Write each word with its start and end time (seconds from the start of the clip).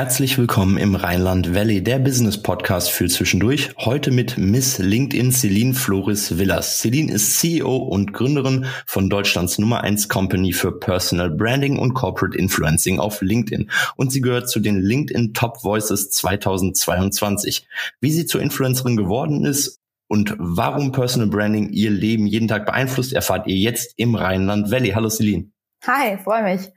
Herzlich 0.00 0.38
willkommen 0.38 0.78
im 0.78 0.94
Rheinland 0.94 1.54
Valley, 1.54 1.84
der 1.84 1.98
Business 1.98 2.40
Podcast 2.40 2.90
für 2.90 3.06
zwischendurch. 3.06 3.74
Heute 3.76 4.10
mit 4.10 4.38
Miss 4.38 4.78
LinkedIn 4.78 5.30
Celine 5.30 5.74
Floris 5.74 6.38
Villas. 6.38 6.78
Celine 6.78 7.12
ist 7.12 7.38
CEO 7.38 7.76
und 7.76 8.14
Gründerin 8.14 8.64
von 8.86 9.10
Deutschlands 9.10 9.58
Nummer 9.58 9.82
1 9.82 10.08
Company 10.08 10.54
für 10.54 10.72
Personal 10.72 11.28
Branding 11.28 11.78
und 11.78 11.92
Corporate 11.92 12.34
Influencing 12.38 12.98
auf 12.98 13.20
LinkedIn. 13.20 13.70
Und 13.96 14.10
sie 14.10 14.22
gehört 14.22 14.48
zu 14.48 14.60
den 14.60 14.80
LinkedIn 14.80 15.34
Top 15.34 15.62
Voices 15.64 16.08
2022. 16.08 17.68
Wie 18.00 18.10
sie 18.10 18.24
zur 18.24 18.40
Influencerin 18.40 18.96
geworden 18.96 19.44
ist 19.44 19.80
und 20.08 20.34
warum 20.38 20.92
Personal 20.92 21.28
Branding 21.28 21.68
ihr 21.68 21.90
Leben 21.90 22.26
jeden 22.26 22.48
Tag 22.48 22.64
beeinflusst, 22.64 23.12
erfahrt 23.12 23.46
ihr 23.48 23.56
jetzt 23.56 23.92
im 23.98 24.14
Rheinland 24.14 24.70
Valley. 24.70 24.92
Hallo 24.92 25.10
Celine. 25.10 25.50
Hi, 25.86 26.16
freue 26.16 26.44
mich. 26.44 26.70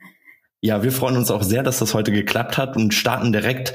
Ja, 0.64 0.82
wir 0.82 0.92
freuen 0.92 1.18
uns 1.18 1.30
auch 1.30 1.42
sehr, 1.42 1.62
dass 1.62 1.80
das 1.80 1.92
heute 1.92 2.10
geklappt 2.10 2.56
hat 2.56 2.74
und 2.74 2.94
starten 2.94 3.32
direkt 3.32 3.74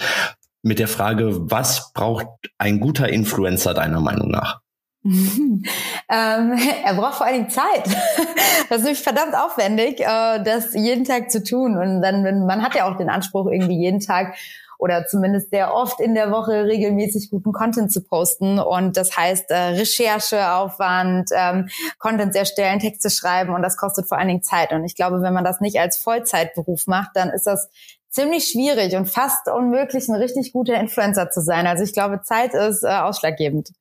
mit 0.63 0.80
der 0.80 0.88
Frage, 0.88 1.52
was 1.52 1.93
braucht 1.93 2.25
ein 2.57 2.80
guter 2.80 3.07
Influencer 3.09 3.75
deiner 3.75 3.99
Meinung 3.99 4.31
nach? 4.31 4.61
ähm, 5.03 5.61
er 6.09 6.94
braucht 6.95 7.14
vor 7.14 7.27
Dingen 7.27 7.47
Zeit. 7.47 7.86
das 8.69 8.80
ist 8.80 8.83
nämlich 8.86 9.03
verdammt 9.03 9.36
aufwendig, 9.36 9.99
äh, 9.99 10.44
das 10.44 10.73
jeden 10.73 11.05
Tag 11.05 11.30
zu 11.30 11.44
tun. 11.44 11.77
Und 11.77 12.02
dann, 12.02 12.47
man 12.47 12.64
hat 12.64 12.73
ja 12.73 12.92
auch 12.92 12.97
den 12.97 13.11
Anspruch, 13.11 13.45
irgendwie 13.52 13.77
jeden 13.77 13.99
Tag 13.99 14.33
oder 14.80 15.05
zumindest 15.05 15.52
sehr 15.52 15.73
oft 15.75 15.99
in 15.99 16.16
der 16.16 16.31
Woche 16.31 16.63
regelmäßig 16.63 17.30
guten 17.30 17.52
Content 17.52 17.91
zu 17.91 18.02
posten. 18.02 18.59
Und 18.59 18.95
das 18.95 19.16
heißt 19.16 19.52
äh, 19.52 19.55
Rechercheaufwand, 19.55 21.30
ähm, 21.36 21.67
Contents 21.99 22.36
erstellen, 22.36 22.80
Texte 22.80 23.09
schreiben 23.09 23.53
und 23.53 23.61
das 23.61 23.75
kostet 23.75 24.08
vor 24.08 24.17
allen 24.17 24.30
Dingen 24.30 24.41
Zeit. 24.41 24.71
Und 24.71 24.86
ich 24.86 24.95
glaube, 24.95 25.21
wenn 25.21 25.33
man 25.33 25.44
das 25.44 25.59
nicht 25.59 25.80
als 25.80 25.97
Vollzeitberuf 25.97 26.88
macht, 26.88 27.11
dann 27.16 27.30
ist 27.30 27.45
das 27.45 27.69
ziemlich 28.09 28.47
schwierig 28.47 28.95
und 28.95 29.08
fast 29.08 29.49
unmöglich, 29.49 30.08
ein 30.08 30.16
richtig 30.16 30.53
guter 30.53 30.75
Influencer 30.75 31.30
zu 31.30 31.41
sein. 31.41 31.67
Also 31.67 31.83
ich 31.83 31.93
glaube, 31.93 32.21
Zeit 32.21 32.53
ist 32.53 32.83
äh, 32.83 32.88
ausschlaggebend. 32.88 33.71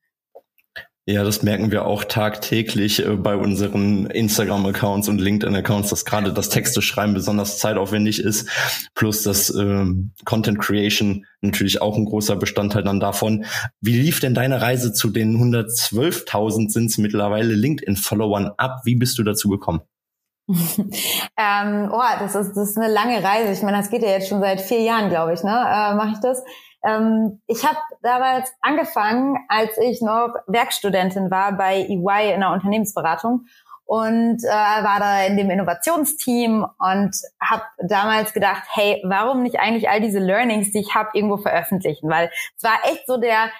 Ja, 1.10 1.24
das 1.24 1.42
merken 1.42 1.70
wir 1.70 1.86
auch 1.86 2.04
tagtäglich 2.04 3.02
äh, 3.02 3.16
bei 3.16 3.34
unseren 3.34 4.04
Instagram-Accounts 4.10 5.08
und 5.08 5.18
LinkedIn-Accounts, 5.22 5.88
dass 5.88 6.04
gerade 6.04 6.34
das 6.34 6.50
Texte 6.50 6.82
schreiben 6.82 7.14
besonders 7.14 7.58
zeitaufwendig 7.58 8.20
ist, 8.22 8.46
plus 8.94 9.22
das 9.22 9.48
äh, 9.48 9.86
Content 10.26 10.58
Creation 10.58 11.24
natürlich 11.40 11.80
auch 11.80 11.96
ein 11.96 12.04
großer 12.04 12.36
Bestandteil 12.36 12.82
dann 12.82 13.00
davon. 13.00 13.46
Wie 13.80 13.98
lief 13.98 14.20
denn 14.20 14.34
deine 14.34 14.60
Reise 14.60 14.92
zu 14.92 15.08
den 15.08 15.34
112.000 15.38 16.68
sind 16.68 16.90
es 16.90 16.98
mittlerweile 16.98 17.54
LinkedIn-Followern 17.54 18.50
ab? 18.58 18.82
Wie 18.84 18.96
bist 18.96 19.16
du 19.16 19.22
dazu 19.22 19.48
gekommen? 19.48 19.80
ähm, 20.48 21.90
oh, 21.90 22.02
das 22.18 22.34
ist, 22.34 22.52
das 22.54 22.68
ist 22.68 22.76
eine 22.76 22.92
lange 22.92 23.24
Reise. 23.24 23.52
Ich 23.52 23.62
meine, 23.62 23.78
das 23.78 23.88
geht 23.88 24.02
ja 24.02 24.10
jetzt 24.10 24.28
schon 24.28 24.40
seit 24.40 24.60
vier 24.60 24.82
Jahren, 24.82 25.08
glaube 25.08 25.32
ich, 25.32 25.42
ne? 25.42 25.52
Äh, 25.52 25.94
Mache 25.94 26.10
ich 26.12 26.20
das? 26.20 26.42
Ähm, 26.84 27.40
ich 27.46 27.64
habe 27.66 27.78
damals 28.02 28.52
angefangen, 28.60 29.36
als 29.48 29.76
ich 29.78 30.00
noch 30.00 30.34
Werkstudentin 30.46 31.30
war 31.30 31.52
bei 31.52 31.80
EY 31.80 32.32
in 32.34 32.40
der 32.40 32.52
Unternehmensberatung 32.52 33.46
und 33.88 34.44
äh, 34.44 34.48
war 34.48 35.00
da 35.00 35.24
in 35.24 35.38
dem 35.38 35.50
Innovationsteam 35.50 36.66
und 36.78 37.16
habe 37.40 37.62
damals 37.78 38.34
gedacht, 38.34 38.62
hey, 38.74 39.02
warum 39.04 39.42
nicht 39.42 39.58
eigentlich 39.58 39.88
all 39.88 40.02
diese 40.02 40.18
Learnings, 40.18 40.72
die 40.72 40.80
ich 40.80 40.94
habe, 40.94 41.08
irgendwo 41.14 41.38
veröffentlichen? 41.38 42.10
Weil 42.10 42.30
es 42.56 42.62
war 42.62 42.78
echt 42.84 43.06
so 43.06 43.16
der 43.16 43.50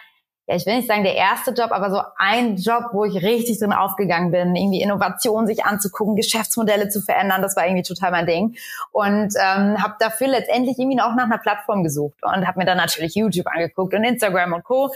ja, 0.49 0.57
ich 0.57 0.65
will 0.65 0.77
nicht 0.77 0.89
sagen 0.89 1.05
der 1.05 1.15
erste 1.15 1.51
Job, 1.51 1.73
aber 1.73 1.91
so 1.91 2.01
ein 2.17 2.57
Job, 2.57 2.85
wo 2.93 3.05
ich 3.05 3.23
richtig 3.23 3.59
drin 3.59 3.75
aufgegangen 3.75 4.31
bin, 4.31 4.57
irgendwie 4.57 4.81
Innovation 4.81 5.47
sich 5.47 5.67
anzugucken, 5.67 6.17
Geschäftsmodelle 6.17 6.89
zu 6.89 7.03
verändern, 7.03 7.43
das 7.43 7.55
war 7.55 7.67
irgendwie 7.67 7.83
total 7.83 8.13
mein 8.13 8.25
Ding. 8.25 8.57
Und 8.91 9.35
ähm, 9.37 9.83
habe 9.83 9.97
dafür 9.99 10.29
letztendlich 10.29 10.79
irgendwie 10.79 10.99
auch 11.03 11.15
nach 11.15 11.27
einer 11.27 11.37
Plattform 11.37 11.85
gesucht 11.85 12.17
und 12.23 12.47
habe 12.47 12.61
mir 12.61 12.65
dann 12.65 12.79
natürlich 12.79 13.15
YouTube 13.15 13.47
angeguckt 13.47 13.93
und 13.93 14.05
Instagram 14.05 14.55
und 14.55 14.65
Co. 14.65 14.91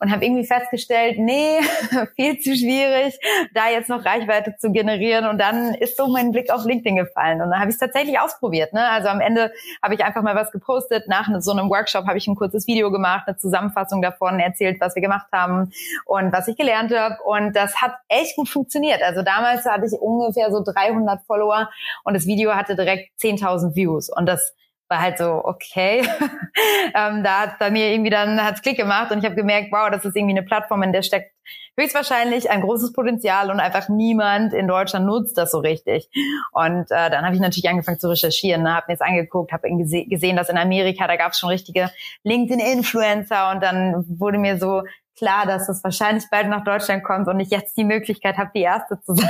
und 0.00 0.12
habe 0.12 0.26
irgendwie 0.26 0.44
festgestellt, 0.44 1.16
nee, 1.18 1.58
viel 2.14 2.38
zu 2.40 2.54
schwierig, 2.54 3.18
da 3.54 3.70
jetzt 3.70 3.88
noch 3.88 4.04
Reichweite 4.04 4.56
zu 4.58 4.72
generieren. 4.72 5.26
Und 5.26 5.38
dann 5.38 5.72
ist 5.72 5.96
so 5.96 6.08
mein 6.08 6.32
Blick 6.32 6.52
auf 6.52 6.66
LinkedIn 6.66 6.96
gefallen 6.96 7.40
und 7.40 7.48
dann 7.48 7.60
habe 7.60 7.70
ich 7.70 7.76
es 7.76 7.80
tatsächlich 7.80 8.20
ausprobiert. 8.20 8.74
Ne? 8.74 8.86
Also 8.86 9.08
am 9.08 9.22
Ende 9.22 9.52
habe 9.82 9.94
ich 9.94 10.04
einfach 10.04 10.20
mal 10.20 10.34
was 10.34 10.52
gepostet. 10.52 11.08
Nach 11.08 11.30
so 11.40 11.52
einem 11.52 11.70
Workshop 11.70 12.06
habe 12.06 12.18
ich 12.18 12.26
ein 12.26 12.36
kurzes 12.36 12.66
Video 12.66 12.90
gemacht, 12.90 13.26
eine 13.26 13.38
Zusammenfassung 13.38 14.02
davon 14.02 14.38
erzählt, 14.38 14.78
was 14.82 14.97
wir 14.98 15.02
gemacht 15.02 15.28
haben 15.32 15.72
und 16.04 16.32
was 16.32 16.48
ich 16.48 16.56
gelernt 16.56 16.94
habe. 16.94 17.16
Und 17.24 17.54
das 17.54 17.80
hat 17.80 17.92
echt 18.08 18.36
gut 18.36 18.48
funktioniert. 18.48 19.02
Also 19.02 19.22
damals 19.22 19.64
hatte 19.64 19.86
ich 19.86 19.92
ungefähr 19.92 20.50
so 20.50 20.62
300 20.62 21.22
Follower 21.26 21.70
und 22.04 22.14
das 22.14 22.26
Video 22.26 22.54
hatte 22.54 22.76
direkt 22.76 23.10
10.000 23.20 23.74
Views. 23.74 24.10
Und 24.10 24.26
das 24.26 24.54
war 24.88 25.00
halt 25.00 25.18
so, 25.18 25.42
okay. 25.44 26.00
ähm, 26.94 27.22
da 27.22 27.40
hat 27.40 27.58
bei 27.58 27.70
mir 27.70 27.92
irgendwie 27.92 28.10
dann 28.10 28.42
hat's 28.42 28.62
Klick 28.62 28.76
gemacht 28.76 29.10
und 29.10 29.18
ich 29.18 29.24
habe 29.24 29.34
gemerkt, 29.34 29.68
wow, 29.70 29.90
das 29.90 30.04
ist 30.04 30.16
irgendwie 30.16 30.36
eine 30.36 30.46
Plattform, 30.46 30.82
in 30.82 30.92
der 30.92 31.02
steckt 31.02 31.32
höchstwahrscheinlich 31.78 32.50
ein 32.50 32.60
großes 32.60 32.92
Potenzial 32.92 33.50
und 33.50 33.60
einfach 33.60 33.88
niemand 33.88 34.52
in 34.52 34.66
Deutschland 34.66 35.06
nutzt 35.06 35.38
das 35.38 35.52
so 35.52 35.58
richtig. 35.58 36.10
Und 36.52 36.90
äh, 36.90 37.10
dann 37.10 37.24
habe 37.24 37.34
ich 37.34 37.40
natürlich 37.40 37.68
angefangen 37.68 38.00
zu 38.00 38.08
recherchieren, 38.08 38.64
ne, 38.64 38.74
habe 38.74 38.86
mir 38.88 38.94
jetzt 38.94 39.02
angeguckt, 39.02 39.52
habe 39.52 39.68
gesehen, 40.08 40.36
dass 40.36 40.48
in 40.48 40.58
Amerika, 40.58 41.06
da 41.06 41.16
gab 41.16 41.32
es 41.32 41.38
schon 41.38 41.50
richtige 41.50 41.90
LinkedIn-Influencer 42.24 43.52
und 43.52 43.62
dann 43.62 44.04
wurde 44.18 44.38
mir 44.38 44.58
so 44.58 44.82
klar, 45.16 45.46
dass 45.46 45.66
das 45.66 45.82
wahrscheinlich 45.84 46.24
bald 46.30 46.48
nach 46.48 46.64
Deutschland 46.64 47.04
kommt 47.04 47.28
und 47.28 47.40
ich 47.40 47.50
jetzt 47.50 47.76
die 47.76 47.84
Möglichkeit 47.84 48.38
habe, 48.38 48.50
die 48.54 48.62
Erste 48.62 49.00
zu 49.02 49.14
sein, 49.16 49.28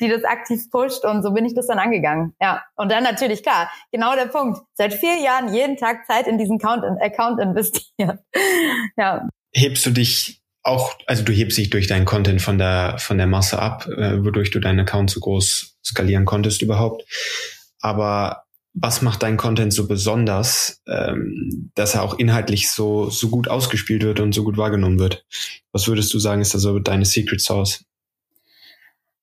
die 0.00 0.08
das 0.08 0.24
aktiv 0.24 0.70
pusht. 0.70 1.04
Und 1.04 1.22
so 1.22 1.32
bin 1.32 1.44
ich 1.44 1.54
das 1.54 1.66
dann 1.66 1.78
angegangen. 1.78 2.34
Ja, 2.40 2.62
und 2.76 2.90
dann 2.90 3.04
natürlich 3.04 3.42
klar, 3.42 3.70
genau 3.92 4.14
der 4.14 4.26
Punkt. 4.26 4.60
Seit 4.74 4.94
vier 4.94 5.18
Jahren 5.20 5.52
jeden 5.52 5.76
Tag 5.76 6.06
Zeit 6.06 6.26
in 6.26 6.38
diesen 6.38 6.60
Account, 6.60 6.84
Account 7.00 7.40
investiert. 7.40 8.20
ja. 8.96 9.28
Hebst 9.52 9.86
du 9.86 9.90
dich 9.90 10.42
auch, 10.62 10.94
also 11.06 11.22
du 11.22 11.32
hebst 11.32 11.56
dich 11.58 11.70
durch 11.70 11.86
deinen 11.86 12.04
Content 12.04 12.42
von 12.42 12.58
der, 12.58 12.96
von 12.98 13.18
der 13.18 13.26
Masse 13.26 13.58
ab, 13.58 13.86
äh, 13.86 14.24
wodurch 14.24 14.50
du 14.50 14.58
deinen 14.58 14.80
Account 14.80 15.10
so 15.10 15.20
groß 15.20 15.78
skalieren 15.84 16.24
konntest 16.24 16.62
überhaupt. 16.62 17.04
Aber 17.80 18.46
was 18.78 19.00
macht 19.00 19.22
dein 19.22 19.38
Content 19.38 19.72
so 19.72 19.88
besonders, 19.88 20.82
ähm, 20.86 21.70
dass 21.74 21.94
er 21.94 22.02
auch 22.02 22.18
inhaltlich 22.18 22.70
so, 22.70 23.08
so 23.08 23.30
gut 23.30 23.48
ausgespielt 23.48 24.02
wird 24.02 24.20
und 24.20 24.34
so 24.34 24.44
gut 24.44 24.58
wahrgenommen 24.58 24.98
wird? 24.98 25.24
Was 25.72 25.88
würdest 25.88 26.12
du 26.12 26.18
sagen, 26.18 26.42
ist 26.42 26.54
da 26.54 26.58
so 26.58 26.78
deine 26.78 27.06
Secret 27.06 27.40
Source? 27.40 27.84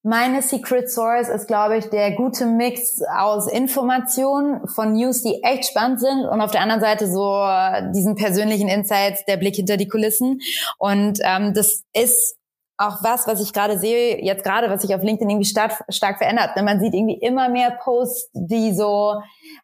Meine 0.06 0.42
Secret 0.42 0.92
Source 0.92 1.30
ist, 1.30 1.48
glaube 1.48 1.78
ich, 1.78 1.86
der 1.86 2.12
gute 2.12 2.46
Mix 2.46 3.02
aus 3.18 3.48
Informationen 3.48 4.68
von 4.68 4.92
News, 4.92 5.24
die 5.24 5.42
echt 5.44 5.70
spannend 5.70 6.02
sind 6.02 6.26
und 6.26 6.42
auf 6.42 6.52
der 6.52 6.60
anderen 6.60 6.82
Seite 6.82 7.08
so 7.10 7.48
diesen 7.94 8.16
persönlichen 8.16 8.68
Insights, 8.68 9.24
der 9.24 9.38
Blick 9.38 9.56
hinter 9.56 9.78
die 9.78 9.88
Kulissen. 9.88 10.42
Und 10.78 11.20
ähm, 11.24 11.54
das 11.54 11.84
ist 11.94 12.36
auch 12.76 13.02
was, 13.02 13.28
was 13.28 13.42
ich 13.42 13.54
gerade 13.54 13.80
sehe, 13.80 14.22
jetzt 14.22 14.44
gerade, 14.44 14.70
was 14.70 14.82
sich 14.82 14.94
auf 14.94 15.04
LinkedIn 15.04 15.30
irgendwie 15.30 15.48
stark, 15.48 15.86
stark 15.88 16.18
verändert. 16.18 16.50
Man 16.62 16.82
sieht 16.82 16.94
irgendwie 16.94 17.20
immer 17.20 17.48
mehr 17.48 17.72
Posts, 17.72 18.32
die 18.34 18.74
so 18.74 19.22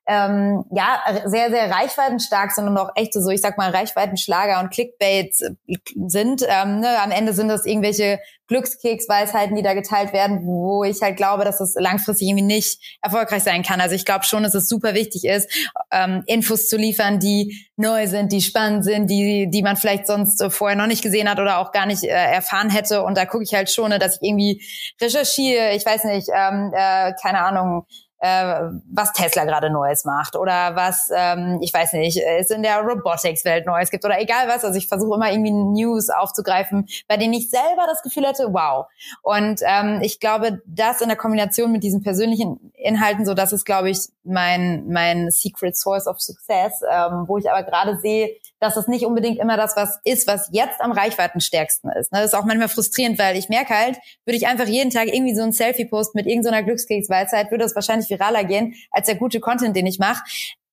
ähm, 0.08 0.64
ja 0.72 1.02
sehr, 1.26 1.50
sehr 1.50 1.72
reichweitenstark 1.72 2.52
sind 2.52 2.68
und 2.68 2.78
auch 2.78 2.92
echt 2.96 3.14
so, 3.14 3.30
ich 3.30 3.42
sag 3.42 3.58
mal, 3.58 3.72
Reichweitenschlager 3.72 4.60
und 4.60 4.72
Clickbait 4.72 5.36
sind. 5.36 6.46
Ähm, 6.48 6.80
ne? 6.80 7.02
Am 7.02 7.12
Ende 7.12 7.34
sind 7.34 7.48
das 7.48 7.66
irgendwelche 7.66 8.20
Glückskeksweisheiten, 8.50 9.56
die 9.56 9.62
da 9.62 9.76
geteilt 9.76 10.12
werden, 10.12 10.40
wo 10.44 10.84
ich 10.84 11.02
halt 11.02 11.18
glaube, 11.18 11.46
dass 11.46 11.60
das 11.60 11.76
langfristig 11.76 12.28
irgendwie 12.28 12.46
nicht 12.46 12.98
erfolgreich 13.02 13.44
sein 13.44 13.62
kann. 13.62 13.80
Also 13.80 13.94
ich 13.94 14.06
glaube 14.06 14.26
schon, 14.26 14.42
dass 14.42 14.56
es 14.56 14.68
super 14.68 14.96
wichtig 14.96 15.24
ist, 15.26 15.50
ähm, 15.92 16.24
Infos 16.26 16.68
zu 16.68 16.76
liefern, 16.76 17.20
die 17.20 17.68
neu 17.78 18.08
sind, 18.08 18.32
die 18.32 18.42
spannend 18.42 18.84
sind, 18.84 19.08
die, 19.08 19.50
die 19.52 19.62
man 19.62 19.78
vielleicht 19.78 20.08
sonst 20.08 20.44
vorher 20.50 20.76
noch 20.76 20.88
nicht 20.88 21.04
gesehen 21.04 21.30
hat 21.30 21.40
oder 21.40 21.60
auch 21.60 21.72
gar 21.72 21.86
nicht 21.86 22.04
äh, 22.04 22.08
erfahren 22.08 22.72
hätte. 22.72 23.04
Und 23.04 23.18
da 23.18 23.26
gucke 23.26 23.44
ich 23.44 23.54
halt 23.54 23.70
schon, 23.70 23.90
ne, 23.90 24.00
dass 24.00 24.16
ich 24.16 24.28
irgendwie 24.28 24.64
recherchiere, 25.00 25.76
ich 25.76 25.86
weiß 25.86 26.06
nicht, 26.06 26.28
ähm, 26.34 26.72
äh, 26.74 27.14
keine 27.22 27.42
Ahnung, 27.42 27.86
äh, 28.20 28.62
was 28.92 29.14
Tesla 29.14 29.46
gerade 29.46 29.70
Neues 29.70 30.06
macht 30.06 30.36
oder 30.36 30.76
was, 30.76 31.10
ähm, 31.16 31.60
ich 31.62 31.74
weiß 31.74 31.94
nicht, 31.94 32.22
es 32.40 32.50
in 32.50 32.64
der 32.64 32.82
Robotics-Welt 32.82 33.66
Neues 33.66 33.92
gibt 33.92 34.06
oder 34.06 34.20
egal 34.20 34.48
was. 34.48 34.64
Also 34.66 34.78
ich 34.78 34.88
versuche 34.88 35.16
immer 35.16 35.32
irgendwie 35.32 35.52
News 35.52 36.10
aufzugreifen, 36.10 36.88
bei 37.08 37.18
denen 37.18 37.34
ich 37.34 37.50
selber 37.50 37.86
das 37.88 38.02
Gefühl 38.02 38.28
hatte, 38.28 38.48
wow. 38.52 38.88
Und 39.22 39.62
ähm, 39.64 40.00
ich 40.02 40.20
glaube, 40.20 40.62
das 40.66 41.02
in 41.02 41.08
der 41.08 41.18
Kombination 41.18 41.72
mit 41.72 41.84
diesen 41.84 42.04
persönlichen 42.04 42.72
Inhalten, 42.76 43.26
so 43.26 43.34
das 43.34 43.54
ist, 43.54 43.66
glaube 43.66 43.90
ich, 43.90 44.00
mein, 44.24 44.86
mein 44.88 45.32
Secret 45.32 45.78
Source 45.78 46.08
of 46.08 46.20
Success, 46.20 46.82
ähm, 46.90 47.26
wo 47.28 47.38
ich 47.38 47.50
aber 47.50 47.64
gerade 47.64 47.98
sehe, 48.00 48.36
dass 48.60 48.78
es 48.78 48.88
nicht 48.88 49.06
unbedingt 49.06 49.40
immer 49.40 49.58
das 49.58 49.76
was 49.76 50.00
ist, 50.04 50.28
was 50.28 50.50
jetzt 50.52 50.82
am 50.82 50.92
reichweitenstärksten 50.92 51.92
ist. 51.92 52.12
Ne? 52.12 52.20
Das 52.20 52.34
ist 52.34 52.40
auch 52.40 52.46
manchmal 52.46 52.70
frustrierend, 52.70 53.20
weil 53.20 53.38
ich 53.38 53.50
merke 53.50 53.78
halt, 53.78 53.98
würde 54.26 54.38
ich 54.38 54.48
einfach 54.48 54.68
jeden 54.68 54.90
Tag 54.90 55.08
irgendwie 55.08 55.36
so 55.36 55.44
ein 55.44 55.52
Selfie 55.52 55.86
posten 55.86 56.18
mit 56.18 56.28
irgendeiner 56.28 56.64
Glückskeksweisheit, 56.64 57.52
würde 57.52 57.64
das 57.64 57.76
wahrscheinlich 57.76 57.90
wahrscheinlich 57.90 58.10
viraler 58.10 58.44
gehen 58.44 58.76
als 58.92 59.08
der 59.08 59.16
gute 59.16 59.40
Content, 59.40 59.76
den 59.76 59.86
ich 59.86 60.00
mache. 60.00 60.24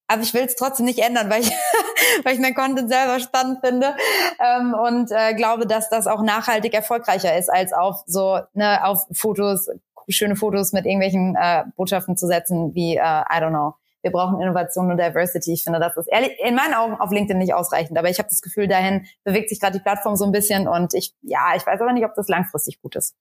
Aber 0.08 0.22
ich 0.22 0.32
will 0.34 0.42
es 0.42 0.54
trotzdem 0.54 0.86
nicht 0.86 1.00
ändern, 1.00 1.28
weil 1.30 1.42
ich, 1.42 1.50
weil 2.24 2.34
ich 2.34 2.40
mein 2.40 2.54
Content 2.54 2.88
selber 2.88 3.18
spannend 3.18 3.58
finde 3.64 3.96
ähm, 4.38 4.74
und 4.74 5.10
äh, 5.10 5.34
glaube, 5.34 5.66
dass 5.66 5.88
das 5.88 6.06
auch 6.06 6.22
nachhaltig 6.22 6.74
erfolgreicher 6.74 7.36
ist, 7.36 7.48
als 7.50 7.72
auf 7.72 8.02
so 8.06 8.38
ne, 8.54 8.84
auf 8.84 9.06
Fotos, 9.12 9.68
schöne 10.08 10.36
Fotos 10.36 10.72
mit 10.72 10.86
irgendwelchen 10.86 11.34
äh, 11.34 11.64
Botschaften 11.76 12.16
zu 12.16 12.28
setzen, 12.28 12.74
wie 12.74 12.96
äh, 12.96 13.00
I 13.00 13.40
don't 13.40 13.50
know. 13.50 13.74
Wir 14.06 14.12
brauchen 14.12 14.40
Innovation 14.40 14.88
und 14.88 14.98
Diversity. 14.98 15.52
Ich 15.52 15.64
finde, 15.64 15.80
das 15.80 15.96
ist 15.96 16.06
ehrlich 16.06 16.30
in 16.38 16.54
meinen 16.54 16.74
Augen 16.74 16.94
auf 16.94 17.10
LinkedIn 17.10 17.38
nicht 17.38 17.54
ausreichend. 17.54 17.98
Aber 17.98 18.08
ich 18.08 18.20
habe 18.20 18.28
das 18.28 18.40
Gefühl, 18.40 18.68
dahin 18.68 19.04
bewegt 19.24 19.48
sich 19.48 19.58
gerade 19.58 19.78
die 19.78 19.82
Plattform 19.82 20.14
so 20.14 20.24
ein 20.24 20.30
bisschen 20.30 20.68
und 20.68 20.94
ich, 20.94 21.12
ja, 21.22 21.56
ich 21.56 21.66
weiß 21.66 21.80
aber 21.80 21.92
nicht, 21.92 22.04
ob 22.04 22.14
das 22.14 22.28
langfristig 22.28 22.80
gut 22.80 22.94
ist. 22.94 23.16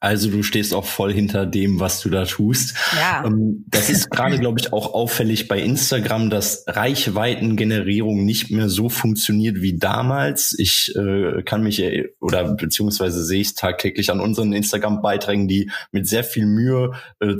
Also 0.00 0.28
du 0.28 0.42
stehst 0.42 0.74
auch 0.74 0.84
voll 0.84 1.12
hinter 1.12 1.46
dem, 1.46 1.78
was 1.78 2.00
du 2.00 2.10
da 2.10 2.24
tust. 2.24 2.74
Ja. 2.96 3.22
Ähm, 3.24 3.64
das 3.68 3.88
ist 3.88 4.10
gerade, 4.10 4.40
glaube 4.40 4.58
ich, 4.58 4.72
auch 4.72 4.92
auffällig 4.92 5.46
bei 5.46 5.60
Instagram, 5.60 6.28
dass 6.28 6.64
Reichweitengenerierung 6.66 8.24
nicht 8.24 8.50
mehr 8.50 8.68
so 8.68 8.88
funktioniert 8.88 9.62
wie 9.62 9.78
damals. 9.78 10.58
Ich 10.58 10.92
äh, 10.96 11.44
kann 11.44 11.62
mich 11.62 11.80
oder 12.18 12.54
beziehungsweise 12.54 13.24
sehe 13.24 13.42
ich 13.42 13.48
es 13.48 13.54
tagtäglich 13.54 14.10
an 14.10 14.18
unseren 14.18 14.52
Instagram-Beiträgen, 14.52 15.46
die 15.46 15.70
mit 15.92 16.08
sehr 16.08 16.24
viel 16.24 16.46
Mühe 16.46 16.94
äh, 17.20 17.38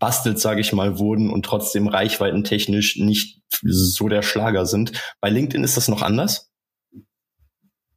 zusammengebastelt, 0.00 0.40
sage 0.40 0.60
ich 0.60 0.72
mal, 0.72 0.98
wurden 0.98 1.30
und 1.30 1.44
trotzdem 1.44 1.88
reichweitentechnisch 1.88 2.96
nicht 2.96 3.42
so 3.62 4.08
der 4.08 4.22
Schlager 4.22 4.66
sind. 4.66 4.92
Bei 5.20 5.28
LinkedIn 5.30 5.64
ist 5.64 5.76
das 5.76 5.88
noch 5.88 6.02
anders? 6.02 6.50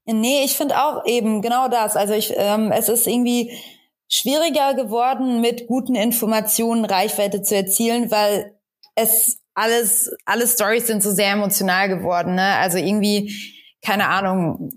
Nee, 0.06 0.44
ich 0.44 0.58
finde 0.58 0.76
auch 0.84 1.06
eben 1.06 1.42
genau 1.42 1.70
das. 1.70 1.96
Also 1.96 2.14
ich, 2.14 2.34
ähm, 2.36 2.72
es 2.72 2.90
ist 2.90 3.08
irgendwie 3.08 3.52
schwieriger 4.10 4.74
geworden, 4.74 5.40
mit 5.40 5.68
guten 5.68 5.96
Informationen 5.96 6.86
Reichweite 6.86 7.42
zu 7.42 7.56
erzielen, 7.56 8.12
weil 8.12 8.54
es 8.96 9.40
alles, 9.56 10.12
alle 10.26 10.46
Stories 10.46 10.88
sind 10.88 11.02
so 11.02 11.12
sehr 11.12 11.32
emotional 11.32 11.88
geworden. 11.88 12.36
Ne? 12.36 12.58
Also 12.58 12.78
irgendwie, 12.78 13.34
keine 13.82 14.10
Ahnung, 14.10 14.70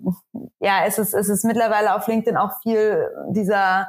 ja, 0.60 0.86
es 0.86 0.98
ist, 0.98 1.12
es 1.12 1.28
ist 1.28 1.44
mittlerweile 1.44 1.94
auf 1.94 2.06
LinkedIn 2.06 2.36
auch 2.36 2.52
viel 2.62 3.08
dieser 3.30 3.88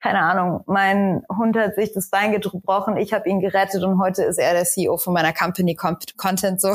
keine 0.00 0.20
Ahnung, 0.20 0.62
mein 0.66 1.24
Hund 1.28 1.56
hat 1.56 1.74
sich 1.74 1.92
das 1.92 2.08
Bein 2.08 2.30
gebrochen, 2.30 2.96
ich 2.96 3.12
habe 3.12 3.28
ihn 3.28 3.40
gerettet 3.40 3.82
und 3.82 4.00
heute 4.00 4.22
ist 4.22 4.38
er 4.38 4.52
der 4.52 4.64
CEO 4.64 4.96
von 4.96 5.12
meiner 5.12 5.32
Company 5.32 5.74
Content 5.74 6.60
so 6.60 6.72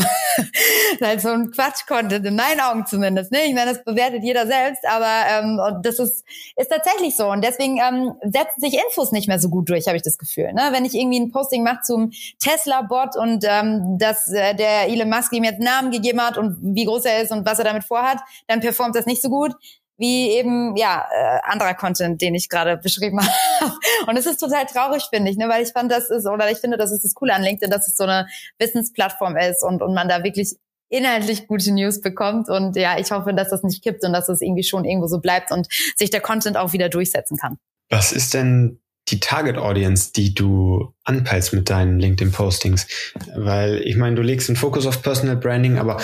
halt 1.02 1.22
so 1.22 1.30
ein 1.30 1.52
Quatsch-Content, 1.52 2.26
in 2.26 2.36
meinen 2.36 2.60
Augen 2.60 2.86
zumindest. 2.86 3.32
Ne? 3.32 3.46
Ich 3.46 3.54
meine, 3.54 3.74
das 3.74 3.84
bewertet 3.86 4.24
jeder 4.24 4.46
selbst, 4.46 4.86
aber 4.86 5.08
ähm, 5.30 5.60
und 5.60 5.86
das 5.86 6.00
ist, 6.00 6.26
ist 6.58 6.70
tatsächlich 6.70 7.16
so. 7.16 7.30
Und 7.30 7.44
deswegen 7.44 7.78
ähm, 7.78 8.14
setzen 8.24 8.60
sich 8.60 8.74
Infos 8.74 9.14
nicht 9.14 9.30
mehr 9.30 9.40
so 9.40 9.50
gut 9.50 9.70
durch, 9.70 9.88
habe 9.88 9.96
ich 9.96 10.04
das 10.04 10.18
Gefühl. 10.18 10.52
Ne? 10.54 10.70
Wenn 10.72 10.84
ich 10.84 10.94
irgendwie 10.94 11.20
ein 11.20 11.32
Posting 11.32 11.64
mache 11.64 11.82
zum 11.84 12.12
Tesla-Bot 12.40 13.16
und 13.16 13.46
ähm, 13.48 13.98
dass 13.98 14.32
äh, 14.34 14.54
der 14.54 14.90
Elon 14.90 15.10
Musk 15.10 15.32
ihm 15.32 15.46
jetzt 15.46 15.62
Namen 15.62 15.92
gegeben 15.92 16.22
hat 16.22 16.38
und 16.38 16.58
wie 16.62 16.86
groß 16.86 17.06
er 17.06 17.22
ist 17.22 17.32
und 17.32 17.46
was 17.46 17.60
er 17.60 17.66
damit 17.66 17.86
vorhat, 17.86 18.20
dann 18.48 18.60
performt 18.60 18.96
das 18.96 19.06
nicht 19.06 19.22
so 19.22 19.30
gut 19.30 19.54
wie 19.98 20.32
eben 20.32 20.76
ja 20.76 21.06
äh, 21.12 21.40
anderer 21.44 21.74
Content, 21.74 22.22
den 22.22 22.36
ich 22.36 22.50
gerade 22.50 22.78
beschrieben 22.78 23.20
habe. 23.60 23.74
Und 24.08 24.18
es 24.18 24.26
ist 24.26 24.38
total 24.38 24.66
traurig, 24.66 25.04
finde 25.14 25.32
ich, 25.32 25.38
ne, 25.38 25.48
weil 25.50 25.64
ich 25.64 25.72
fand, 25.72 25.92
das 25.92 26.10
ist 26.10 26.28
oder 26.28 26.50
ich 26.52 26.58
finde, 26.58 26.78
das 26.78 26.92
ist 26.92 27.04
das 27.04 27.14
Coole 27.14 27.34
an 27.34 27.44
LinkedIn, 27.44 27.70
dass 27.70 27.88
es 27.88 27.96
so 27.96 28.04
eine 28.04 28.28
Wissensplattform 28.60 29.38
ist 29.38 29.64
und 29.64 29.82
und 29.82 29.94
man 29.94 30.08
da 30.08 30.24
wirklich 30.24 30.56
inhaltlich 30.90 31.48
gute 31.48 31.72
News 31.72 32.02
bekommt 32.02 32.50
und 32.50 32.76
ja, 32.76 33.00
ich 33.00 33.10
hoffe, 33.12 33.34
dass 33.34 33.50
das 33.50 33.64
nicht 33.64 33.84
kippt 33.84 34.04
und 34.06 34.14
dass 34.14 34.30
es 34.30 34.42
irgendwie 34.42 34.64
schon 34.64 34.86
irgendwo 34.86 35.08
so 35.08 35.20
bleibt 35.20 35.52
und 35.52 35.68
sich 35.96 36.12
der 36.12 36.22
Content 36.22 36.56
auch 36.56 36.72
wieder 36.72 36.88
durchsetzen 36.88 37.36
kann. 37.36 37.58
Was 37.90 38.12
ist 38.12 38.36
denn 38.36 38.80
die 39.10 39.20
Target 39.20 39.58
Audience, 39.58 40.12
die 40.14 40.36
du 40.36 40.94
anpeilst 41.04 41.52
mit 41.54 41.70
deinen 41.70 42.00
LinkedIn 42.00 42.32
Postings? 42.32 42.88
Weil 43.36 43.82
ich 43.82 43.96
meine, 43.98 44.16
du 44.16 44.22
legst 44.22 44.50
den 44.50 44.56
Fokus 44.56 44.86
auf 44.86 45.02
Personal 45.02 45.36
Branding, 45.36 45.80
aber 45.80 46.00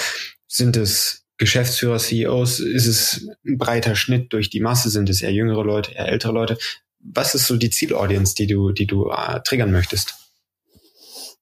sind 0.47 0.75
es 0.75 1.27
Geschäftsführer, 1.39 1.97
CEOs, 1.97 2.59
ist 2.59 2.85
es 2.85 3.29
ein 3.45 3.57
breiter 3.57 3.95
Schnitt 3.95 4.33
durch 4.33 4.49
die 4.49 4.59
Masse? 4.59 4.89
Sind 4.89 5.09
es 5.09 5.21
eher 5.21 5.31
jüngere 5.31 5.63
Leute, 5.63 5.93
eher 5.93 6.09
ältere 6.09 6.33
Leute? 6.33 6.57
Was 6.99 7.33
ist 7.33 7.47
so 7.47 7.55
die 7.55 7.69
Zielaudience, 7.69 8.35
die 8.35 8.45
du, 8.45 8.71
die 8.71 8.85
du 8.85 9.09
äh, 9.09 9.39
triggern 9.41 9.71
möchtest? 9.71 10.15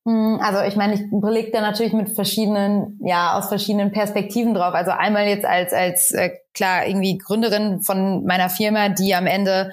Hm, 0.07 0.39
also 0.39 0.61
ich 0.61 0.75
meine, 0.75 0.93
ich 0.93 1.01
blicke 1.11 1.51
da 1.51 1.61
natürlich 1.61 1.91
mit 1.91 2.15
verschiedenen, 2.15 2.97
ja, 3.03 3.37
aus 3.37 3.49
verschiedenen 3.49 3.91
Perspektiven 3.91 4.53
drauf. 4.53 4.73
Also 4.73 4.91
einmal 4.91 5.27
jetzt 5.27 5.43
als 5.43 5.73
als 5.73 6.11
äh, 6.11 6.29
klar 6.53 6.85
irgendwie 6.87 7.17
Gründerin 7.17 7.81
von 7.81 8.23
meiner 8.23 8.49
Firma, 8.49 8.89
die 8.89 9.15
am 9.15 9.25
Ende 9.25 9.71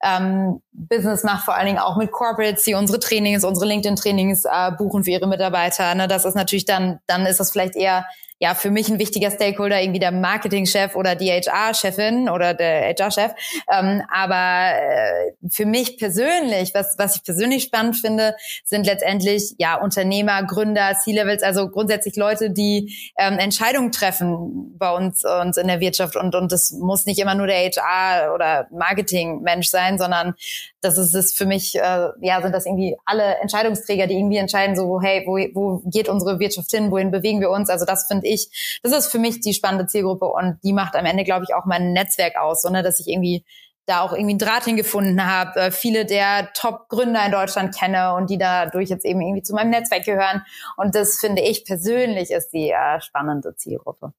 ähm, 0.00 0.60
Business 0.70 1.24
macht, 1.24 1.44
vor 1.46 1.56
allen 1.56 1.66
Dingen 1.66 1.78
auch 1.78 1.96
mit 1.96 2.12
Corporates, 2.12 2.62
die 2.62 2.74
unsere 2.74 3.00
Trainings, 3.00 3.42
unsere 3.42 3.66
LinkedIn-Trainings 3.66 4.44
äh, 4.44 4.70
buchen 4.78 5.02
für 5.02 5.10
ihre 5.10 5.26
Mitarbeiter. 5.26 5.94
Ne? 5.96 6.06
Das 6.06 6.26
ist 6.26 6.36
natürlich 6.36 6.66
dann, 6.66 7.00
dann 7.06 7.26
ist 7.26 7.40
das 7.40 7.50
vielleicht 7.50 7.74
eher 7.74 8.04
ja 8.42 8.56
für 8.56 8.72
mich 8.72 8.88
ein 8.88 8.98
wichtiger 8.98 9.30
Stakeholder, 9.30 9.80
irgendwie 9.80 10.00
der 10.00 10.10
Marketingchef 10.10 10.96
oder 10.96 11.14
die 11.14 11.30
HR-Chefin 11.30 12.28
oder 12.28 12.54
der 12.54 12.88
HR-Chef. 12.88 13.30
Ähm, 13.72 14.02
aber 14.12 14.72
äh, 14.80 15.32
für 15.48 15.64
mich 15.64 15.96
persönlich, 15.96 16.74
was, 16.74 16.96
was 16.98 17.14
ich 17.14 17.22
persönlich 17.22 17.62
spannend 17.62 17.98
finde, 17.98 18.34
sind 18.64 18.84
letztendlich 18.84 19.54
ja 19.58 19.80
Unternehmer, 19.80 20.42
Gründer, 20.42 20.98
C-Levels, 20.98 21.44
also 21.44 21.68
grundsätzlich 21.68 22.16
Leute, 22.16 22.50
die 22.50 23.12
ähm, 23.16 23.38
Entscheidungen 23.38 23.92
treffen 23.92 24.76
bei 24.76 24.92
uns, 24.92 25.24
uns 25.24 25.56
in 25.56 25.68
der 25.68 25.78
Wirtschaft. 25.78 26.16
Und, 26.16 26.34
und 26.34 26.50
das 26.50 26.72
muss 26.72 27.06
nicht 27.06 27.20
immer 27.20 27.36
nur 27.36 27.46
der 27.46 27.58
HR- 27.58 28.34
oder 28.34 28.66
Marketing-Mensch 28.72 29.68
sein, 29.68 29.98
sondern 29.98 30.34
das 30.82 30.98
ist 30.98 31.14
es 31.14 31.32
für 31.32 31.46
mich, 31.46 31.76
äh, 31.76 32.08
ja, 32.20 32.42
sind 32.42 32.52
das 32.52 32.66
irgendwie 32.66 32.96
alle 33.04 33.36
Entscheidungsträger, 33.36 34.08
die 34.08 34.14
irgendwie 34.14 34.38
entscheiden, 34.38 34.74
so, 34.74 35.00
hey, 35.00 35.22
wo, 35.26 35.36
wo 35.54 35.80
geht 35.84 36.08
unsere 36.08 36.40
Wirtschaft 36.40 36.72
hin, 36.72 36.90
wohin 36.90 37.12
bewegen 37.12 37.40
wir 37.40 37.50
uns? 37.50 37.70
Also 37.70 37.84
das 37.84 38.08
finde 38.08 38.26
ich, 38.26 38.31
das 38.82 38.92
ist 38.92 39.12
für 39.12 39.18
mich 39.18 39.40
die 39.40 39.54
spannende 39.54 39.86
Zielgruppe 39.86 40.26
und 40.26 40.58
die 40.62 40.72
macht 40.72 40.96
am 40.96 41.04
Ende, 41.04 41.24
glaube 41.24 41.44
ich, 41.48 41.54
auch 41.54 41.64
mein 41.64 41.92
Netzwerk 41.92 42.36
aus, 42.36 42.62
so, 42.62 42.70
ne, 42.70 42.82
dass 42.82 43.00
ich 43.00 43.08
irgendwie 43.08 43.44
da 43.86 44.00
auch 44.02 44.12
irgendwie 44.12 44.32
einen 44.32 44.38
Draht 44.38 44.64
hingefunden 44.64 45.24
habe, 45.24 45.58
äh, 45.58 45.70
viele 45.70 46.06
der 46.06 46.52
Top-Gründer 46.54 47.26
in 47.26 47.32
Deutschland 47.32 47.76
kenne 47.76 48.14
und 48.14 48.30
die 48.30 48.38
dadurch 48.38 48.88
jetzt 48.88 49.04
eben 49.04 49.20
irgendwie 49.20 49.42
zu 49.42 49.54
meinem 49.54 49.70
Netzwerk 49.70 50.04
gehören. 50.04 50.42
Und 50.76 50.94
das 50.94 51.18
finde 51.18 51.42
ich 51.42 51.64
persönlich 51.64 52.30
ist 52.30 52.50
die 52.50 52.70
äh, 52.70 53.00
spannende 53.00 53.56
Zielgruppe. 53.56 54.12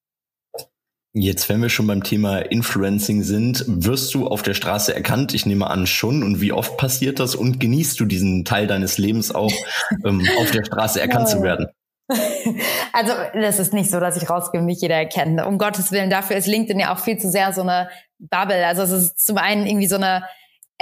Jetzt, 1.16 1.48
wenn 1.48 1.62
wir 1.62 1.70
schon 1.70 1.86
beim 1.86 2.02
Thema 2.02 2.40
Influencing 2.40 3.22
sind, 3.22 3.66
wirst 3.68 4.16
du 4.16 4.28
auf 4.28 4.42
der 4.42 4.56
Straße 4.56 4.96
erkannt? 4.96 5.36
Ich 5.36 5.46
nehme 5.46 5.70
an 5.70 5.86
schon. 5.86 6.24
Und 6.24 6.42
wie 6.42 6.52
oft 6.52 6.76
passiert 6.76 7.20
das? 7.20 7.36
Und 7.36 7.60
genießt 7.60 8.00
du 8.00 8.06
diesen 8.06 8.46
Teil 8.46 8.66
deines 8.66 8.98
Lebens 8.98 9.34
auch, 9.34 9.54
ähm, 10.06 10.28
auf 10.40 10.50
der 10.50 10.66
Straße 10.66 11.00
erkannt 11.00 11.30
zu 11.30 11.44
werden? 11.44 11.68
Also 12.96 13.14
das 13.34 13.58
ist 13.58 13.74
nicht 13.74 13.90
so, 13.90 14.00
dass 14.00 14.22
ich 14.22 14.30
rausgehe 14.30 14.60
und 14.60 14.68
mich 14.68 14.82
jeder 14.82 14.96
erkennt. 14.96 15.44
Um 15.44 15.58
Gottes 15.58 15.92
Willen, 15.92 16.12
dafür 16.12 16.36
ist 16.36 16.46
LinkedIn 16.46 16.80
ja 16.80 16.94
auch 16.94 17.00
viel 17.00 17.18
zu 17.18 17.32
sehr 17.32 17.52
so 17.54 17.62
eine 17.62 17.90
Bubble. 18.20 18.68
Also 18.68 18.84
es 18.84 18.92
ist 18.92 19.26
zum 19.26 19.38
einen 19.38 19.66
irgendwie 19.66 19.88
so 19.88 19.96
eine 19.96 20.24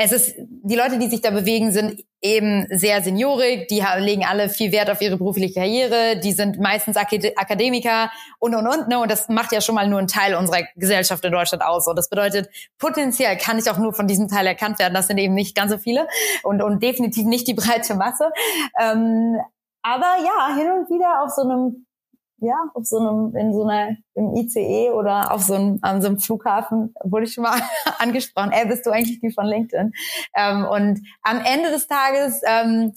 es 0.04 0.12
ist, 0.12 0.36
die 0.38 0.75
Leute, 0.75 0.98
die 0.98 1.10
sich 1.10 1.22
da 1.22 1.32
bewegen, 1.32 1.72
sind 1.72 2.04
eben 2.22 2.66
sehr 2.70 3.01
seniorig, 3.01 3.68
die 3.68 3.84
legen 3.98 4.24
alle 4.25 4.48
viel 4.50 4.72
Wert 4.72 4.90
auf 4.90 5.01
ihre 5.01 5.18
berufliche 5.18 5.54
Karriere, 5.54 6.20
die 6.24 6.32
sind 6.32 6.60
meistens 6.60 6.96
Akademiker 6.98 8.10
und, 8.40 8.56
und, 8.56 8.68
und, 8.68 8.88
ne, 8.88 9.00
und 9.00 9.12
das 9.12 9.28
macht 9.28 9.51
ja 9.51 9.60
schon 9.60 9.75
mal 9.75 9.88
nur 9.88 10.00
einen 10.00 10.08
Teil 10.08 10.36
unserer 10.36 10.63
Gesellschaft 10.75 11.25
in 11.25 11.32
Deutschland 11.32 11.63
aus. 11.63 11.88
Und 11.88 11.98
das 11.98 12.10
bedeutet, 12.10 12.50
potenziell 12.78 13.38
kann 13.38 13.60
ich 13.60 13.70
auch 13.70 13.78
nur 13.78 13.94
von 13.94 14.08
diesem 14.08 14.28
Teil 14.28 14.48
erkannt 14.48 14.80
werden. 14.80 14.94
Das 14.94 15.08
sind 15.08 15.18
eben 15.18 15.34
nicht 15.34 15.56
ganz 15.56 15.72
so 15.72 15.78
viele 15.78 16.08
und, 16.44 16.62
und 16.62 16.82
definitiv 16.82 17.25
nicht 17.25 17.48
die 17.48 17.54
breite 17.54 17.96
Masse. 17.96 18.32
Ähm, 18.82 19.38
aber 19.83 20.17
ja, 20.23 20.55
hin 20.55 20.71
und 20.71 20.89
wieder 20.89 21.23
auf 21.23 21.31
so 21.31 21.41
einem 21.41 21.85
ja, 22.43 22.55
auf 22.73 22.85
so 22.85 22.97
einem, 22.97 23.35
in 23.35 23.53
so 23.53 23.63
einer, 23.63 23.95
im 24.15 24.33
ICE 24.35 24.89
oder 24.89 25.31
auf 25.31 25.43
so 25.43 25.53
einem, 25.53 25.77
an 25.83 26.01
so 26.01 26.07
einem 26.07 26.19
Flughafen 26.19 26.91
wurde 27.03 27.25
ich 27.25 27.33
schon 27.33 27.43
mal 27.43 27.61
angesprochen, 28.00 28.51
ey, 28.51 28.67
bist 28.67 28.83
du 28.83 28.89
eigentlich 28.89 29.19
die 29.19 29.31
von 29.31 29.45
LinkedIn? 29.45 29.91
Ähm, 30.35 30.65
und 30.65 31.01
am 31.21 31.39
Ende 31.45 31.69
des 31.69 31.85
Tages, 31.85 32.41
ähm, 32.47 32.93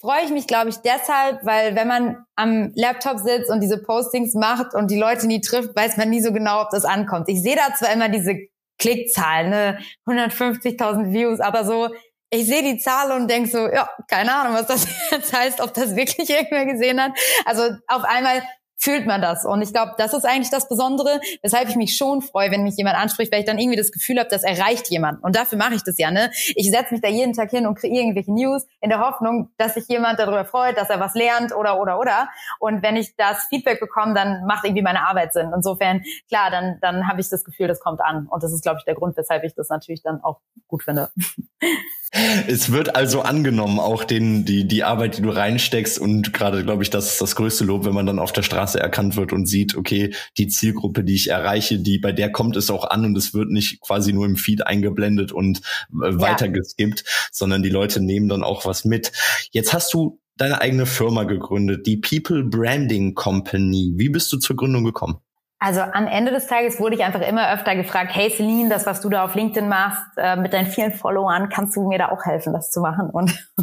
freue 0.00 0.24
ich 0.24 0.30
mich, 0.30 0.46
glaube 0.46 0.68
ich, 0.68 0.76
deshalb, 0.76 1.44
weil 1.44 1.74
wenn 1.74 1.88
man 1.88 2.24
am 2.36 2.72
Laptop 2.74 3.18
sitzt 3.18 3.50
und 3.50 3.60
diese 3.60 3.82
Postings 3.82 4.34
macht 4.34 4.74
und 4.74 4.90
die 4.90 4.98
Leute 4.98 5.26
nie 5.26 5.40
trifft, 5.40 5.74
weiß 5.74 5.96
man 5.96 6.10
nie 6.10 6.20
so 6.20 6.32
genau, 6.32 6.62
ob 6.62 6.70
das 6.70 6.84
ankommt. 6.84 7.28
Ich 7.28 7.42
sehe 7.42 7.56
da 7.56 7.74
zwar 7.74 7.92
immer 7.92 8.08
diese 8.08 8.36
Klickzahlen, 8.78 9.50
ne, 9.50 9.78
150.000 10.06 11.12
Views, 11.12 11.40
aber 11.40 11.64
so, 11.64 11.88
ich 12.30 12.46
sehe 12.46 12.62
die 12.62 12.78
Zahl 12.78 13.12
und 13.12 13.28
denk 13.28 13.48
so, 13.48 13.68
ja, 13.68 13.88
keine 14.08 14.34
Ahnung, 14.34 14.54
was 14.54 14.66
das 14.66 14.86
jetzt 15.10 15.32
heißt, 15.32 15.60
ob 15.60 15.74
das 15.74 15.96
wirklich 15.96 16.28
irgendwer 16.30 16.66
gesehen 16.66 17.00
hat. 17.00 17.12
Also 17.44 17.62
auf 17.86 18.04
einmal 18.04 18.42
fühlt 18.78 19.06
man 19.06 19.20
das. 19.20 19.44
Und 19.44 19.60
ich 19.60 19.72
glaube, 19.72 19.94
das 19.98 20.14
ist 20.14 20.24
eigentlich 20.24 20.50
das 20.50 20.68
Besondere, 20.68 21.20
weshalb 21.42 21.68
ich 21.68 21.76
mich 21.76 21.96
schon 21.96 22.22
freue, 22.22 22.50
wenn 22.50 22.62
mich 22.62 22.76
jemand 22.76 22.96
anspricht, 22.96 23.32
weil 23.32 23.40
ich 23.40 23.46
dann 23.46 23.58
irgendwie 23.58 23.76
das 23.76 23.90
Gefühl 23.90 24.18
habe, 24.18 24.28
das 24.30 24.44
erreicht 24.44 24.88
jemand. 24.88 25.22
Und 25.22 25.34
dafür 25.34 25.58
mache 25.58 25.74
ich 25.74 25.82
das 25.82 25.98
ja. 25.98 26.10
Ne? 26.10 26.30
Ich 26.54 26.70
setze 26.70 26.94
mich 26.94 27.00
da 27.00 27.08
jeden 27.08 27.32
Tag 27.32 27.50
hin 27.50 27.66
und 27.66 27.74
kreiere 27.74 28.02
irgendwelche 28.02 28.32
News 28.32 28.66
in 28.80 28.90
der 28.90 29.00
Hoffnung, 29.00 29.50
dass 29.58 29.74
sich 29.74 29.88
jemand 29.88 30.20
darüber 30.20 30.44
freut, 30.44 30.78
dass 30.78 30.90
er 30.90 31.00
was 31.00 31.14
lernt 31.14 31.54
oder 31.54 31.80
oder 31.80 31.98
oder. 31.98 32.28
Und 32.60 32.82
wenn 32.82 32.96
ich 32.96 33.16
das 33.16 33.46
Feedback 33.48 33.80
bekomme, 33.80 34.14
dann 34.14 34.44
macht 34.46 34.64
irgendwie 34.64 34.82
meine 34.82 35.08
Arbeit 35.08 35.32
Sinn. 35.32 35.50
Insofern, 35.54 36.02
klar, 36.28 36.50
dann, 36.50 36.78
dann 36.80 37.08
habe 37.08 37.20
ich 37.20 37.28
das 37.28 37.44
Gefühl, 37.44 37.66
das 37.66 37.80
kommt 37.80 38.00
an. 38.00 38.28
Und 38.28 38.42
das 38.44 38.52
ist, 38.52 38.62
glaube 38.62 38.78
ich, 38.78 38.84
der 38.84 38.94
Grund, 38.94 39.16
weshalb 39.16 39.42
ich 39.42 39.54
das 39.54 39.68
natürlich 39.70 40.02
dann 40.02 40.22
auch 40.22 40.38
gut 40.68 40.84
finde. 40.84 41.10
Es 42.10 42.72
wird 42.72 42.96
also 42.96 43.20
angenommen, 43.20 43.78
auch 43.78 44.02
den, 44.02 44.46
die, 44.46 44.66
die 44.66 44.82
Arbeit, 44.82 45.18
die 45.18 45.22
du 45.22 45.28
reinsteckst 45.28 45.98
und 45.98 46.32
gerade, 46.32 46.64
glaube 46.64 46.82
ich, 46.82 46.88
das 46.88 47.12
ist 47.12 47.20
das 47.20 47.36
größte 47.36 47.64
Lob, 47.64 47.84
wenn 47.84 47.92
man 47.92 48.06
dann 48.06 48.18
auf 48.18 48.32
der 48.32 48.42
Straße 48.42 48.80
erkannt 48.80 49.16
wird 49.16 49.34
und 49.34 49.46
sieht, 49.46 49.74
okay, 49.74 50.14
die 50.38 50.48
Zielgruppe, 50.48 51.04
die 51.04 51.14
ich 51.14 51.28
erreiche, 51.28 51.78
die, 51.78 51.98
bei 51.98 52.12
der 52.12 52.32
kommt 52.32 52.56
es 52.56 52.70
auch 52.70 52.88
an 52.88 53.04
und 53.04 53.18
es 53.18 53.34
wird 53.34 53.50
nicht 53.50 53.82
quasi 53.82 54.14
nur 54.14 54.24
im 54.24 54.36
Feed 54.36 54.66
eingeblendet 54.66 55.32
und 55.32 55.58
äh, 56.02 56.10
ja. 56.10 56.20
weitergeskippt, 56.20 57.04
sondern 57.30 57.62
die 57.62 57.68
Leute 57.68 58.00
nehmen 58.00 58.28
dann 58.28 58.42
auch 58.42 58.64
was 58.64 58.86
mit. 58.86 59.12
Jetzt 59.50 59.74
hast 59.74 59.92
du 59.92 60.18
deine 60.38 60.62
eigene 60.62 60.86
Firma 60.86 61.24
gegründet, 61.24 61.86
die 61.86 61.98
People 61.98 62.44
Branding 62.44 63.14
Company. 63.14 63.92
Wie 63.96 64.08
bist 64.08 64.32
du 64.32 64.38
zur 64.38 64.56
Gründung 64.56 64.84
gekommen? 64.84 65.18
Also 65.60 65.80
am 65.80 66.06
Ende 66.06 66.30
des 66.30 66.46
Tages 66.46 66.78
wurde 66.78 66.94
ich 66.94 67.04
einfach 67.04 67.20
immer 67.20 67.52
öfter 67.52 67.74
gefragt, 67.74 68.14
hey 68.14 68.30
Celine, 68.30 68.68
das, 68.68 68.86
was 68.86 69.00
du 69.00 69.08
da 69.08 69.24
auf 69.24 69.34
LinkedIn 69.34 69.68
machst, 69.68 70.04
äh, 70.16 70.36
mit 70.36 70.52
deinen 70.52 70.66
vielen 70.66 70.92
Followern, 70.92 71.48
kannst 71.48 71.74
du 71.76 71.88
mir 71.88 71.98
da 71.98 72.10
auch 72.10 72.24
helfen, 72.24 72.52
das 72.52 72.70
zu 72.70 72.80
machen? 72.80 73.10
Und 73.10 73.30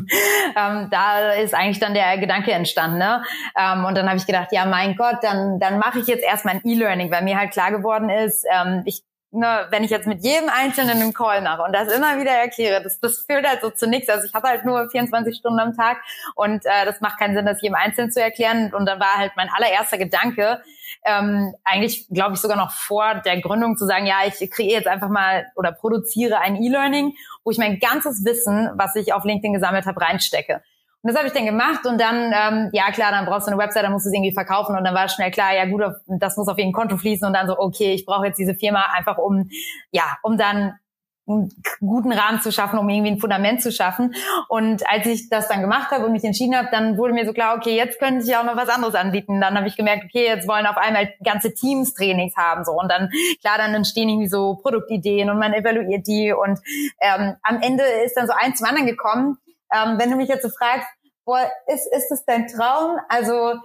ähm, 0.58 0.90
da 0.92 1.32
ist 1.32 1.54
eigentlich 1.54 1.80
dann 1.80 1.94
der 1.94 2.18
Gedanke 2.18 2.52
entstanden. 2.52 2.98
Ne? 2.98 3.24
Ähm, 3.58 3.86
und 3.86 3.96
dann 3.96 4.08
habe 4.08 4.18
ich 4.18 4.26
gedacht, 4.26 4.50
ja 4.52 4.66
mein 4.66 4.98
Gott, 4.98 5.20
dann, 5.22 5.58
dann 5.60 5.80
mache 5.80 6.00
ich 6.00 6.08
jetzt 6.08 6.24
erstmal 6.24 6.56
ein 6.56 6.62
E-Learning, 6.66 7.12
weil 7.12 7.24
mir 7.24 7.40
halt 7.40 7.52
klar 7.52 7.72
geworden 7.72 8.10
ist, 8.10 8.46
ähm, 8.52 8.84
ich 8.86 9.04
ne, 9.36 9.68
wenn 9.70 9.84
ich 9.84 9.92
jetzt 9.92 10.08
mit 10.08 10.24
jedem 10.24 10.50
Einzelnen 10.50 11.02
einen 11.02 11.14
Call 11.14 11.42
mache 11.42 11.62
und 11.62 11.74
das 11.74 11.92
immer 11.94 12.20
wieder 12.20 12.32
erkläre, 12.32 12.82
das, 12.82 13.00
das 13.00 13.20
führt 13.20 13.48
halt 13.48 13.62
so 13.62 13.70
zu 13.70 13.88
nichts. 13.88 14.10
Also 14.10 14.26
ich 14.26 14.34
habe 14.34 14.48
halt 14.48 14.66
nur 14.66 14.90
24 14.90 15.36
Stunden 15.36 15.60
am 15.60 15.76
Tag 15.76 15.98
und 16.36 16.66
äh, 16.66 16.86
das 16.86 17.02
macht 17.02 17.20
keinen 17.20 17.36
Sinn, 17.36 17.46
das 17.46 17.62
jedem 17.62 17.76
Einzelnen 17.76 18.12
zu 18.12 18.22
erklären. 18.22 18.74
Und 18.74 18.86
dann 18.86 19.00
war 19.00 19.18
halt 19.18 19.34
mein 19.36 19.50
allererster 19.56 19.98
Gedanke, 19.98 20.62
ähm, 21.04 21.54
eigentlich 21.64 22.08
glaube 22.10 22.36
ich 22.36 22.40
sogar 22.40 22.58
noch 22.58 22.72
vor 22.72 23.16
der 23.16 23.40
Gründung 23.42 23.78
zu 23.78 23.86
sagen, 23.86 24.06
ja, 24.06 24.18
ich 24.26 24.50
kreiere 24.50 24.80
jetzt 24.80 24.88
einfach 24.88 25.10
mal 25.10 25.46
oder 25.56 25.72
produziere 25.72 26.40
ein 26.40 26.56
E-Learning, 26.56 27.16
wo 27.44 27.52
ich 27.52 27.58
mein 27.58 27.80
ganzes 27.80 28.26
Wissen, 28.26 28.72
was 28.76 28.96
ich 28.96 29.14
auf 29.14 29.24
LinkedIn 29.24 29.54
gesammelt 29.54 29.86
habe, 29.86 30.02
reinstecke. 30.02 30.62
Und 31.06 31.12
das 31.12 31.18
habe 31.20 31.28
ich 31.28 31.34
dann 31.34 31.46
gemacht 31.46 31.86
und 31.86 32.02
dann, 32.02 32.34
ähm, 32.34 32.70
ja 32.74 32.90
klar, 32.92 33.12
dann 33.12 33.28
brauchst 33.28 33.46
du 33.46 33.52
eine 33.52 33.62
Website, 33.62 33.84
dann 33.84 33.92
musst 33.92 34.08
du 34.08 34.10
es 34.10 34.16
irgendwie 34.16 34.34
verkaufen 34.34 34.76
und 34.76 34.84
dann 34.84 34.96
war 34.96 35.08
schnell 35.08 35.30
klar, 35.30 35.54
ja 35.56 35.66
gut, 35.66 35.84
das 36.08 36.36
muss 36.36 36.48
auf 36.48 36.58
jeden 36.58 36.74
Konto 36.74 36.98
fließen 36.98 37.28
und 37.28 37.34
dann 37.36 37.46
so, 37.46 37.60
okay, 37.60 37.94
ich 37.94 38.08
brauche 38.08 38.26
jetzt 38.26 38.40
diese 38.40 38.56
Firma 38.56 38.86
einfach 38.92 39.20
um, 39.20 39.48
ja, 39.92 40.18
um 40.24 40.36
dann 40.36 40.80
einen 41.28 41.52
guten 41.80 42.12
Rahmen 42.12 42.42
zu 42.42 42.52
schaffen, 42.52 42.80
um 42.80 42.90
irgendwie 42.90 43.12
ein 43.12 43.20
Fundament 43.20 43.62
zu 43.62 43.72
schaffen. 43.72 44.16
Und 44.50 44.82
als 44.90 45.06
ich 45.06 45.30
das 45.30 45.48
dann 45.48 45.62
gemacht 45.62 45.92
habe 45.92 46.08
und 46.08 46.12
mich 46.12 46.24
entschieden 46.24 46.56
habe, 46.56 46.70
dann 46.72 46.98
wurde 46.98 47.14
mir 47.14 47.28
so 47.28 47.34
klar, 47.34 47.56
okay, 47.56 47.76
jetzt 47.76 48.00
könnte 48.00 48.26
ich 48.26 48.36
auch 48.36 48.44
noch 48.44 48.56
was 48.56 48.70
anderes 48.70 48.96
anbieten. 48.96 49.40
Dann 49.40 49.56
habe 49.56 49.68
ich 49.68 49.78
gemerkt, 49.78 50.06
okay, 50.06 50.26
jetzt 50.26 50.48
wollen 50.48 50.66
auf 50.66 50.78
einmal 50.78 51.14
ganze 51.24 51.54
Teams 51.54 51.94
Trainings 51.94 52.36
haben 52.36 52.66
so 52.66 52.72
und 52.72 52.92
dann 52.92 53.10
klar, 53.42 53.60
dann 53.60 53.76
entstehen 53.76 54.10
irgendwie 54.10 54.28
so 54.28 54.56
Produktideen 54.56 55.30
und 55.30 55.38
man 55.38 55.54
evaluiert 55.54 56.08
die 56.08 56.34
und 56.34 56.60
ähm, 57.00 57.36
am 57.44 57.62
Ende 57.62 57.84
ist 58.06 58.16
dann 58.16 58.26
so 58.26 58.34
eins 58.34 58.58
zum 58.58 58.68
anderen 58.68 58.88
gekommen. 58.88 59.38
Ähm, 59.76 60.00
wenn 60.00 60.10
du 60.10 60.18
mich 60.18 60.30
jetzt 60.30 60.44
so 60.44 60.50
fragst, 60.50 60.88
boah, 61.26 61.52
ist, 61.68 61.88
ist 61.92 62.10
das 62.10 62.24
dein 62.26 62.48
Traum? 62.48 62.98
Also 63.10 63.56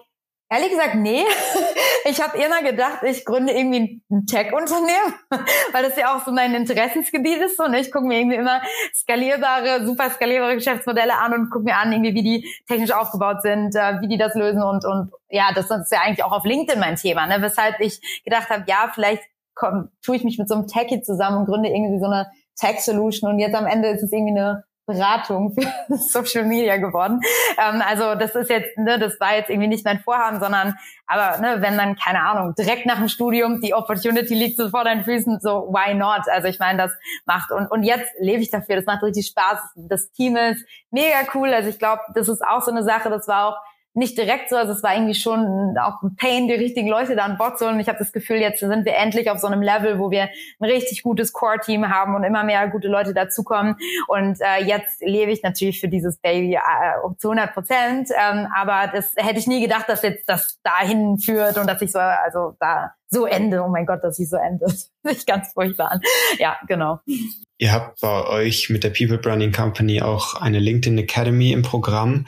ehrlich 0.51 0.71
gesagt, 0.71 0.95
nee. 0.97 1.25
Ich 2.07 2.19
habe 2.23 2.39
immer 2.39 2.63
gedacht, 2.63 3.03
ich 3.03 3.27
gründe 3.27 3.53
irgendwie 3.53 4.03
ein 4.11 4.25
Tech-Unternehmen, 4.25 5.15
weil 5.73 5.83
das 5.83 5.99
ja 5.99 6.17
auch 6.17 6.25
so 6.25 6.33
mein 6.33 6.55
Interessensgebiet 6.55 7.37
ist. 7.43 7.61
Und 7.61 7.75
ich 7.75 7.93
gucke 7.93 8.07
mir 8.07 8.19
irgendwie 8.19 8.37
immer 8.37 8.63
skalierbare, 8.95 9.85
super 9.85 10.09
skalierbare 10.09 10.55
Geschäftsmodelle 10.55 11.19
an 11.19 11.35
und 11.35 11.51
gucke 11.51 11.67
mir 11.67 11.77
an, 11.77 11.93
irgendwie, 11.93 12.15
wie 12.15 12.23
die 12.23 12.55
technisch 12.67 12.91
aufgebaut 12.91 13.43
sind, 13.43 13.77
äh, 13.77 14.01
wie 14.01 14.09
die 14.09 14.17
das 14.17 14.35
lösen. 14.35 14.63
Und, 14.63 14.87
und 14.87 15.13
ja, 15.29 15.53
das 15.55 15.71
ist 15.71 15.93
ja 15.93 16.01
eigentlich 16.01 16.25
auch 16.25 16.33
auf 16.33 16.47
LinkedIn 16.47 16.81
mein 16.81 16.97
Thema, 16.97 17.27
ne? 17.27 17.43
weshalb 17.43 17.79
ich 17.81 18.01
gedacht 18.25 18.49
habe, 18.49 18.65
ja, 18.67 18.91
vielleicht 18.95 19.23
komm, 19.55 19.91
tue 20.03 20.17
ich 20.17 20.25
mich 20.25 20.39
mit 20.39 20.49
so 20.49 20.55
einem 20.55 20.67
Techie 20.67 21.03
zusammen 21.03 21.37
und 21.37 21.45
gründe 21.45 21.69
irgendwie 21.69 22.01
so 22.01 22.07
eine 22.07 22.31
Tech-Solution. 22.59 23.31
Und 23.31 23.39
jetzt 23.41 23.55
am 23.55 23.67
Ende 23.67 23.89
ist 23.89 24.03
es 24.03 24.11
irgendwie 24.11 24.39
eine 24.39 24.65
Beratung 24.91 25.55
für 25.55 25.97
Social 25.97 26.45
Media 26.45 26.77
geworden. 26.77 27.21
Ähm, 27.59 27.83
also 27.87 28.15
das 28.15 28.35
ist 28.35 28.51
jetzt, 28.51 28.77
ne, 28.79 28.99
das 28.99 29.19
war 29.21 29.37
jetzt 29.37 29.51
irgendwie 29.51 29.69
nicht 29.69 29.85
mein 29.85 30.01
Vorhaben, 30.01 30.41
sondern 30.41 30.75
aber 31.07 31.39
ne, 31.39 31.57
wenn 31.61 31.77
dann, 31.77 31.97
keine 31.97 32.23
Ahnung, 32.23 32.55
direkt 32.57 32.87
nach 32.87 32.99
dem 32.99 33.09
Studium 33.09 33.61
die 33.61 33.75
Opportunity 33.75 34.35
liegt 34.35 34.59
so 34.59 34.69
vor 34.69 34.85
deinen 34.85 35.05
Füßen, 35.05 35.41
so 35.41 35.69
why 35.73 35.95
not? 35.95 36.29
Also 36.31 36.49
ich 36.49 36.59
meine, 36.59 36.79
das 36.79 36.93
macht 37.27 37.51
und, 37.51 37.67
und 37.67 37.83
jetzt 37.83 38.09
lebe 38.21 38.43
ich 38.43 38.51
dafür, 38.51 38.77
das 38.77 38.87
macht 38.87 39.03
richtig 39.03 39.27
Spaß. 39.27 39.59
Das 39.75 40.13
Team 40.13 40.37
ist 40.37 40.65
mega 40.91 41.19
cool. 41.35 41.53
Also 41.53 41.69
ich 41.69 41.79
glaube, 41.79 42.03
das 42.15 42.29
ist 42.29 42.43
auch 42.45 42.63
so 42.63 42.71
eine 42.71 42.85
Sache, 42.85 43.11
das 43.11 43.27
war 43.27 43.49
auch 43.49 43.57
nicht 43.95 44.17
direkt 44.17 44.51
so, 44.51 44.57
also 44.57 44.73
es 44.73 44.83
war 44.83 44.95
irgendwie 44.95 45.15
schon 45.15 45.77
auch 45.79 46.03
ein 46.03 46.15
Pain, 46.15 46.47
die 46.47 46.55
richtigen 46.55 46.89
Leute 46.89 47.17
da 47.17 47.25
an 47.25 47.39
Bord 47.39 47.59
zu 47.59 47.67
holen. 47.67 47.81
Ich 47.81 47.89
habe 47.89 47.99
das 47.99 48.13
Gefühl, 48.13 48.37
jetzt 48.37 48.61
sind 48.61 48.85
wir 48.85 48.95
endlich 48.95 49.31
auf 49.31 49.39
so 49.41 49.49
einem 49.49 49.63
Level, 49.63 49.99
wo 49.99 50.11
wir 50.11 50.23
ein 50.61 50.71
richtig 50.71 51.03
gutes 51.03 51.33
Core-Team 51.33 51.89
haben 51.89 52.15
und 52.15 52.23
immer 52.23 52.45
mehr 52.45 52.69
gute 52.69 52.89
Leute 52.89 53.15
dazukommen. 53.15 53.77
Und 54.07 54.39
äh, 54.41 54.65
jetzt 54.65 55.03
lebe 55.03 55.33
ich 55.33 55.43
natürlich 55.43 55.81
für 55.81 55.89
dieses 55.89 56.19
Baby 56.19 56.55
äh, 56.55 57.17
zu 57.19 57.31
100 57.31 57.53
Prozent. 57.53 58.09
Ähm, 58.11 58.47
aber 58.55 58.91
das 58.93 59.13
hätte 59.17 59.41
ich 59.41 59.49
nie 59.49 59.61
gedacht, 59.61 59.89
dass 59.89 60.03
jetzt 60.03 60.29
das 60.29 60.61
dahin 60.63 61.19
führt 61.19 61.59
und 61.59 61.67
dass 61.67 61.83
ich 61.83 61.91
so, 61.91 61.99
also 61.99 62.57
da 62.61 62.95
so 63.09 63.27
ende. 63.27 63.63
Oh 63.63 63.69
mein 63.69 63.87
Gott, 63.87 64.05
dass 64.05 64.21
ich 64.21 64.31
so 64.31 64.37
ende. 64.37 64.67
Sich 65.03 65.27
ganz 65.27 65.53
furchtbar 65.53 65.91
an. 65.93 66.01
Ja, 66.39 66.59
genau. 66.69 67.01
Ihr 67.59 67.73
habt 67.73 68.01
bei 68.01 68.25
euch 68.27 68.71
mit 68.71 68.85
der 68.85 68.91
People 68.91 69.19
Branding 69.19 69.53
Company 69.53 70.01
auch 70.01 70.41
eine 70.41 70.61
LinkedIn 70.61 70.97
Academy 70.99 71.51
im 71.51 71.63
Programm. 71.63 72.27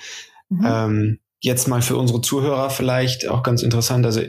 Mhm. 0.49 0.67
Ähm, 0.67 1.19
jetzt 1.43 1.69
mal 1.69 1.83
für 1.83 1.97
unsere 1.97 2.23
Zuhörer 2.23 2.71
vielleicht 2.71 3.29
auch 3.29 3.43
ganz 3.43 3.63
interessant. 3.63 4.07
Also 4.07 4.23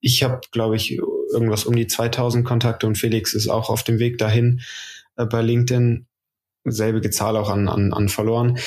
ich 0.00 0.22
habe, 0.22 0.40
glaube 0.52 0.76
ich, 0.76 0.96
irgendwas 1.32 1.64
um 1.64 1.76
die 1.76 1.86
2000 1.86 2.44
Kontakte 2.44 2.86
und 2.86 2.96
Felix 2.96 3.34
ist 3.34 3.48
auch 3.48 3.68
auf 3.68 3.82
dem 3.82 3.98
Weg 3.98 4.18
dahin 4.18 4.60
äh, 5.16 5.26
bei 5.26 5.42
LinkedIn. 5.42 6.06
Selbige 6.64 7.10
Zahl 7.10 7.36
auch 7.36 7.50
an, 7.50 7.68
an, 7.68 7.92
an 7.92 8.08
verloren. 8.08 8.58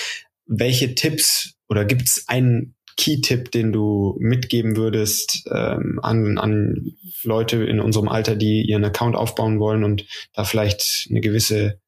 Welche 0.46 0.96
Tipps 0.96 1.56
oder 1.70 1.86
gibt 1.86 2.08
es 2.08 2.28
einen 2.28 2.76
Key-Tipp, 2.98 3.52
den 3.52 3.72
du 3.72 4.18
mitgeben 4.20 4.76
würdest 4.76 5.48
ähm, 5.52 6.00
an, 6.04 6.38
an 6.38 6.96
Leute 7.24 7.64
in 7.64 7.80
unserem 7.80 8.08
Alter, 8.08 8.36
die 8.36 8.64
ihren 8.64 8.84
Account 8.84 9.16
aufbauen 9.16 9.60
wollen 9.60 9.84
und 9.84 10.06
da 10.34 10.44
vielleicht 10.44 11.08
eine 11.10 11.22
gewisse 11.22 11.80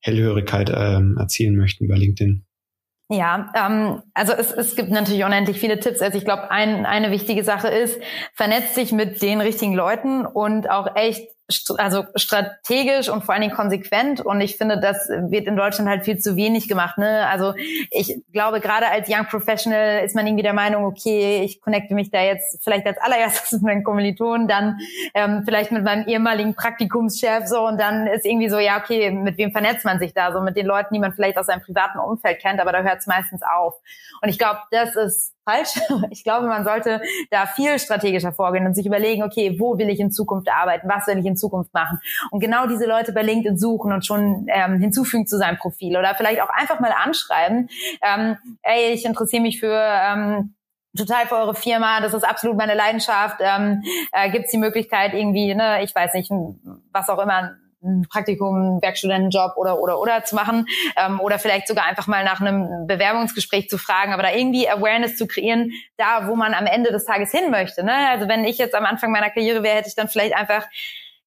Hellhörigkeit 0.00 0.70
ähm, 0.74 1.16
erzielen 1.18 1.56
möchten 1.56 1.88
bei 1.88 1.96
LinkedIn? 1.96 2.44
Ja, 3.10 3.50
ähm, 3.54 4.02
also 4.14 4.32
es, 4.32 4.52
es 4.52 4.74
gibt 4.74 4.90
natürlich 4.90 5.24
unendlich 5.24 5.58
viele 5.58 5.78
Tipps. 5.78 6.00
Also 6.00 6.16
ich 6.16 6.24
glaube, 6.24 6.50
ein, 6.50 6.86
eine 6.86 7.10
wichtige 7.10 7.44
Sache 7.44 7.68
ist, 7.68 8.00
vernetzt 8.34 8.74
sich 8.74 8.92
mit 8.92 9.20
den 9.20 9.40
richtigen 9.40 9.74
Leuten 9.74 10.24
und 10.24 10.70
auch 10.70 10.96
echt 10.96 11.28
also 11.78 12.04
strategisch 12.16 13.08
und 13.08 13.24
vor 13.24 13.34
allen 13.34 13.42
Dingen 13.42 13.54
konsequent. 13.54 14.20
Und 14.20 14.40
ich 14.40 14.56
finde, 14.56 14.80
das 14.80 15.08
wird 15.08 15.46
in 15.46 15.56
Deutschland 15.56 15.88
halt 15.88 16.04
viel 16.04 16.18
zu 16.18 16.36
wenig 16.36 16.68
gemacht. 16.68 16.98
Ne? 16.98 17.26
Also 17.28 17.54
ich 17.90 18.20
glaube, 18.32 18.60
gerade 18.60 18.88
als 18.88 19.08
Young 19.08 19.26
Professional 19.26 20.04
ist 20.04 20.14
man 20.14 20.26
irgendwie 20.26 20.42
der 20.42 20.52
Meinung, 20.52 20.84
okay, 20.84 21.42
ich 21.44 21.60
connecte 21.60 21.94
mich 21.94 22.10
da 22.10 22.20
jetzt 22.20 22.62
vielleicht 22.62 22.86
als 22.86 22.98
allererstes 22.98 23.52
mit 23.52 23.62
meinen 23.62 23.84
Kommilitonen, 23.84 24.48
dann 24.48 24.78
ähm, 25.14 25.42
vielleicht 25.44 25.72
mit 25.72 25.84
meinem 25.84 26.06
ehemaligen 26.06 26.54
Praktikumschef 26.54 27.46
so 27.46 27.66
und 27.66 27.78
dann 27.78 28.06
ist 28.06 28.24
irgendwie 28.24 28.48
so, 28.48 28.58
ja, 28.58 28.78
okay, 28.78 29.10
mit 29.10 29.38
wem 29.38 29.52
vernetzt 29.52 29.84
man 29.84 29.98
sich 29.98 30.14
da? 30.14 30.32
So 30.32 30.40
mit 30.40 30.56
den 30.56 30.66
Leuten, 30.66 30.94
die 30.94 31.00
man 31.00 31.12
vielleicht 31.12 31.38
aus 31.38 31.46
seinem 31.46 31.62
privaten 31.62 31.98
Umfeld 31.98 32.40
kennt, 32.40 32.60
aber 32.60 32.72
da 32.72 32.82
hört 32.82 32.98
es 32.98 33.06
meistens 33.06 33.42
auf. 33.42 33.74
Und 34.20 34.28
ich 34.28 34.38
glaube, 34.38 34.60
das 34.70 34.96
ist 34.96 35.34
falsch. 35.44 35.80
Ich 36.10 36.24
glaube, 36.24 36.46
man 36.46 36.64
sollte 36.64 37.00
da 37.30 37.46
viel 37.46 37.78
strategischer 37.78 38.32
vorgehen 38.32 38.66
und 38.66 38.74
sich 38.74 38.86
überlegen, 38.86 39.22
okay, 39.22 39.56
wo 39.58 39.78
will 39.78 39.88
ich 39.88 40.00
in 40.00 40.10
Zukunft 40.10 40.48
arbeiten? 40.50 40.88
Was 40.88 41.06
will 41.06 41.18
ich 41.18 41.26
in 41.26 41.36
Zukunft 41.36 41.72
machen? 41.72 41.98
Und 42.30 42.40
genau 42.40 42.66
diese 42.66 42.86
Leute 42.86 43.12
bei 43.12 43.22
LinkedIn 43.22 43.56
suchen 43.56 43.92
und 43.92 44.04
schon 44.04 44.46
ähm, 44.48 44.78
hinzufügen 44.78 45.26
zu 45.26 45.38
seinem 45.38 45.58
Profil 45.58 45.96
oder 45.96 46.14
vielleicht 46.14 46.42
auch 46.42 46.50
einfach 46.50 46.80
mal 46.80 46.92
anschreiben, 46.92 47.68
ähm, 48.02 48.36
ey, 48.62 48.92
ich 48.92 49.04
interessiere 49.04 49.42
mich 49.42 49.60
für 49.60 49.72
ähm, 49.72 50.54
total 50.96 51.26
für 51.26 51.36
eure 51.36 51.54
Firma, 51.54 52.00
das 52.00 52.14
ist 52.14 52.24
absolut 52.24 52.56
meine 52.56 52.74
Leidenschaft. 52.74 53.38
Ähm, 53.40 53.82
äh, 54.12 54.30
Gibt 54.30 54.46
es 54.46 54.50
die 54.50 54.58
Möglichkeit 54.58 55.14
irgendwie, 55.14 55.54
ne, 55.54 55.82
ich 55.82 55.94
weiß 55.94 56.14
nicht, 56.14 56.30
was 56.92 57.08
auch 57.08 57.18
immer, 57.18 57.56
ein 57.82 58.06
Praktikum, 58.08 58.80
Werkstudentenjob 58.80 59.56
oder 59.56 59.78
oder 59.78 59.98
oder 59.98 60.24
zu 60.24 60.34
machen 60.34 60.66
ähm, 60.96 61.20
oder 61.20 61.38
vielleicht 61.38 61.68
sogar 61.68 61.86
einfach 61.86 62.06
mal 62.06 62.24
nach 62.24 62.40
einem 62.40 62.86
Bewerbungsgespräch 62.86 63.68
zu 63.68 63.78
fragen, 63.78 64.12
aber 64.12 64.22
da 64.22 64.32
irgendwie 64.32 64.68
Awareness 64.68 65.16
zu 65.16 65.26
kreieren, 65.26 65.72
da 65.96 66.28
wo 66.28 66.36
man 66.36 66.54
am 66.54 66.66
Ende 66.66 66.92
des 66.92 67.04
Tages 67.04 67.30
hin 67.30 67.50
möchte. 67.50 67.84
Ne? 67.84 67.92
Also 68.10 68.28
wenn 68.28 68.44
ich 68.44 68.58
jetzt 68.58 68.74
am 68.74 68.84
Anfang 68.84 69.10
meiner 69.10 69.30
Karriere 69.30 69.62
wäre, 69.62 69.76
hätte 69.76 69.88
ich 69.88 69.94
dann 69.94 70.08
vielleicht 70.08 70.34
einfach 70.34 70.66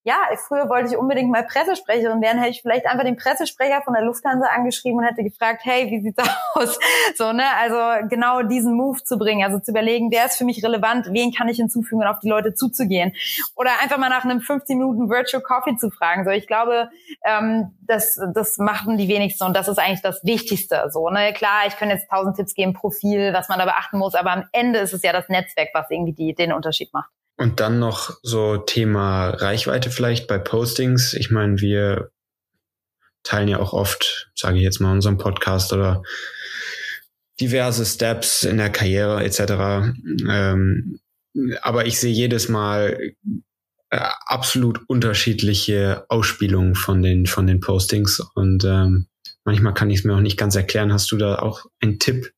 ja, 0.05 0.17
früher 0.47 0.69
wollte 0.69 0.91
ich 0.91 0.97
unbedingt 0.97 1.31
mal 1.31 1.43
Pressesprecherin 1.43 2.21
werden, 2.21 2.37
hätte 2.37 2.51
ich 2.51 2.61
vielleicht 2.61 2.85
einfach 2.85 3.03
den 3.03 3.17
Pressesprecher 3.17 3.81
von 3.81 3.95
der 3.95 4.03
Lufthansa 4.03 4.45
angeschrieben 4.55 4.99
und 4.99 5.03
hätte 5.03 5.23
gefragt, 5.23 5.61
hey, 5.63 5.89
wie 5.89 5.99
sieht's 5.99 6.23
aus? 6.53 6.77
So, 7.15 7.33
ne, 7.33 7.43
also 7.59 8.07
genau 8.07 8.43
diesen 8.43 8.75
Move 8.75 9.03
zu 9.03 9.17
bringen, 9.17 9.43
also 9.43 9.57
zu 9.57 9.71
überlegen, 9.71 10.11
wer 10.11 10.25
ist 10.25 10.37
für 10.37 10.45
mich 10.45 10.63
relevant, 10.63 11.07
wen 11.09 11.33
kann 11.33 11.49
ich 11.49 11.57
hinzufügen 11.57 12.03
und 12.03 12.07
auf 12.07 12.19
die 12.19 12.29
Leute 12.29 12.53
zuzugehen. 12.53 13.13
Oder 13.55 13.71
einfach 13.81 13.97
mal 13.97 14.09
nach 14.09 14.23
einem 14.23 14.41
15 14.41 14.77
Minuten 14.77 15.09
Virtual 15.09 15.41
Coffee 15.41 15.75
zu 15.75 15.89
fragen. 15.89 16.23
So, 16.23 16.29
ich 16.29 16.45
glaube, 16.45 16.91
ähm, 17.23 17.75
das, 17.81 18.19
das 18.35 18.59
machen 18.59 18.97
die 18.97 19.07
wenigsten 19.07 19.43
und 19.43 19.57
das 19.57 19.67
ist 19.67 19.79
eigentlich 19.79 20.03
das 20.03 20.23
Wichtigste. 20.23 20.87
So, 20.91 21.09
ne, 21.09 21.33
klar, 21.33 21.63
ich 21.65 21.77
kann 21.77 21.89
jetzt 21.89 22.11
tausend 22.11 22.35
Tipps 22.35 22.53
geben, 22.53 22.73
Profil, 22.73 23.33
was 23.33 23.49
man 23.49 23.57
da 23.57 23.65
beachten 23.65 23.97
muss, 23.97 24.13
aber 24.13 24.33
am 24.33 24.43
Ende 24.51 24.77
ist 24.77 24.93
es 24.93 25.01
ja 25.01 25.11
das 25.11 25.29
Netzwerk, 25.29 25.69
was 25.73 25.89
irgendwie 25.89 26.13
die, 26.13 26.35
den 26.35 26.53
Unterschied 26.53 26.93
macht. 26.93 27.09
Und 27.37 27.59
dann 27.59 27.79
noch 27.79 28.17
so 28.23 28.57
Thema 28.57 29.29
Reichweite 29.29 29.89
vielleicht 29.89 30.27
bei 30.27 30.37
Postings. 30.37 31.13
Ich 31.13 31.31
meine, 31.31 31.59
wir 31.59 32.11
teilen 33.23 33.49
ja 33.49 33.59
auch 33.59 33.73
oft, 33.73 34.31
sage 34.35 34.57
ich 34.57 34.63
jetzt 34.63 34.79
mal, 34.79 34.93
unseren 34.93 35.17
Podcast 35.17 35.73
oder 35.73 36.03
diverse 37.39 37.85
Steps 37.85 38.43
in 38.43 38.57
der 38.57 38.69
Karriere 38.69 39.23
etc. 39.23 39.91
Ähm, 40.29 40.99
aber 41.61 41.85
ich 41.85 41.99
sehe 41.99 42.13
jedes 42.13 42.47
Mal 42.47 43.13
äh, 43.89 44.09
absolut 44.25 44.79
unterschiedliche 44.87 46.05
Ausspielungen 46.07 46.75
von 46.75 47.01
den 47.01 47.25
von 47.25 47.45
den 47.45 47.59
Postings 47.59 48.21
und 48.35 48.63
ähm, 48.63 49.07
manchmal 49.43 49.73
kann 49.73 49.89
ich 49.89 49.99
es 49.99 50.03
mir 50.05 50.15
auch 50.15 50.21
nicht 50.21 50.37
ganz 50.37 50.55
erklären. 50.55 50.93
Hast 50.93 51.11
du 51.11 51.17
da 51.17 51.39
auch 51.39 51.65
einen 51.81 51.99
Tipp, 51.99 52.31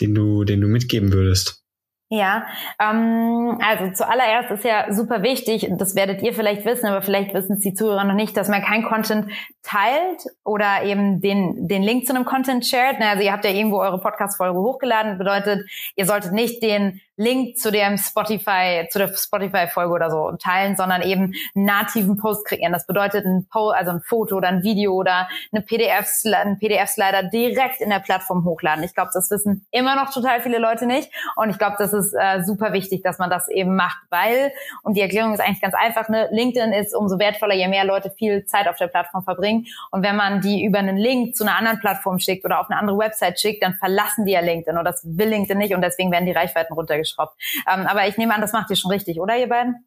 den 0.00 0.14
du 0.14 0.44
den 0.44 0.62
du 0.62 0.68
mitgeben 0.68 1.12
würdest? 1.12 1.63
Ja, 2.10 2.46
ähm, 2.78 3.58
also 3.62 3.90
zuallererst 3.92 4.50
ist 4.50 4.64
ja 4.64 4.92
super 4.92 5.22
wichtig, 5.22 5.66
das 5.78 5.96
werdet 5.96 6.22
ihr 6.22 6.34
vielleicht 6.34 6.64
wissen, 6.66 6.86
aber 6.86 7.00
vielleicht 7.00 7.32
wissen 7.32 7.54
es 7.54 7.60
die 7.60 7.72
Zuhörer 7.72 8.04
noch 8.04 8.14
nicht, 8.14 8.36
dass 8.36 8.48
man 8.48 8.62
kein 8.62 8.84
Content 8.84 9.26
teilt 9.62 10.22
oder 10.44 10.82
eben 10.84 11.22
den, 11.22 11.66
den 11.66 11.82
Link 11.82 12.06
zu 12.06 12.14
einem 12.14 12.26
Content 12.26 12.66
shared. 12.66 13.00
Also 13.00 13.22
ihr 13.22 13.32
habt 13.32 13.44
ja 13.44 13.50
irgendwo 13.50 13.78
eure 13.78 13.98
Podcast-Folge 14.00 14.58
hochgeladen, 14.58 15.16
bedeutet, 15.16 15.66
ihr 15.96 16.04
solltet 16.04 16.32
nicht 16.32 16.62
den 16.62 17.00
Link 17.16 17.58
zu 17.58 17.70
dem 17.70 17.96
Spotify, 17.96 18.88
zu 18.90 18.98
der 18.98 19.08
Spotify-Folge 19.08 19.92
oder 19.92 20.10
so 20.10 20.32
teilen, 20.42 20.76
sondern 20.76 21.02
eben 21.02 21.32
einen 21.54 21.64
nativen 21.64 22.16
Post 22.16 22.46
kreieren. 22.46 22.72
Das 22.72 22.86
bedeutet 22.86 23.24
ein 23.24 23.46
Post, 23.48 23.76
also 23.76 23.92
ein 23.92 24.00
Foto 24.00 24.36
oder 24.36 24.48
ein 24.48 24.64
Video 24.64 24.94
oder 24.94 25.28
eine 25.52 25.62
PDF, 25.62 26.10
ein 26.24 26.58
PDF-Slider 26.58 27.24
direkt 27.24 27.80
in 27.80 27.90
der 27.90 28.00
Plattform 28.00 28.44
hochladen. 28.44 28.82
Ich 28.82 28.94
glaube, 28.94 29.10
das 29.14 29.30
wissen 29.30 29.64
immer 29.70 29.94
noch 29.94 30.12
total 30.12 30.40
viele 30.40 30.58
Leute 30.58 30.86
nicht. 30.86 31.10
Und 31.36 31.50
ich 31.50 31.58
glaube, 31.58 31.76
das 31.78 31.92
ist 31.92 32.14
äh, 32.14 32.42
super 32.42 32.72
wichtig, 32.72 33.02
dass 33.02 33.18
man 33.18 33.30
das 33.30 33.48
eben 33.48 33.76
macht, 33.76 33.98
weil, 34.10 34.52
und 34.82 34.96
die 34.96 35.00
Erklärung 35.00 35.34
ist 35.34 35.40
eigentlich 35.40 35.60
ganz 35.60 35.74
einfach, 35.74 36.08
ne, 36.08 36.28
LinkedIn 36.32 36.72
ist 36.72 36.96
umso 36.96 37.18
wertvoller, 37.20 37.54
je 37.54 37.68
mehr 37.68 37.84
Leute 37.84 38.10
viel 38.10 38.44
Zeit 38.46 38.66
auf 38.66 38.76
der 38.76 38.88
Plattform 38.88 39.22
verbringen. 39.22 39.66
Und 39.92 40.02
wenn 40.02 40.16
man 40.16 40.40
die 40.40 40.64
über 40.64 40.80
einen 40.80 40.96
Link 40.96 41.36
zu 41.36 41.44
einer 41.44 41.56
anderen 41.56 41.78
Plattform 41.78 42.18
schickt 42.18 42.44
oder 42.44 42.60
auf 42.60 42.68
eine 42.70 42.78
andere 42.80 42.98
Website 42.98 43.38
schickt, 43.38 43.62
dann 43.62 43.74
verlassen 43.74 44.24
die 44.24 44.32
ja 44.32 44.40
LinkedIn. 44.40 44.76
Und 44.76 44.84
das 44.84 45.04
will 45.04 45.28
LinkedIn 45.28 45.58
nicht 45.58 45.74
und 45.74 45.80
deswegen 45.80 46.10
werden 46.10 46.26
die 46.26 46.32
Reichweiten 46.32 46.74
runtergeschickt 46.74 47.03
geschraubt. 47.04 47.40
Ähm, 47.72 47.86
aber 47.86 48.08
ich 48.08 48.16
nehme 48.16 48.34
an, 48.34 48.40
das 48.40 48.52
macht 48.52 48.70
ihr 48.70 48.76
schon 48.76 48.90
richtig, 48.90 49.20
oder 49.20 49.36
ihr 49.38 49.48
beiden? 49.48 49.86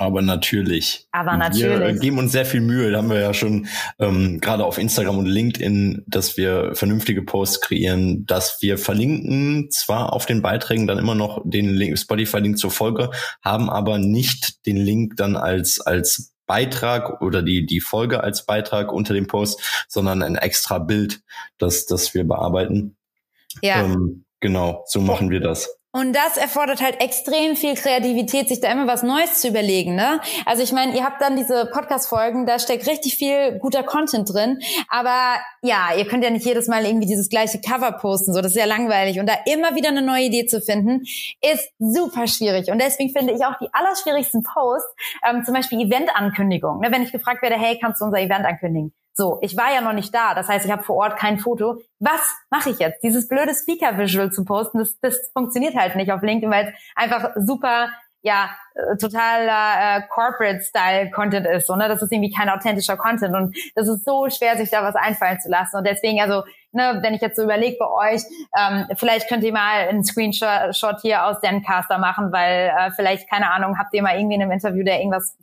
Aber 0.00 0.22
natürlich. 0.22 1.08
Aber 1.10 1.36
natürlich. 1.36 1.94
Wir 1.94 2.00
geben 2.00 2.18
uns 2.18 2.30
sehr 2.30 2.46
viel 2.46 2.60
Mühe. 2.60 2.92
Da 2.92 2.98
haben 2.98 3.10
wir 3.10 3.18
ja 3.18 3.34
schon 3.34 3.66
ähm, 3.98 4.40
gerade 4.40 4.64
auf 4.64 4.78
Instagram 4.78 5.18
und 5.18 5.26
LinkedIn, 5.26 6.04
dass 6.06 6.36
wir 6.36 6.76
vernünftige 6.76 7.22
Posts 7.22 7.62
kreieren, 7.62 8.24
dass 8.24 8.58
wir 8.62 8.78
verlinken 8.78 9.68
zwar 9.72 10.12
auf 10.12 10.24
den 10.24 10.40
Beiträgen 10.40 10.86
dann 10.86 10.98
immer 10.98 11.16
noch 11.16 11.42
den 11.44 11.96
Spotify-Link 11.96 12.58
zur 12.58 12.70
Folge, 12.70 13.10
haben 13.42 13.68
aber 13.68 13.98
nicht 13.98 14.64
den 14.66 14.76
Link 14.76 15.16
dann 15.16 15.34
als 15.34 15.80
als 15.80 16.32
Beitrag 16.46 17.20
oder 17.20 17.42
die 17.42 17.66
die 17.66 17.80
Folge 17.80 18.22
als 18.22 18.46
Beitrag 18.46 18.92
unter 18.92 19.14
dem 19.14 19.26
Post, 19.26 19.60
sondern 19.88 20.22
ein 20.22 20.36
extra 20.36 20.78
Bild, 20.78 21.22
das 21.58 21.86
das 21.86 22.14
wir 22.14 22.22
bearbeiten. 22.22 22.96
Ja. 23.62 23.82
Ähm, 23.82 24.24
genau, 24.38 24.84
so 24.86 25.00
machen 25.00 25.30
wir 25.30 25.40
das. 25.40 25.77
Und 25.90 26.14
das 26.14 26.36
erfordert 26.36 26.82
halt 26.82 27.00
extrem 27.00 27.56
viel 27.56 27.74
Kreativität, 27.74 28.48
sich 28.48 28.60
da 28.60 28.70
immer 28.70 28.86
was 28.86 29.02
Neues 29.02 29.40
zu 29.40 29.48
überlegen. 29.48 29.94
Ne? 29.94 30.20
Also 30.44 30.62
ich 30.62 30.72
meine, 30.72 30.94
ihr 30.94 31.02
habt 31.02 31.22
dann 31.22 31.34
diese 31.34 31.64
Podcast-Folgen, 31.72 32.44
da 32.44 32.58
steckt 32.58 32.86
richtig 32.86 33.16
viel 33.16 33.58
guter 33.58 33.82
Content 33.82 34.32
drin. 34.32 34.58
Aber 34.88 35.36
ja, 35.62 35.88
ihr 35.96 36.06
könnt 36.06 36.22
ja 36.24 36.30
nicht 36.30 36.44
jedes 36.44 36.68
Mal 36.68 36.84
irgendwie 36.84 37.06
dieses 37.06 37.30
gleiche 37.30 37.60
Cover 37.60 37.92
posten. 37.92 38.34
So, 38.34 38.42
das 38.42 38.52
ist 38.52 38.58
ja 38.58 38.66
langweilig. 38.66 39.18
Und 39.18 39.26
da 39.26 39.34
immer 39.46 39.74
wieder 39.76 39.88
eine 39.88 40.02
neue 40.02 40.24
Idee 40.24 40.44
zu 40.44 40.60
finden, 40.60 41.04
ist 41.40 41.70
super 41.78 42.26
schwierig. 42.26 42.70
Und 42.70 42.82
deswegen 42.82 43.10
finde 43.10 43.32
ich 43.32 43.42
auch 43.46 43.56
die 43.58 43.68
allerschwierigsten 43.72 44.42
Posts, 44.42 44.94
ähm, 45.26 45.42
zum 45.44 45.54
Beispiel 45.54 45.80
Event-Ankündigung. 45.80 46.80
Ne? 46.80 46.92
Wenn 46.92 47.02
ich 47.02 47.12
gefragt 47.12 47.40
werde, 47.40 47.56
hey, 47.56 47.78
kannst 47.80 48.02
du 48.02 48.04
unser 48.04 48.18
Event 48.18 48.44
ankündigen? 48.44 48.92
So, 49.18 49.40
ich 49.42 49.56
war 49.56 49.74
ja 49.74 49.80
noch 49.80 49.94
nicht 49.94 50.14
da, 50.14 50.32
das 50.32 50.46
heißt, 50.46 50.64
ich 50.64 50.70
habe 50.70 50.84
vor 50.84 50.94
Ort 50.94 51.16
kein 51.16 51.40
Foto. 51.40 51.82
Was 51.98 52.20
mache 52.50 52.70
ich 52.70 52.78
jetzt? 52.78 53.02
Dieses 53.02 53.26
blöde 53.26 53.52
Speaker-Visual 53.52 54.30
zu 54.30 54.44
posten, 54.44 54.78
das, 54.78 54.96
das 55.00 55.18
funktioniert 55.32 55.74
halt 55.74 55.96
nicht 55.96 56.12
auf 56.12 56.22
LinkedIn, 56.22 56.48
weil 56.48 56.68
es 56.68 56.74
einfach 56.94 57.30
super 57.34 57.88
ja, 58.22 58.50
äh, 58.74 58.96
totaler 58.96 59.96
äh, 59.96 60.02
Corporate-Style-Content 60.08 61.48
ist. 61.48 61.66
So, 61.66 61.74
ne? 61.74 61.88
Das 61.88 62.00
ist 62.00 62.12
irgendwie 62.12 62.32
kein 62.32 62.48
authentischer 62.48 62.96
Content. 62.96 63.34
Und 63.34 63.56
das 63.74 63.88
ist 63.88 64.04
so 64.04 64.28
schwer, 64.30 64.56
sich 64.56 64.70
da 64.70 64.84
was 64.84 64.94
einfallen 64.94 65.40
zu 65.40 65.48
lassen. 65.48 65.78
Und 65.78 65.84
deswegen, 65.84 66.20
also, 66.20 66.44
ne, 66.70 67.00
wenn 67.02 67.14
ich 67.14 67.20
jetzt 67.20 67.36
so 67.36 67.42
überlege 67.42 67.76
bei 67.78 67.88
euch, 67.88 68.22
ähm, 68.56 68.86
vielleicht 68.96 69.28
könnt 69.28 69.42
ihr 69.42 69.52
mal 69.52 69.88
einen 69.88 70.04
Screenshot 70.04 71.00
hier 71.02 71.24
aus 71.24 71.40
Zencaster 71.40 71.98
machen, 71.98 72.30
weil 72.30 72.72
äh, 72.76 72.90
vielleicht, 72.94 73.28
keine 73.28 73.50
Ahnung, 73.50 73.78
habt 73.78 73.92
ihr 73.94 74.02
mal 74.02 74.16
irgendwie 74.16 74.36
in 74.36 74.42
einem 74.42 74.52
Interview, 74.52 74.84
der 74.84 74.98
irgendwas 74.98 75.36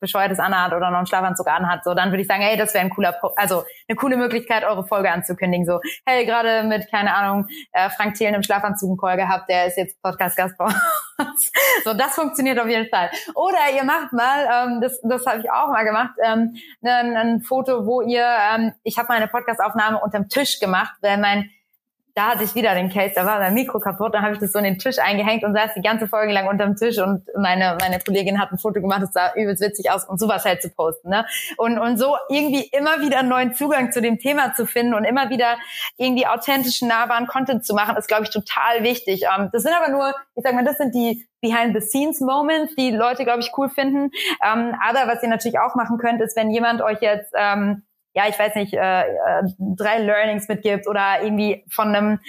bescheuertes 0.00 0.38
anhat 0.38 0.72
oder 0.72 0.90
noch 0.90 0.98
einen 0.98 1.06
Schlafanzug 1.06 1.46
anhat, 1.48 1.84
so 1.84 1.94
dann 1.94 2.10
würde 2.10 2.22
ich 2.22 2.28
sagen, 2.28 2.42
hey, 2.42 2.56
das 2.56 2.74
wäre 2.74 2.84
ein 2.84 2.90
cooler, 2.90 3.14
also 3.36 3.64
eine 3.88 3.96
coole 3.96 4.16
Möglichkeit, 4.16 4.64
eure 4.64 4.86
Folge 4.86 5.10
anzukündigen. 5.10 5.66
So, 5.66 5.80
hey, 6.06 6.24
gerade 6.24 6.64
mit, 6.64 6.90
keine 6.90 7.14
Ahnung, 7.14 7.46
äh, 7.72 7.90
Frank 7.90 8.14
Thelen 8.14 8.34
im 8.34 8.42
Schlafanzug 8.42 8.90
einen 8.90 8.98
Call 8.98 9.16
gehabt, 9.16 9.48
der 9.48 9.66
ist 9.66 9.76
jetzt 9.76 10.00
Podcast-Gast 10.02 10.56
bei 10.56 10.66
uns. 10.66 10.76
so, 11.84 11.94
das 11.94 12.14
funktioniert 12.14 12.58
auf 12.58 12.68
jeden 12.68 12.88
Fall. 12.88 13.10
Oder 13.34 13.74
ihr 13.74 13.84
macht 13.84 14.12
mal, 14.12 14.48
ähm, 14.52 14.80
das, 14.80 15.00
das 15.02 15.26
habe 15.26 15.40
ich 15.40 15.50
auch 15.50 15.68
mal 15.68 15.84
gemacht, 15.84 16.14
ähm, 16.24 16.56
ein, 16.82 17.16
ein 17.16 17.40
Foto, 17.40 17.86
wo 17.86 18.00
ihr, 18.00 18.26
ähm, 18.52 18.72
ich 18.82 18.98
habe 18.98 19.08
meine 19.08 19.28
Podcast-Aufnahme 19.28 20.00
unterm 20.00 20.28
Tisch 20.28 20.60
gemacht, 20.60 20.94
weil 21.00 21.18
mein 21.18 21.50
da 22.14 22.28
hatte 22.30 22.44
ich 22.44 22.54
wieder 22.54 22.74
den 22.74 22.90
Case, 22.90 23.12
da 23.14 23.26
war 23.26 23.40
mein 23.40 23.54
Mikro 23.54 23.80
kaputt, 23.80 24.14
dann 24.14 24.22
habe 24.22 24.34
ich 24.34 24.38
das 24.38 24.52
so 24.52 24.58
in 24.58 24.64
den 24.64 24.78
Tisch 24.78 24.98
eingehängt 25.00 25.42
und 25.42 25.52
saß 25.52 25.74
die 25.76 25.82
ganze 25.82 26.06
Folge 26.06 26.32
lang 26.32 26.46
unterm 26.46 26.76
Tisch 26.76 26.98
und 26.98 27.24
meine, 27.36 27.76
meine 27.80 27.98
Kollegin 27.98 28.40
hat 28.40 28.52
ein 28.52 28.58
Foto 28.58 28.80
gemacht, 28.80 29.02
das 29.02 29.12
sah 29.12 29.34
übelst 29.34 29.60
witzig 29.60 29.90
aus 29.90 30.04
und 30.04 30.20
sowas 30.20 30.44
halt 30.44 30.62
zu 30.62 30.70
posten. 30.70 31.08
Ne? 31.10 31.26
Und, 31.56 31.76
und 31.78 31.98
so 31.98 32.16
irgendwie 32.28 32.68
immer 32.70 33.00
wieder 33.00 33.18
einen 33.18 33.28
neuen 33.28 33.54
Zugang 33.54 33.90
zu 33.90 34.00
dem 34.00 34.20
Thema 34.20 34.54
zu 34.54 34.64
finden 34.64 34.94
und 34.94 35.02
immer 35.02 35.28
wieder 35.30 35.56
irgendwie 35.96 36.26
authentischen, 36.26 36.86
nahbaren 36.86 37.26
Content 37.26 37.64
zu 37.64 37.74
machen, 37.74 37.96
ist, 37.96 38.06
glaube 38.06 38.22
ich, 38.22 38.30
total 38.30 38.84
wichtig. 38.84 39.24
Ähm, 39.36 39.48
das 39.52 39.64
sind 39.64 39.72
aber 39.74 39.90
nur, 39.90 40.14
ich 40.36 40.44
sag 40.44 40.54
mal, 40.54 40.64
das 40.64 40.78
sind 40.78 40.94
die 40.94 41.26
Behind-the-Scenes-Moments, 41.40 42.76
die 42.76 42.92
Leute, 42.92 43.24
glaube 43.24 43.40
ich, 43.40 43.50
cool 43.58 43.68
finden. 43.68 44.10
Ähm, 44.44 44.74
aber 44.80 45.12
was 45.12 45.22
ihr 45.22 45.28
natürlich 45.28 45.58
auch 45.58 45.74
machen 45.74 45.98
könnt, 45.98 46.20
ist, 46.20 46.36
wenn 46.36 46.50
jemand 46.50 46.80
euch 46.80 47.00
jetzt 47.00 47.32
ähm, 47.36 47.82
ja, 48.14 48.24
ich 48.28 48.38
weiß 48.38 48.54
nicht, 48.54 48.72
äh, 48.72 49.02
äh, 49.02 49.42
drei 49.58 49.98
Learnings 49.98 50.48
mitgibt 50.48 50.86
oder 50.88 51.22
irgendwie 51.22 51.64
von 51.68 51.94
einem 51.94 52.20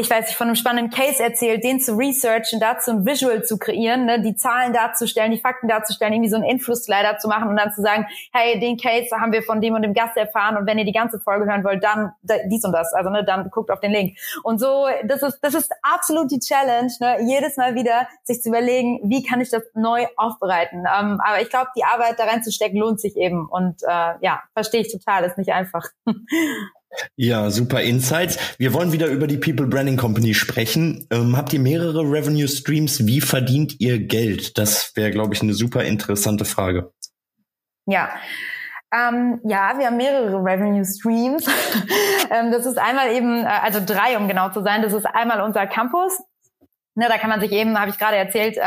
ich 0.00 0.08
weiß 0.08 0.26
nicht, 0.26 0.36
von 0.36 0.46
einem 0.46 0.56
spannenden 0.56 0.90
Case 0.90 1.22
erzählt, 1.22 1.62
den 1.62 1.78
zu 1.78 1.94
researchen, 1.94 2.58
dazu 2.58 2.90
ein 2.90 3.06
Visual 3.06 3.44
zu 3.44 3.58
kreieren, 3.58 4.06
ne, 4.06 4.22
die 4.22 4.34
Zahlen 4.34 4.72
darzustellen, 4.72 5.30
die 5.30 5.38
Fakten 5.38 5.68
darzustellen, 5.68 6.14
irgendwie 6.14 6.30
so 6.30 6.36
einen 6.36 6.46
Influss-Slider 6.46 7.18
zu 7.18 7.28
machen 7.28 7.48
und 7.48 7.56
dann 7.56 7.72
zu 7.72 7.82
sagen, 7.82 8.06
hey, 8.32 8.58
den 8.58 8.78
Case 8.78 9.14
haben 9.14 9.32
wir 9.32 9.42
von 9.42 9.60
dem 9.60 9.74
und 9.74 9.82
dem 9.82 9.92
Gast 9.92 10.16
erfahren 10.16 10.56
und 10.56 10.66
wenn 10.66 10.78
ihr 10.78 10.86
die 10.86 10.92
ganze 10.92 11.20
Folge 11.20 11.44
hören 11.44 11.64
wollt, 11.64 11.84
dann 11.84 12.12
dies 12.22 12.64
und 12.64 12.72
das, 12.72 12.94
also 12.94 13.10
ne, 13.10 13.24
dann 13.24 13.50
guckt 13.50 13.70
auf 13.70 13.80
den 13.80 13.92
Link. 13.92 14.16
Und 14.42 14.58
so, 14.58 14.86
das 15.04 15.22
ist, 15.22 15.38
das 15.42 15.54
ist 15.54 15.70
absolut 15.82 16.30
die 16.30 16.40
Challenge, 16.40 16.92
ne, 17.00 17.18
jedes 17.26 17.58
Mal 17.58 17.74
wieder 17.74 18.08
sich 18.22 18.40
zu 18.40 18.48
überlegen, 18.48 19.00
wie 19.04 19.22
kann 19.22 19.42
ich 19.42 19.50
das 19.50 19.62
neu 19.74 20.06
aufbereiten. 20.16 20.80
Ähm, 20.80 21.20
aber 21.22 21.42
ich 21.42 21.50
glaube, 21.50 21.68
die 21.76 21.84
Arbeit 21.84 22.18
da 22.18 22.24
reinzustecken 22.24 22.78
lohnt 22.78 23.00
sich 23.00 23.16
eben 23.18 23.46
und 23.46 23.82
äh, 23.82 24.14
ja, 24.22 24.42
verstehe 24.54 24.80
ich 24.80 24.90
total, 24.90 25.24
ist 25.24 25.36
nicht 25.36 25.52
einfach. 25.52 25.86
Ja, 27.16 27.50
super 27.50 27.82
Insights. 27.82 28.38
Wir 28.58 28.74
wollen 28.74 28.92
wieder 28.92 29.06
über 29.06 29.26
die 29.26 29.36
People 29.36 29.66
Branding 29.66 29.96
Company 29.96 30.34
sprechen. 30.34 31.06
Ähm, 31.10 31.36
habt 31.36 31.52
ihr 31.52 31.60
mehrere 31.60 32.00
Revenue 32.00 32.48
Streams? 32.48 33.06
Wie 33.06 33.20
verdient 33.20 33.80
ihr 33.80 33.98
Geld? 33.98 34.58
Das 34.58 34.96
wäre, 34.96 35.10
glaube 35.10 35.34
ich, 35.34 35.42
eine 35.42 35.54
super 35.54 35.84
interessante 35.84 36.44
Frage. 36.44 36.92
Ja. 37.86 38.10
Ähm, 38.92 39.40
ja, 39.44 39.78
wir 39.78 39.86
haben 39.86 39.96
mehrere 39.96 40.36
Revenue 40.36 40.84
Streams. 40.84 41.46
ähm, 42.30 42.50
das 42.50 42.66
ist 42.66 42.78
einmal 42.78 43.12
eben, 43.12 43.44
äh, 43.44 43.48
also 43.48 43.80
drei, 43.84 44.16
um 44.16 44.26
genau 44.26 44.50
zu 44.50 44.62
sein. 44.62 44.82
Das 44.82 44.92
ist 44.92 45.06
einmal 45.06 45.40
unser 45.42 45.66
Campus. 45.66 46.18
Ne, 46.96 47.06
da 47.08 47.18
kann 47.18 47.30
man 47.30 47.40
sich 47.40 47.52
eben, 47.52 47.78
habe 47.78 47.90
ich 47.90 47.98
gerade 47.98 48.16
erzählt, 48.16 48.56
äh, 48.56 48.60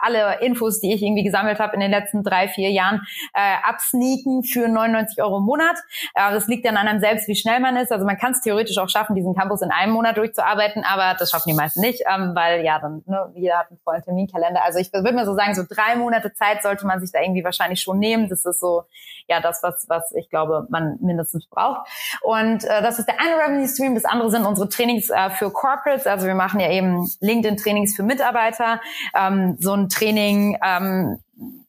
alle 0.00 0.40
Infos, 0.40 0.80
die 0.80 0.92
ich 0.92 1.02
irgendwie 1.02 1.24
gesammelt 1.24 1.58
habe 1.58 1.74
in 1.74 1.80
den 1.80 1.90
letzten 1.90 2.22
drei, 2.22 2.48
vier 2.48 2.70
Jahren, 2.70 3.02
äh, 3.34 3.56
absneaken 3.62 4.42
für 4.44 4.68
99 4.68 5.22
Euro 5.22 5.38
im 5.38 5.44
Monat. 5.44 5.76
Äh, 6.14 6.32
das 6.32 6.46
liegt 6.48 6.66
dann 6.66 6.76
an 6.76 6.88
einem 6.88 7.00
selbst, 7.00 7.28
wie 7.28 7.34
schnell 7.34 7.60
man 7.60 7.76
ist. 7.76 7.92
Also 7.92 8.04
man 8.04 8.16
kann 8.16 8.32
es 8.32 8.40
theoretisch 8.40 8.78
auch 8.78 8.88
schaffen, 8.88 9.14
diesen 9.14 9.34
Campus 9.34 9.62
in 9.62 9.70
einem 9.70 9.92
Monat 9.92 10.16
durchzuarbeiten, 10.16 10.84
aber 10.84 11.16
das 11.18 11.30
schaffen 11.30 11.50
die 11.50 11.54
meisten 11.54 11.80
nicht, 11.80 12.02
ähm, 12.12 12.32
weil 12.34 12.64
ja, 12.64 12.78
dann 12.78 13.02
ne, 13.06 13.30
jeder 13.34 13.58
hat 13.58 13.70
einen 13.70 13.78
vollen 13.84 14.02
Terminkalender. 14.02 14.62
Also 14.64 14.78
ich 14.78 14.92
würde 14.92 15.12
mal 15.12 15.26
so 15.26 15.34
sagen, 15.34 15.54
so 15.54 15.62
drei 15.68 15.96
Monate 15.96 16.32
Zeit 16.32 16.62
sollte 16.62 16.86
man 16.86 17.00
sich 17.00 17.12
da 17.12 17.20
irgendwie 17.20 17.44
wahrscheinlich 17.44 17.80
schon 17.80 17.98
nehmen. 17.98 18.28
Das 18.28 18.44
ist 18.44 18.60
so 18.60 18.84
ja 19.28 19.40
das, 19.40 19.62
was, 19.62 19.86
was 19.88 20.12
ich 20.12 20.30
glaube, 20.30 20.66
man 20.70 20.98
mindestens 21.00 21.46
braucht. 21.48 21.88
Und 22.22 22.64
äh, 22.64 22.82
das 22.82 22.98
ist 22.98 23.06
der 23.06 23.16
eine 23.20 23.36
Revenue 23.36 23.68
Stream. 23.68 23.94
Das 23.94 24.04
andere 24.04 24.30
sind 24.30 24.46
unsere 24.46 24.68
Trainings 24.68 25.10
äh, 25.10 25.30
für 25.30 25.50
Corporates. 25.50 26.06
Also 26.06 26.26
wir 26.26 26.34
machen 26.34 26.60
ja 26.60 26.70
eben 26.70 27.08
LinkedIn-Trainings 27.20 27.94
für 27.94 28.02
Mitarbeiter. 28.02 28.80
Ähm, 29.14 29.56
so 29.58 29.72
ein 29.72 29.87
Training 29.88 30.56
ähm, 30.62 31.18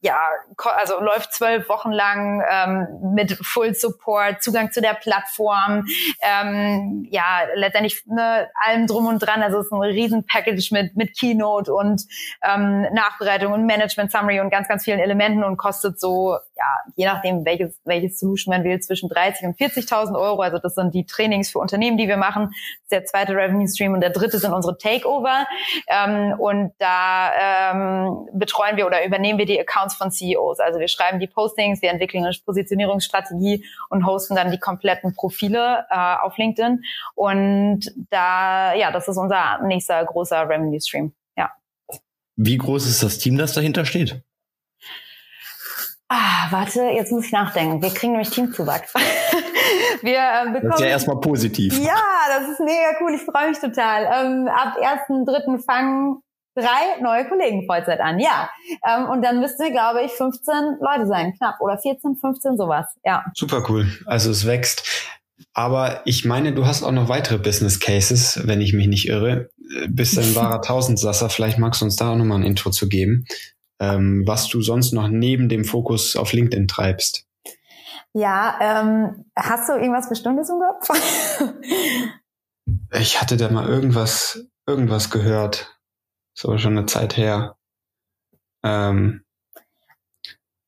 ja, 0.01 0.17
also 0.77 0.99
läuft 0.99 1.33
zwölf 1.33 1.69
Wochen 1.69 1.91
lang 1.91 2.43
ähm, 2.49 3.13
mit 3.13 3.33
Full 3.33 3.75
Support, 3.75 4.41
Zugang 4.41 4.71
zu 4.71 4.81
der 4.81 4.93
Plattform, 4.93 5.85
ähm, 6.21 7.05
ja, 7.11 7.41
letztendlich 7.53 8.03
ne, 8.05 8.49
allem 8.65 8.87
drum 8.87 9.05
und 9.05 9.19
dran. 9.19 9.43
Also 9.43 9.59
es 9.59 9.65
ist 9.65 9.71
ein 9.71 9.81
Riesenpackage 9.81 10.71
mit, 10.71 10.95
mit 10.95 11.17
Keynote 11.17 11.73
und 11.73 12.03
ähm, 12.41 12.87
Nachbereitung 12.93 13.53
und 13.53 13.65
Management 13.65 14.11
Summary 14.11 14.39
und 14.39 14.49
ganz, 14.49 14.67
ganz 14.67 14.85
vielen 14.85 14.99
Elementen 14.99 15.43
und 15.43 15.57
kostet 15.57 15.99
so, 15.99 16.37
ja, 16.55 16.77
je 16.95 17.05
nachdem, 17.05 17.45
welches, 17.45 17.79
welches 17.83 18.19
Solution 18.19 18.55
man 18.55 18.63
will, 18.63 18.79
zwischen 18.79 19.09
30 19.09 19.47
und 19.47 19.57
40.000 19.57 20.19
Euro. 20.19 20.41
Also 20.41 20.57
das 20.57 20.73
sind 20.75 20.95
die 20.95 21.05
Trainings 21.05 21.51
für 21.51 21.59
Unternehmen, 21.59 21.97
die 21.97 22.07
wir 22.07 22.17
machen. 22.17 22.47
Das 22.47 22.55
ist 22.55 22.91
der 22.91 23.05
zweite 23.05 23.33
Revenue 23.35 23.67
Stream 23.67 23.93
und 23.93 24.01
der 24.01 24.09
dritte 24.09 24.39
sind 24.39 24.53
unsere 24.53 24.77
Takeover. 24.77 25.45
Ähm, 25.87 26.39
und 26.39 26.71
da 26.79 27.71
ähm, 27.71 28.27
betreuen 28.33 28.77
wir 28.77 28.87
oder 28.87 29.05
übernehmen 29.05 29.37
wir 29.37 29.45
die 29.45 29.58
Accounts 29.59 29.95
von 29.95 30.11
CEOs. 30.11 30.59
Also 30.59 30.79
wir 30.79 30.87
schreiben 30.87 31.19
die 31.19 31.27
Postings, 31.27 31.81
wir 31.81 31.89
entwickeln 31.89 32.23
eine 32.23 32.35
Positionierungsstrategie 32.45 33.65
und 33.89 34.05
hosten 34.05 34.35
dann 34.35 34.51
die 34.51 34.59
kompletten 34.59 35.13
Profile 35.13 35.85
äh, 35.89 36.15
auf 36.21 36.37
LinkedIn. 36.37 36.83
Und 37.15 37.91
da, 38.09 38.73
ja, 38.73 38.91
das 38.91 39.07
ist 39.07 39.17
unser 39.17 39.61
nächster 39.63 40.03
großer 40.05 40.47
Revenue 40.47 40.79
Stream. 40.81 41.13
Ja. 41.37 41.51
Wie 42.35 42.57
groß 42.57 42.87
ist 42.87 43.03
das 43.03 43.17
Team, 43.19 43.37
das 43.37 43.53
dahinter 43.53 43.85
steht? 43.85 44.21
Ah, 46.11 46.47
warte, 46.49 46.81
jetzt 46.85 47.11
muss 47.11 47.25
ich 47.25 47.31
nachdenken. 47.31 47.83
Wir 47.83 47.89
kriegen 47.93 48.13
nämlich 48.13 48.31
Teamzuwachs. 48.31 48.93
wir 50.01 50.17
äh, 50.17 50.45
bekommen, 50.45 50.71
das 50.71 50.79
ist 50.79 50.85
ja 50.85 50.87
erstmal 50.87 51.19
positiv. 51.19 51.77
Ja, 51.77 52.01
das 52.29 52.49
ist 52.49 52.59
mega 52.59 52.95
cool. 52.99 53.13
Ich 53.13 53.21
freue 53.21 53.49
mich 53.49 53.59
total. 53.59 54.05
Ähm, 54.05 54.47
ab 54.47 54.75
1.3. 54.81 55.63
fangen 55.63 56.23
drei 56.59 57.01
neue 57.01 57.27
Kollegen 57.27 57.65
Vollzeit 57.65 57.99
an, 57.99 58.19
ja. 58.19 58.49
Ähm, 58.87 59.09
und 59.09 59.21
dann 59.21 59.39
müssten 59.39 59.63
wir, 59.63 59.71
glaube 59.71 60.03
ich, 60.03 60.11
15 60.11 60.53
Leute 60.79 61.07
sein, 61.07 61.33
knapp. 61.37 61.59
Oder 61.59 61.77
14, 61.77 62.15
15, 62.15 62.57
sowas, 62.57 62.85
ja. 63.03 63.25
Super 63.33 63.63
cool. 63.69 63.87
Also 64.05 64.31
es 64.31 64.45
wächst. 64.45 64.83
Aber 65.53 66.01
ich 66.05 66.25
meine, 66.25 66.53
du 66.53 66.65
hast 66.65 66.83
auch 66.83 66.91
noch 66.91 67.09
weitere 67.09 67.37
Business 67.37 67.79
Cases, 67.79 68.41
wenn 68.45 68.61
ich 68.61 68.73
mich 68.73 68.87
nicht 68.87 69.07
irre. 69.07 69.49
Bist 69.87 70.17
ein 70.17 70.35
wahrer 70.35 70.61
Tausendsasser. 70.61 71.29
Vielleicht 71.29 71.57
magst 71.57 71.81
du 71.81 71.85
uns 71.85 71.95
da 71.95 72.11
auch 72.11 72.15
nochmal 72.15 72.39
ein 72.39 72.45
Intro 72.45 72.69
zu 72.71 72.87
geben, 72.87 73.25
ähm, 73.79 74.23
was 74.25 74.47
du 74.47 74.61
sonst 74.61 74.93
noch 74.93 75.07
neben 75.07 75.49
dem 75.49 75.65
Fokus 75.65 76.15
auf 76.15 76.33
LinkedIn 76.33 76.67
treibst. 76.67 77.25
Ja, 78.13 78.57
ähm, 78.61 79.25
hast 79.35 79.69
du 79.69 79.73
irgendwas 79.73 80.09
Bestimmtes 80.09 80.49
im 80.49 80.59
Kopf? 80.59 80.89
ich 82.99 83.21
hatte 83.21 83.37
da 83.37 83.49
mal 83.49 83.67
irgendwas, 83.67 84.45
irgendwas 84.65 85.09
gehört. 85.09 85.78
So 86.39 86.57
schon 86.57 86.77
eine 86.77 86.85
Zeit 86.85 87.17
her. 87.17 87.57
Ähm, 88.63 89.25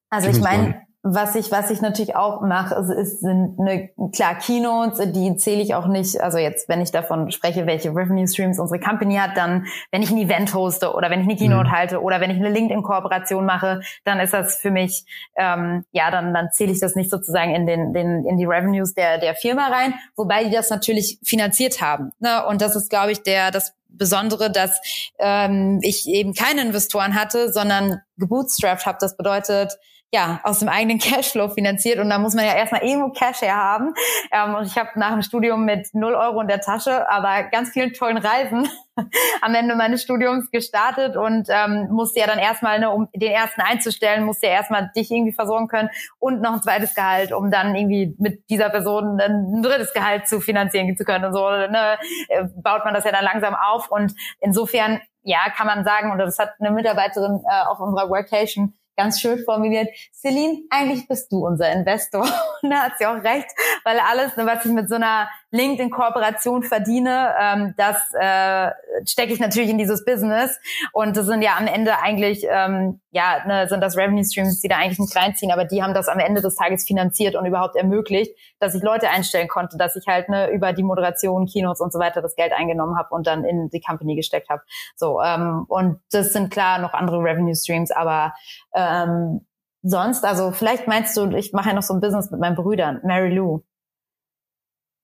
also 0.10 0.28
ich 0.28 0.42
meine, 0.42 0.82
was 1.02 1.36
ich, 1.36 1.50
was 1.50 1.72
ich 1.72 1.80
natürlich 1.80 2.14
auch 2.14 2.42
mache, 2.42 2.76
ist, 2.76 2.90
ist 2.90 3.22
sind 3.22 3.58
eine, 3.58 3.90
klar 4.14 4.36
Keynotes, 4.36 5.14
die 5.14 5.38
zähle 5.38 5.62
ich 5.62 5.74
auch 5.74 5.88
nicht. 5.88 6.20
Also 6.20 6.40
jetzt, 6.40 6.68
wenn 6.68 6.82
ich 6.82 6.92
davon 6.92 7.32
spreche, 7.32 7.68
welche 7.68 7.90
Revenue 7.92 8.28
Streams 8.28 8.60
unsere 8.60 8.82
Company 8.82 9.16
hat, 9.16 9.38
dann, 9.38 9.66
wenn 9.92 10.02
ich 10.02 10.12
ein 10.12 10.18
Event 10.18 10.54
hoste 10.54 10.94
oder 10.94 11.10
wenn 11.10 11.22
ich 11.22 11.30
eine 11.30 11.38
Keynote 11.38 11.70
mhm. 11.70 11.72
halte 11.72 12.02
oder 12.02 12.20
wenn 12.20 12.32
ich 12.32 12.38
eine 12.38 12.50
LinkedIn-Kooperation 12.50 13.46
mache, 13.46 13.80
dann 14.04 14.20
ist 14.20 14.34
das 14.34 14.58
für 14.58 14.72
mich, 14.72 15.06
ähm, 15.38 15.86
ja, 15.94 16.12
dann, 16.12 16.34
dann 16.34 16.50
zähle 16.52 16.74
ich 16.74 16.82
das 16.82 16.98
nicht 16.98 17.10
sozusagen 17.10 17.56
in 17.56 17.66
den, 17.66 17.94
den, 17.94 18.26
in 18.26 18.36
die 18.36 18.46
Revenues 18.46 18.94
der, 18.94 19.20
der 19.20 19.36
Firma 19.36 19.68
rein, 19.68 19.94
wobei 20.18 20.44
die 20.44 20.52
das 20.52 20.70
natürlich 20.70 21.18
finanziert 21.24 21.82
haben. 21.82 22.12
Ne? 22.20 22.46
Und 22.46 22.62
das 22.62 22.76
ist, 22.76 22.90
glaube 22.90 23.14
ich, 23.14 23.24
der, 23.24 23.52
das 23.52 23.74
Besondere, 23.92 24.52
dass 24.52 24.80
ähm, 25.20 25.80
ich 25.82 26.08
eben 26.08 26.34
keine 26.34 26.62
Investoren 26.62 27.16
hatte, 27.16 27.52
sondern 27.52 28.02
gebootstrapped 28.18 28.86
habe. 28.86 28.98
Das 29.00 29.18
bedeutet, 29.18 29.78
ja, 30.14 30.42
aus 30.44 30.60
dem 30.60 30.70
eigenen 30.70 31.00
Cashflow 31.00 31.50
finanziert 31.50 32.00
und 32.00 32.10
da 32.10 32.20
muss 32.20 32.34
man 32.34 32.46
ja 32.46 32.54
erstmal 32.54 32.84
irgendwo 32.84 33.10
Cash 33.10 33.42
herhaben. 33.42 33.94
Ähm, 34.32 34.56
und 34.56 34.66
ich 34.66 34.78
habe 34.78 34.90
nach 34.96 35.12
dem 35.12 35.22
Studium 35.22 35.66
mit 35.66 35.90
null 35.94 36.14
Euro 36.14 36.42
in 36.42 36.48
der 36.48 36.62
Tasche, 36.62 37.10
aber 37.10 37.44
ganz 37.44 37.70
vielen 37.70 37.94
tollen 37.94 38.18
Reisen 38.18 38.70
am 39.42 39.56
Ende 39.56 39.76
meines 39.76 40.04
Studiums 40.04 40.52
gestartet 40.52 41.16
und 41.16 41.48
ähm, 41.50 41.88
musste 41.92 42.20
ja 42.20 42.28
dann 42.28 42.40
erstmal, 42.40 42.80
ne, 42.80 42.90
um 42.90 43.08
den 43.16 43.32
ersten 43.32 43.62
einzustellen, 43.62 44.26
musste 44.26 44.48
ja 44.48 44.54
erstmal 44.54 44.92
dich 44.96 45.10
irgendwie 45.10 45.34
versorgen 45.34 45.68
können 45.68 45.90
und 46.20 46.42
noch 46.42 46.54
ein 46.54 46.62
zweites 46.62 46.94
Gehalt, 46.94 47.32
um 47.32 47.50
dann 47.50 47.74
irgendwie 47.76 48.14
mit 48.20 48.50
dieser 48.50 48.70
Person 48.70 49.20
ein 49.20 49.62
drittes 49.64 49.94
Gehalt 49.94 50.28
zu 50.28 50.42
finanzieren 50.42 50.96
zu 50.98 51.06
können. 51.06 51.26
Und 51.26 51.34
so 51.34 51.50
ne, 51.50 51.98
äh, 52.28 52.44
baut 52.56 52.84
man 52.84 52.94
das 52.94 53.06
ja 53.06 53.12
dann 53.12 53.24
langsam 53.24 53.56
auf 53.56 53.90
und 53.90 54.14
insofern 54.42 55.00
ja, 55.24 55.52
kann 55.56 55.68
man 55.68 55.84
sagen, 55.84 56.12
und 56.12 56.18
das 56.18 56.40
hat 56.40 56.54
eine 56.60 56.72
Mitarbeiterin 56.72 57.44
äh, 57.48 57.68
auf 57.68 57.80
unserer 57.80 58.10
Workation 58.10 58.74
ganz 58.96 59.20
schön 59.20 59.44
formuliert, 59.44 59.90
Celine, 60.14 60.64
eigentlich 60.70 61.08
bist 61.08 61.32
du 61.32 61.46
unser 61.46 61.72
Investor. 61.72 62.22
Und 62.62 62.70
da 62.70 62.84
hat 62.84 62.94
sie 62.98 63.06
auch 63.06 63.24
recht, 63.24 63.48
weil 63.84 64.00
alles, 64.00 64.32
was 64.36 64.66
ich 64.66 64.72
mit 64.72 64.90
so 64.90 64.96
einer 64.96 65.30
LinkedIn-Kooperation 65.52 66.64
verdiene, 66.64 67.34
ähm, 67.40 67.74
das 67.78 67.98
äh, 68.14 68.72
stecke 69.06 69.34
ich 69.34 69.40
natürlich 69.40 69.70
in 69.70 69.78
dieses 69.78 70.06
Business. 70.06 70.58
Und 70.94 71.18
das 71.18 71.26
sind 71.26 71.42
ja 71.42 71.58
am 71.58 71.68
Ende 71.68 72.00
eigentlich, 72.00 72.46
ähm, 72.50 73.02
ja, 73.12 73.46
ne, 73.46 73.68
sind 73.68 73.82
das 73.82 73.98
Revenue 73.98 74.24
Streams, 74.24 74.62
die 74.62 74.68
da 74.68 74.78
eigentlich 74.78 75.00
nicht 75.00 75.16
reinziehen, 75.16 75.52
aber 75.52 75.66
die 75.66 75.84
haben 75.84 75.94
das 75.94 76.08
am 76.08 76.20
Ende 76.20 76.42
des 76.42 76.56
Tages 76.56 76.86
finanziert 76.86 77.36
und 77.36 77.46
überhaupt 77.46 77.76
ermöglicht, 77.76 78.36
dass 78.60 78.76
ich 78.76 78.82
Leute 78.82 79.10
einstellen 79.10 79.48
konnte, 79.48 79.78
dass 79.78 79.96
ich 79.96 80.08
halt 80.08 80.30
ne, 80.30 80.50
über 80.52 80.74
die 80.74 80.84
Moderation, 80.84 81.46
Kinos 81.46 81.82
und 81.82 81.92
so 81.92 82.00
weiter 82.00 82.22
das 82.22 82.36
Geld 82.36 82.54
eingenommen 82.54 82.98
habe 82.98 83.14
und 83.14 83.28
dann 83.28 83.44
in 83.44 83.70
die 83.70 83.82
Company 83.82 84.16
gesteckt 84.16 84.50
habe. 84.50 84.62
So, 84.96 85.22
ähm, 85.22 85.66
und 85.68 86.00
das 86.12 86.32
sind 86.34 86.52
klar 86.52 86.80
noch 86.80 86.94
andere 86.94 87.18
Revenue 87.20 87.56
Streams, 87.56 87.92
aber 87.92 88.34
ähm, 88.74 89.46
sonst, 89.84 90.24
also 90.26 90.52
vielleicht 90.52 90.88
meinst 90.88 91.18
du, 91.18 91.30
ich 91.36 91.54
mache 91.54 91.70
ja 91.70 91.76
noch 91.76 91.82
so 91.82 91.94
ein 91.94 92.02
Business 92.02 92.32
mit 92.32 92.40
meinen 92.40 92.56
Brüdern, 92.56 93.02
Mary 93.04 93.34
Lou. 93.34 93.64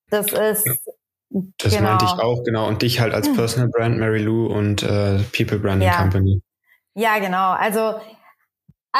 Das 0.09 0.27
ist. 0.31 0.65
Das 1.57 1.75
genau. 1.75 1.89
meinte 1.89 2.05
ich 2.05 2.11
auch, 2.11 2.43
genau. 2.43 2.67
Und 2.67 2.81
dich 2.81 2.99
halt 2.99 3.13
als 3.13 3.27
hm. 3.27 3.35
Personal 3.35 3.69
Brand, 3.69 3.97
Mary 3.97 4.19
Lou 4.19 4.47
und 4.47 4.81
äh, 4.83 5.19
People 5.35 5.59
Branding 5.59 5.89
ja. 5.89 5.97
Company. 5.97 6.41
Ja, 6.95 7.19
genau. 7.19 7.51
Also 7.51 7.99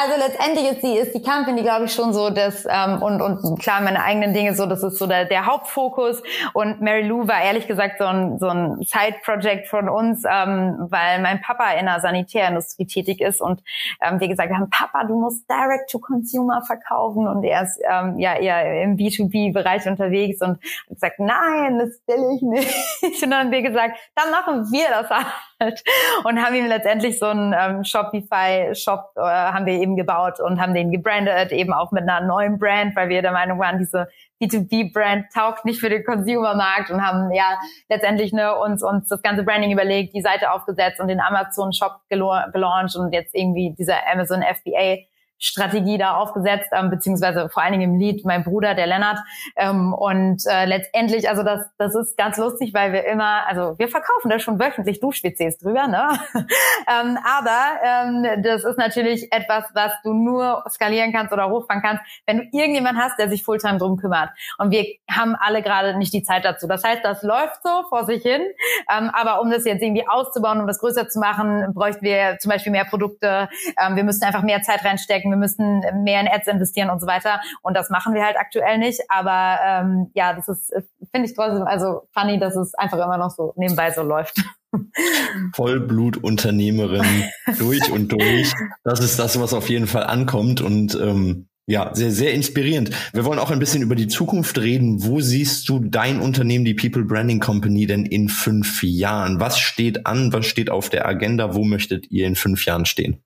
also 0.00 0.14
letztendlich 0.16 0.70
ist 0.70 0.82
die, 0.82 0.96
ist 0.96 1.14
die 1.14 1.22
Company, 1.22 1.62
glaube 1.62 1.86
ich, 1.86 1.92
schon 1.92 2.12
so 2.12 2.30
das, 2.30 2.64
ähm, 2.70 3.02
und, 3.02 3.20
und 3.20 3.58
klar, 3.58 3.80
meine 3.80 4.02
eigenen 4.02 4.32
Dinge 4.32 4.54
so, 4.54 4.66
das 4.66 4.82
ist 4.84 4.96
so 4.96 5.06
der, 5.08 5.24
der 5.24 5.46
Hauptfokus. 5.46 6.22
Und 6.54 6.80
Mary 6.80 7.02
Lou 7.02 7.26
war 7.26 7.42
ehrlich 7.42 7.66
gesagt 7.66 7.98
so 7.98 8.04
ein, 8.04 8.38
so 8.38 8.46
ein 8.46 8.80
Side-Project 8.80 9.66
von 9.66 9.88
uns, 9.88 10.24
ähm, 10.24 10.86
weil 10.88 11.20
mein 11.20 11.40
Papa 11.40 11.72
in 11.72 11.86
der 11.86 12.00
Sanitärindustrie 12.00 12.86
tätig 12.86 13.20
ist 13.20 13.40
und 13.40 13.60
ähm, 14.00 14.20
wir 14.20 14.28
gesagt 14.28 14.52
haben, 14.52 14.70
Papa, 14.70 15.04
du 15.04 15.18
musst 15.18 15.50
Direct-to-Consumer 15.50 16.62
verkaufen 16.64 17.26
und 17.26 17.42
er 17.42 17.64
ist 17.64 17.80
ähm, 17.90 18.18
ja 18.18 18.36
eher 18.36 18.82
im 18.82 18.96
B2B-Bereich 18.96 19.88
unterwegs 19.88 20.40
und 20.42 20.58
hat 20.58 20.88
gesagt, 20.88 21.18
nein, 21.18 21.78
das 21.78 22.00
will 22.06 22.36
ich 22.36 22.42
nicht. 22.42 22.74
Und 23.22 23.30
dann 23.30 23.40
haben 23.40 23.50
wir 23.50 23.62
gesagt, 23.62 23.98
dann 24.14 24.30
machen 24.30 24.70
wir 24.70 24.86
das 24.90 25.10
halt. 25.60 25.82
Und 26.24 26.42
haben 26.42 26.54
ihm 26.54 26.66
letztendlich 26.66 27.18
so 27.18 27.26
einen 27.26 27.54
ähm, 27.58 27.84
Shopify-Shop, 27.84 29.12
äh, 29.16 29.20
haben 29.20 29.66
wir 29.66 29.74
eben 29.74 29.96
gebaut 29.96 30.40
und 30.40 30.60
haben 30.60 30.74
den 30.74 30.90
gebrandet, 30.90 31.52
eben 31.52 31.72
auch 31.72 31.92
mit 31.92 32.02
einer 32.02 32.20
neuen 32.26 32.58
Brand, 32.58 32.96
weil 32.96 33.08
wir 33.08 33.22
der 33.22 33.32
Meinung 33.32 33.58
waren, 33.58 33.78
diese 33.78 34.08
B2B-Brand 34.40 35.26
taugt 35.34 35.64
nicht 35.64 35.80
für 35.80 35.88
den 35.88 36.04
Consumer-Markt 36.04 36.90
und 36.90 37.04
haben 37.04 37.32
ja 37.32 37.58
letztendlich 37.88 38.32
ne, 38.32 38.56
uns, 38.56 38.82
uns 38.82 39.08
das 39.08 39.22
ganze 39.22 39.42
Branding 39.42 39.72
überlegt, 39.72 40.14
die 40.14 40.22
Seite 40.22 40.52
aufgesetzt 40.52 41.00
und 41.00 41.08
den 41.08 41.20
Amazon-Shop 41.20 42.02
gelauncht 42.08 42.96
und 42.96 43.12
jetzt 43.12 43.34
irgendwie 43.34 43.74
dieser 43.76 43.96
Amazon 44.12 44.42
FBA 44.42 44.98
Strategie 45.38 45.98
da 45.98 46.16
aufgesetzt, 46.16 46.68
ähm, 46.72 46.90
beziehungsweise 46.90 47.48
vor 47.48 47.62
allen 47.62 47.72
Dingen 47.72 47.94
im 47.94 47.98
Lead 47.98 48.24
mein 48.24 48.44
Bruder, 48.44 48.74
der 48.74 48.86
Lennart. 48.86 49.18
Ähm, 49.56 49.92
und 49.92 50.42
äh, 50.46 50.64
letztendlich, 50.64 51.28
also 51.28 51.42
das, 51.42 51.66
das 51.78 51.94
ist 51.94 52.16
ganz 52.16 52.36
lustig, 52.36 52.74
weil 52.74 52.92
wir 52.92 53.04
immer, 53.06 53.46
also 53.46 53.78
wir 53.78 53.88
verkaufen 53.88 54.28
da 54.30 54.38
schon 54.38 54.58
wöchentlich 54.58 55.00
Dusch-WCs 55.00 55.58
drüber, 55.58 55.86
ne? 55.86 56.08
ähm, 56.34 57.18
aber 57.24 57.60
ähm, 57.84 58.42
das 58.42 58.64
ist 58.64 58.78
natürlich 58.78 59.32
etwas, 59.32 59.64
was 59.74 59.92
du 60.02 60.12
nur 60.12 60.64
skalieren 60.68 61.12
kannst 61.12 61.32
oder 61.32 61.48
hochfahren 61.48 61.82
kannst, 61.82 62.02
wenn 62.26 62.38
du 62.38 62.42
irgendjemand 62.52 62.98
hast, 62.98 63.18
der 63.18 63.28
sich 63.28 63.44
Fulltime 63.44 63.78
drum 63.78 63.96
kümmert. 63.96 64.30
Und 64.58 64.70
wir 64.70 64.84
haben 65.10 65.36
alle 65.36 65.62
gerade 65.62 65.96
nicht 65.96 66.12
die 66.12 66.22
Zeit 66.22 66.44
dazu. 66.44 66.66
Das 66.66 66.84
heißt, 66.84 67.04
das 67.04 67.22
läuft 67.22 67.62
so 67.62 67.84
vor 67.88 68.04
sich 68.04 68.22
hin. 68.22 68.42
Ähm, 68.90 69.10
aber 69.12 69.40
um 69.40 69.50
das 69.50 69.64
jetzt 69.64 69.82
irgendwie 69.82 70.06
auszubauen, 70.06 70.60
um 70.60 70.66
das 70.66 70.78
größer 70.78 71.08
zu 71.08 71.18
machen, 71.18 71.72
bräuchten 71.74 72.04
wir 72.04 72.38
zum 72.40 72.50
Beispiel 72.50 72.72
mehr 72.72 72.84
Produkte. 72.84 73.48
Ähm, 73.80 73.96
wir 73.96 74.04
müssten 74.04 74.24
einfach 74.24 74.42
mehr 74.42 74.62
Zeit 74.62 74.84
reinstecken. 74.84 75.27
Wir 75.30 75.36
müssten 75.36 75.80
mehr 76.02 76.20
in 76.20 76.28
Ads 76.28 76.48
investieren 76.48 76.90
und 76.90 77.00
so 77.00 77.06
weiter. 77.06 77.40
Und 77.62 77.76
das 77.76 77.90
machen 77.90 78.14
wir 78.14 78.24
halt 78.24 78.36
aktuell 78.36 78.78
nicht. 78.78 79.00
Aber 79.08 79.58
ähm, 79.64 80.10
ja, 80.14 80.34
das 80.34 80.48
ist, 80.48 80.72
finde 81.12 81.28
ich 81.28 81.34
trotzdem 81.34 81.62
also 81.62 82.08
funny, 82.12 82.38
dass 82.38 82.56
es 82.56 82.74
einfach 82.74 82.98
immer 82.98 83.18
noch 83.18 83.30
so 83.30 83.52
nebenbei 83.56 83.90
so 83.90 84.02
läuft. 84.02 84.42
Vollblutunternehmerin 85.54 87.24
durch 87.58 87.90
und 87.90 88.12
durch. 88.12 88.52
Das 88.84 89.00
ist 89.00 89.18
das, 89.18 89.40
was 89.40 89.54
auf 89.54 89.68
jeden 89.68 89.86
Fall 89.86 90.04
ankommt. 90.04 90.60
Und 90.60 90.98
ähm, 91.00 91.48
ja, 91.68 91.94
sehr, 91.94 92.10
sehr 92.10 92.32
inspirierend. 92.32 92.90
Wir 93.12 93.26
wollen 93.26 93.38
auch 93.38 93.50
ein 93.50 93.58
bisschen 93.58 93.82
über 93.82 93.94
die 93.94 94.08
Zukunft 94.08 94.58
reden. 94.58 95.04
Wo 95.04 95.20
siehst 95.20 95.68
du 95.68 95.80
dein 95.80 96.20
Unternehmen, 96.20 96.64
die 96.64 96.72
People 96.72 97.04
Branding 97.04 97.40
Company, 97.40 97.86
denn 97.86 98.06
in 98.06 98.30
fünf 98.30 98.82
Jahren? 98.82 99.38
Was 99.38 99.58
steht 99.58 100.06
an? 100.06 100.32
Was 100.32 100.46
steht 100.46 100.70
auf 100.70 100.88
der 100.88 101.06
Agenda? 101.06 101.54
Wo 101.54 101.64
möchtet 101.64 102.10
ihr 102.10 102.26
in 102.26 102.36
fünf 102.36 102.64
Jahren 102.64 102.86
stehen? 102.86 103.22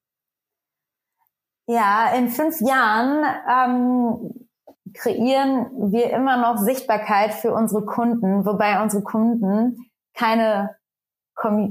Ja, 1.72 2.12
in 2.14 2.28
fünf 2.28 2.61
Jahren 2.61 3.24
ähm, 3.50 4.46
kreieren 4.92 5.70
wir 5.90 6.11
immer 6.11 6.37
noch 6.37 6.58
Sichtbarkeit 6.58 7.32
für 7.32 7.54
unsere 7.54 7.87
Kunden, 7.87 8.44
wobei 8.44 8.82
unsere 8.82 9.02
Kunden 9.02 9.78
keine, 10.14 10.76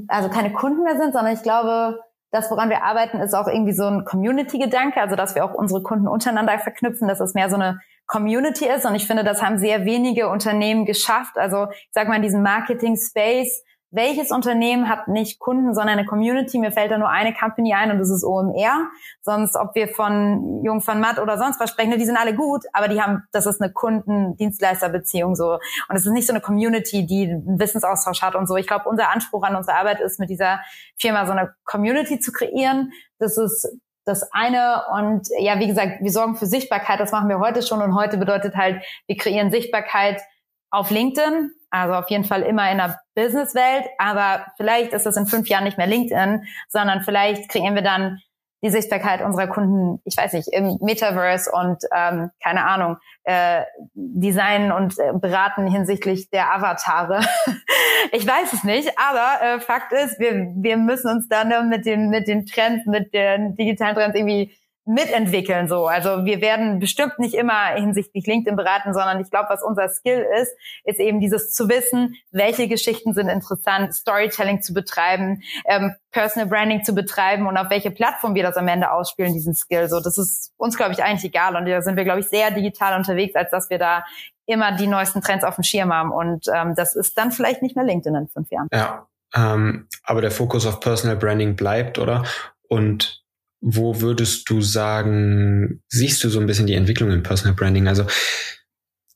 also 0.08 0.30
keine 0.30 0.54
Kunden 0.54 0.82
mehr 0.82 0.98
sind, 0.98 1.14
sondern 1.14 1.36
ich 1.36 1.44
glaube, 1.44 2.00
das, 2.32 2.50
woran 2.50 2.72
wir 2.72 2.84
arbeiten, 2.84 3.20
ist 3.20 3.36
auch 3.36 3.46
irgendwie 3.46 3.74
so 3.74 3.86
ein 3.86 4.04
Community-Gedanke, 4.04 5.00
also 5.00 5.16
dass 5.16 5.36
wir 5.36 5.46
auch 5.46 5.54
unsere 5.54 5.84
Kunden 5.84 6.08
untereinander 6.08 6.58
verknüpfen, 6.58 7.08
dass 7.08 7.20
es 7.20 7.36
mehr 7.36 7.52
so 7.52 7.58
eine 7.58 7.80
Community 8.08 8.66
ist. 8.66 8.88
Und 8.88 8.96
ich 8.96 9.06
finde, 9.06 9.24
das 9.24 9.44
haben 9.44 9.60
sehr 9.60 9.86
wenige 9.86 10.30
Unternehmen 10.30 10.86
geschafft. 10.86 11.38
Also 11.38 11.68
ich 11.70 11.90
sag 11.92 12.08
mal, 12.08 12.16
in 12.16 12.24
diesem 12.24 12.42
Marketing-Space 12.42 13.64
welches 13.92 14.32
Unternehmen 14.32 14.88
hat 14.88 15.10
nicht 15.10 15.40
Kunden, 15.40 15.74
sondern 15.74 16.00
eine 16.00 16.06
Community? 16.06 16.58
Mir 16.58 16.72
fällt 16.72 16.92
da 16.92 16.98
nur 16.98 17.10
eine 17.10 17.34
Company 17.34 17.74
ein 17.74 17.92
und 17.92 18.00
das 18.00 18.10
ist 18.10 18.24
OMR. 18.24 18.90
Sonst, 19.22 19.58
ob 19.58 19.76
wir 19.76 19.90
von 19.90 20.64
Jung 20.64 20.80
von 20.80 21.02
Matt 21.02 21.20
oder 21.20 21.38
sonst 21.38 21.60
was 21.60 21.70
sprechen, 21.70 21.92
die 22.00 22.06
sind 22.06 22.16
alle 22.16 22.34
gut, 22.34 22.64
aber 22.72 22.88
die 22.88 23.02
haben, 23.02 23.24
das 23.34 23.46
ist 23.46 23.62
eine 23.62 23.72
Kunden-Dienstleister-Beziehung 23.74 25.36
so. 25.36 25.60
Und 25.90 25.96
es 25.96 26.06
ist 26.06 26.14
nicht 26.14 26.26
so 26.26 26.34
eine 26.34 26.42
Community, 26.42 27.06
die 27.06 27.24
einen 27.24 27.60
Wissensaustausch 27.60 28.22
hat 28.22 28.36
und 28.36 28.48
so. 28.48 28.56
Ich 28.56 28.68
glaube, 28.68 28.88
unser 28.88 29.10
Anspruch 29.10 29.44
an 29.44 29.58
unsere 29.58 29.78
Arbeit 29.78 30.00
ist, 30.00 30.20
mit 30.20 30.30
dieser 30.30 30.62
Firma 30.98 31.26
so 31.26 31.34
eine 31.34 31.54
Community 31.66 32.20
zu 32.20 32.32
kreieren. 32.32 32.94
Das 33.20 33.38
ist 33.38 33.78
das 34.06 34.32
eine. 34.32 34.84
Und 34.94 35.28
ja, 35.40 35.60
wie 35.60 35.68
gesagt, 35.68 36.02
wir 36.02 36.12
sorgen 36.12 36.36
für 36.36 36.46
Sichtbarkeit. 36.46 37.00
Das 37.00 37.12
machen 37.12 37.28
wir 37.28 37.40
heute 37.40 37.62
schon. 37.62 37.82
Und 37.82 37.96
heute 37.96 38.18
bedeutet 38.18 38.56
halt, 38.56 38.84
wir 39.08 39.18
kreieren 39.18 39.52
Sichtbarkeit 39.52 40.22
auf 40.70 40.90
LinkedIn, 40.90 41.52
also 41.72 41.96
auf 41.96 42.10
jeden 42.10 42.26
Fall 42.26 42.44
immer 42.44 42.70
in 42.70 42.78
der 42.78 43.00
Businesswelt, 43.16 43.86
aber 43.98 44.46
vielleicht 44.58 44.94
ist 44.94 45.06
das 45.06 45.18
in 45.18 45.26
fünf 45.26 45.48
Jahren 45.48 45.64
nicht 45.64 45.78
mehr 45.78 45.88
LinkedIn, 45.88 46.44
sondern 46.68 47.02
vielleicht 47.02 47.50
kreieren 47.50 47.76
wir 47.76 47.82
dann 47.82 48.20
die 48.64 48.70
Sichtbarkeit 48.70 49.22
unserer 49.22 49.48
Kunden, 49.48 50.00
ich 50.06 50.16
weiß 50.16 50.34
nicht, 50.34 50.48
im 50.50 50.78
Metaverse 50.82 51.52
und 51.52 51.84
ähm, 51.96 52.30
keine 52.44 52.66
Ahnung, 52.66 52.98
äh, 53.24 53.64
designen 53.94 54.72
und 54.72 55.00
äh, 55.00 55.14
beraten 55.14 55.66
hinsichtlich 55.66 56.30
der 56.30 56.54
Avatare. 56.54 57.22
ich 58.12 58.28
weiß 58.28 58.54
es 58.54 58.64
nicht, 58.64 58.92
aber 59.00 59.44
äh, 59.44 59.60
Fakt 59.60 59.92
ist, 59.94 60.20
wir, 60.20 60.54
wir 60.56 60.78
müssen 60.78 61.10
uns 61.10 61.28
dann 61.28 61.70
mit 61.70 61.86
den, 61.88 62.10
mit 62.10 62.28
den 62.28 62.46
Trends, 62.46 62.86
mit 62.86 63.14
den 63.14 63.56
digitalen 63.56 63.96
Trends 63.96 64.16
irgendwie 64.16 64.56
mitentwickeln 64.86 65.67
so. 65.67 65.88
Also 65.88 66.26
wir 66.26 66.41
werden 66.41 66.80
bestimmt 66.80 67.20
nicht 67.20 67.36
immer 67.36 67.76
hinsichtlich 67.76 68.26
LinkedIn 68.26 68.56
beraten, 68.56 68.94
sondern 68.94 69.20
ich 69.20 69.30
glaube, 69.30 69.50
was 69.50 69.62
unser 69.63 69.89
Skill 69.89 70.26
ist, 70.41 70.52
ist 70.84 71.00
eben 71.00 71.20
dieses 71.20 71.52
zu 71.52 71.70
wissen, 71.70 72.15
welche 72.32 72.67
Geschichten 72.67 73.13
sind 73.13 73.30
interessant, 73.30 73.94
Storytelling 73.94 74.62
zu 74.62 74.74
betreiben, 74.74 75.44
ähm, 75.65 75.94
Personal 76.12 76.50
Branding 76.50 76.84
zu 76.84 76.94
betreiben 76.94 77.48
und 77.48 77.58
auf 77.58 77.70
welche 77.70 77.91
Plattform 77.91 78.34
wir 78.36 78.44
das 78.44 78.58
am 78.58 78.67
Ende 78.67 78.91
ausspielen, 78.91 79.34
diesen 79.34 79.54
Skill. 79.54 79.88
So, 79.88 80.00
das 80.00 80.17
ist 80.17 80.52
uns, 80.58 80.78
glaube 80.78 80.94
ich, 80.94 81.04
eigentlich 81.04 81.26
egal. 81.26 81.56
Und 81.56 81.67
da 81.67 81.82
sind 81.82 81.96
wir, 81.96 82.04
glaube 82.04 82.20
ich, 82.20 82.28
sehr 82.28 82.52
digital 82.52 82.98
unterwegs, 82.98 83.36
als 83.36 83.52
dass 83.52 83.70
wir 83.70 83.78
da 83.78 84.04
immer 84.48 84.76
die 84.76 84.88
neuesten 84.88 85.22
Trends 85.22 85.44
auf 85.46 85.56
dem 85.56 85.63
Schirm 85.63 85.94
haben. 85.94 86.12
Und 86.12 86.48
ähm, 86.54 86.74
das 86.76 86.96
ist 86.96 87.17
dann 87.17 87.32
vielleicht 87.32 87.62
nicht 87.62 87.76
mehr 87.76 87.86
LinkedIn 87.86 88.15
in 88.15 88.28
fünf 88.28 88.50
Jahren. 88.52 88.67
Ja, 88.74 89.08
ähm, 89.34 89.88
aber 90.04 90.22
der 90.22 90.32
Fokus 90.32 90.65
auf 90.65 90.80
Personal 90.80 91.15
Branding 91.15 91.56
bleibt, 91.56 92.00
oder? 92.00 92.24
Und 92.67 93.21
wo 93.62 94.02
würdest 94.02 94.50
du 94.50 94.62
sagen, 94.62 95.84
siehst 95.88 96.24
du 96.24 96.30
so 96.30 96.39
ein 96.39 96.47
bisschen 96.47 96.67
die 96.67 96.74
Entwicklung 96.74 97.12
im 97.12 97.24
Personal 97.24 97.56
Branding? 97.56 97.88
Also 97.88 98.06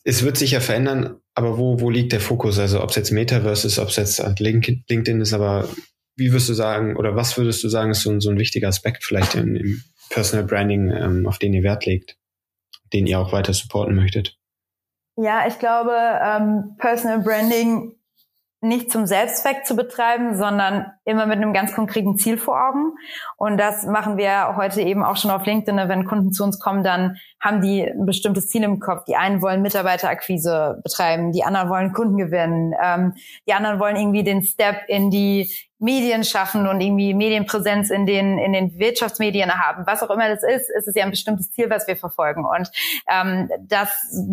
es 0.04 0.24
wird 0.24 0.38
sich 0.38 0.52
ja 0.52 0.60
verändern, 0.60 1.18
aber 1.34 1.58
wo, 1.58 1.82
wo 1.82 1.90
liegt 1.90 2.14
der 2.14 2.22
Fokus? 2.22 2.60
Also 2.60 2.82
ob 2.82 2.92
es 2.92 2.96
jetzt 2.96 3.12
Metaverse 3.12 3.66
ist, 3.66 3.80
ob 3.80 3.90
es 3.90 3.96
jetzt 3.96 4.24
LinkedIn 4.40 5.20
ist, 5.20 5.34
aber 5.34 5.68
wie 6.16 6.32
würdest 6.32 6.48
du 6.48 6.54
sagen, 6.54 6.96
oder 6.96 7.16
was 7.16 7.38
würdest 7.38 7.64
du 7.64 7.70
sagen, 7.70 7.92
ist 7.92 8.02
so 8.02 8.12
ein, 8.12 8.22
so 8.22 8.30
ein 8.30 8.40
wichtiger 8.40 8.68
Aspekt 8.68 9.04
vielleicht 9.04 9.36
im, 9.36 9.56
im 9.56 9.84
Personal 10.10 10.46
Branding, 10.46 10.92
ähm, 10.92 11.28
auf 11.28 11.40
den 11.40 11.54
ihr 11.54 11.64
Wert 11.64 11.86
legt, 11.86 12.16
den 12.94 13.08
ihr 13.08 13.20
auch 13.20 13.34
weiter 13.34 13.54
supporten 13.54 13.96
möchtet? 13.96 14.38
Ja, 15.18 15.48
ich 15.48 15.60
glaube, 15.60 15.92
ähm, 16.24 16.76
Personal 16.78 17.22
Branding 17.22 17.96
nicht 18.68 18.92
zum 18.92 19.06
Selbstzweck 19.06 19.66
zu 19.66 19.76
betreiben, 19.76 20.38
sondern 20.38 20.92
immer 21.06 21.26
mit 21.26 21.38
einem 21.38 21.54
ganz 21.54 21.74
konkreten 21.74 22.18
Ziel 22.18 22.38
vor 22.38 22.56
Augen. 22.56 22.94
Und 23.38 23.58
das 23.58 23.86
machen 23.86 24.18
wir 24.18 24.56
heute 24.58 24.82
eben 24.82 25.04
auch 25.04 25.18
schon 25.18 25.32
auf 25.32 25.46
LinkedIn. 25.46 25.90
Wenn 25.90 26.06
Kunden 26.06 26.32
zu 26.34 26.44
uns 26.44 26.60
kommen, 26.60 26.84
dann 26.84 27.18
haben 27.40 27.62
die 27.62 27.84
ein 27.84 28.06
bestimmtes 28.06 28.48
Ziel 28.48 28.64
im 28.64 28.80
Kopf. 28.80 29.06
Die 29.06 29.16
einen 29.16 29.42
wollen 29.42 29.62
Mitarbeiterakquise 29.62 30.82
betreiben, 30.84 31.32
die 31.32 31.44
anderen 31.44 31.70
wollen 31.70 31.94
Kunden 31.94 32.18
gewinnen, 32.18 32.74
ähm, 32.82 33.14
die 33.48 33.54
anderen 33.54 33.80
wollen 33.80 33.96
irgendwie 33.96 34.24
den 34.24 34.44
Step 34.44 34.78
in 34.88 35.12
die 35.12 35.50
Medien 35.86 36.24
schaffen 36.24 36.68
und 36.68 36.82
irgendwie 36.82 37.14
Medienpräsenz 37.14 37.92
in 37.92 38.08
den 38.08 38.40
in 38.40 38.54
den 38.54 38.78
Wirtschaftsmedien 38.80 39.54
haben, 39.54 39.86
was 39.86 40.02
auch 40.02 40.10
immer 40.10 40.28
das 40.28 40.42
ist, 40.42 40.70
ist 40.72 40.88
es 40.88 40.96
ja 40.96 41.04
ein 41.04 41.12
bestimmtes 41.12 41.52
Ziel, 41.52 41.70
was 41.70 41.88
wir 41.88 41.96
verfolgen 41.96 42.44
und 42.44 42.72
ähm, 43.08 43.50
das 43.62 43.90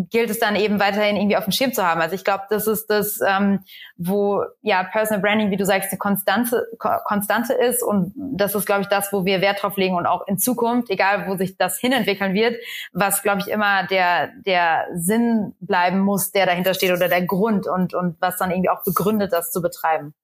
gilt 0.09 0.31
es 0.31 0.39
dann 0.39 0.55
eben 0.55 0.79
weiterhin 0.79 1.15
irgendwie 1.15 1.37
auf 1.37 1.43
dem 1.43 1.51
Schirm 1.51 1.71
zu 1.71 1.85
haben. 1.85 2.01
Also 2.01 2.15
ich 2.15 2.23
glaube, 2.23 2.45
das 2.49 2.65
ist 2.65 2.87
das, 2.87 3.19
ähm, 3.25 3.59
wo 3.97 4.43
ja 4.63 4.83
Personal 4.83 5.21
Branding, 5.21 5.51
wie 5.51 5.57
du 5.57 5.65
sagst, 5.65 5.91
eine 5.91 5.99
Konstante 5.99 6.67
Konstante 6.79 7.53
ist 7.53 7.83
und 7.83 8.13
das 8.15 8.55
ist, 8.55 8.65
glaube 8.65 8.81
ich, 8.81 8.87
das, 8.87 9.13
wo 9.13 9.23
wir 9.23 9.41
Wert 9.41 9.61
drauf 9.61 9.77
legen 9.77 9.95
und 9.95 10.07
auch 10.07 10.27
in 10.27 10.39
Zukunft, 10.39 10.89
egal 10.89 11.27
wo 11.27 11.37
sich 11.37 11.55
das 11.55 11.77
hinentwickeln 11.77 12.33
wird, 12.33 12.55
was 12.93 13.21
glaube 13.21 13.41
ich 13.41 13.47
immer 13.47 13.85
der 13.85 14.29
der 14.43 14.87
Sinn 14.95 15.53
bleiben 15.59 15.99
muss, 15.99 16.31
der 16.31 16.47
dahinter 16.47 16.73
steht 16.73 16.91
oder 16.91 17.09
der 17.09 17.23
Grund 17.23 17.67
und 17.67 17.93
und 17.93 18.19
was 18.19 18.37
dann 18.37 18.49
irgendwie 18.49 18.69
auch 18.69 18.83
begründet, 18.83 19.31
das 19.31 19.51
zu 19.51 19.61
betreiben. 19.61 20.15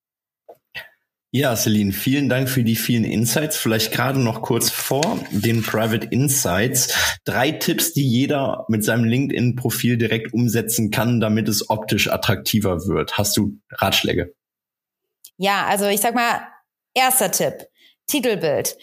Ja, 1.32 1.56
Celine, 1.56 1.92
vielen 1.92 2.28
Dank 2.28 2.50
für 2.50 2.64
die 2.64 2.76
vielen 2.76 3.04
Insights. 3.04 3.56
Vielleicht 3.56 3.92
gerade 3.92 4.20
noch 4.20 4.42
kurz 4.42 4.72
vor 4.72 5.20
den 5.30 5.62
Private 5.62 6.08
Insights. 6.08 7.20
Drei 7.24 7.52
Tipps, 7.52 7.94
die 7.94 8.08
jeder 8.08 8.66
mit 8.68 8.84
seinem 8.84 9.04
LinkedIn-Profil 9.04 9.98
direkt 9.98 10.34
umsetzen 10.34 10.90
kann, 10.90 11.20
damit 11.20 11.48
es 11.48 11.70
optisch 11.70 12.10
attraktiver 12.10 12.88
wird. 12.88 13.20
Hast 13.20 13.38
du 13.38 13.60
Ratschläge? 13.70 14.34
Ja, 15.38 15.68
also 15.68 15.86
ich 15.86 16.02
sag 16.02 16.16
mal, 16.16 16.48
erster 16.96 17.30
Tipp. 17.30 17.68
Titelbild. 18.08 18.76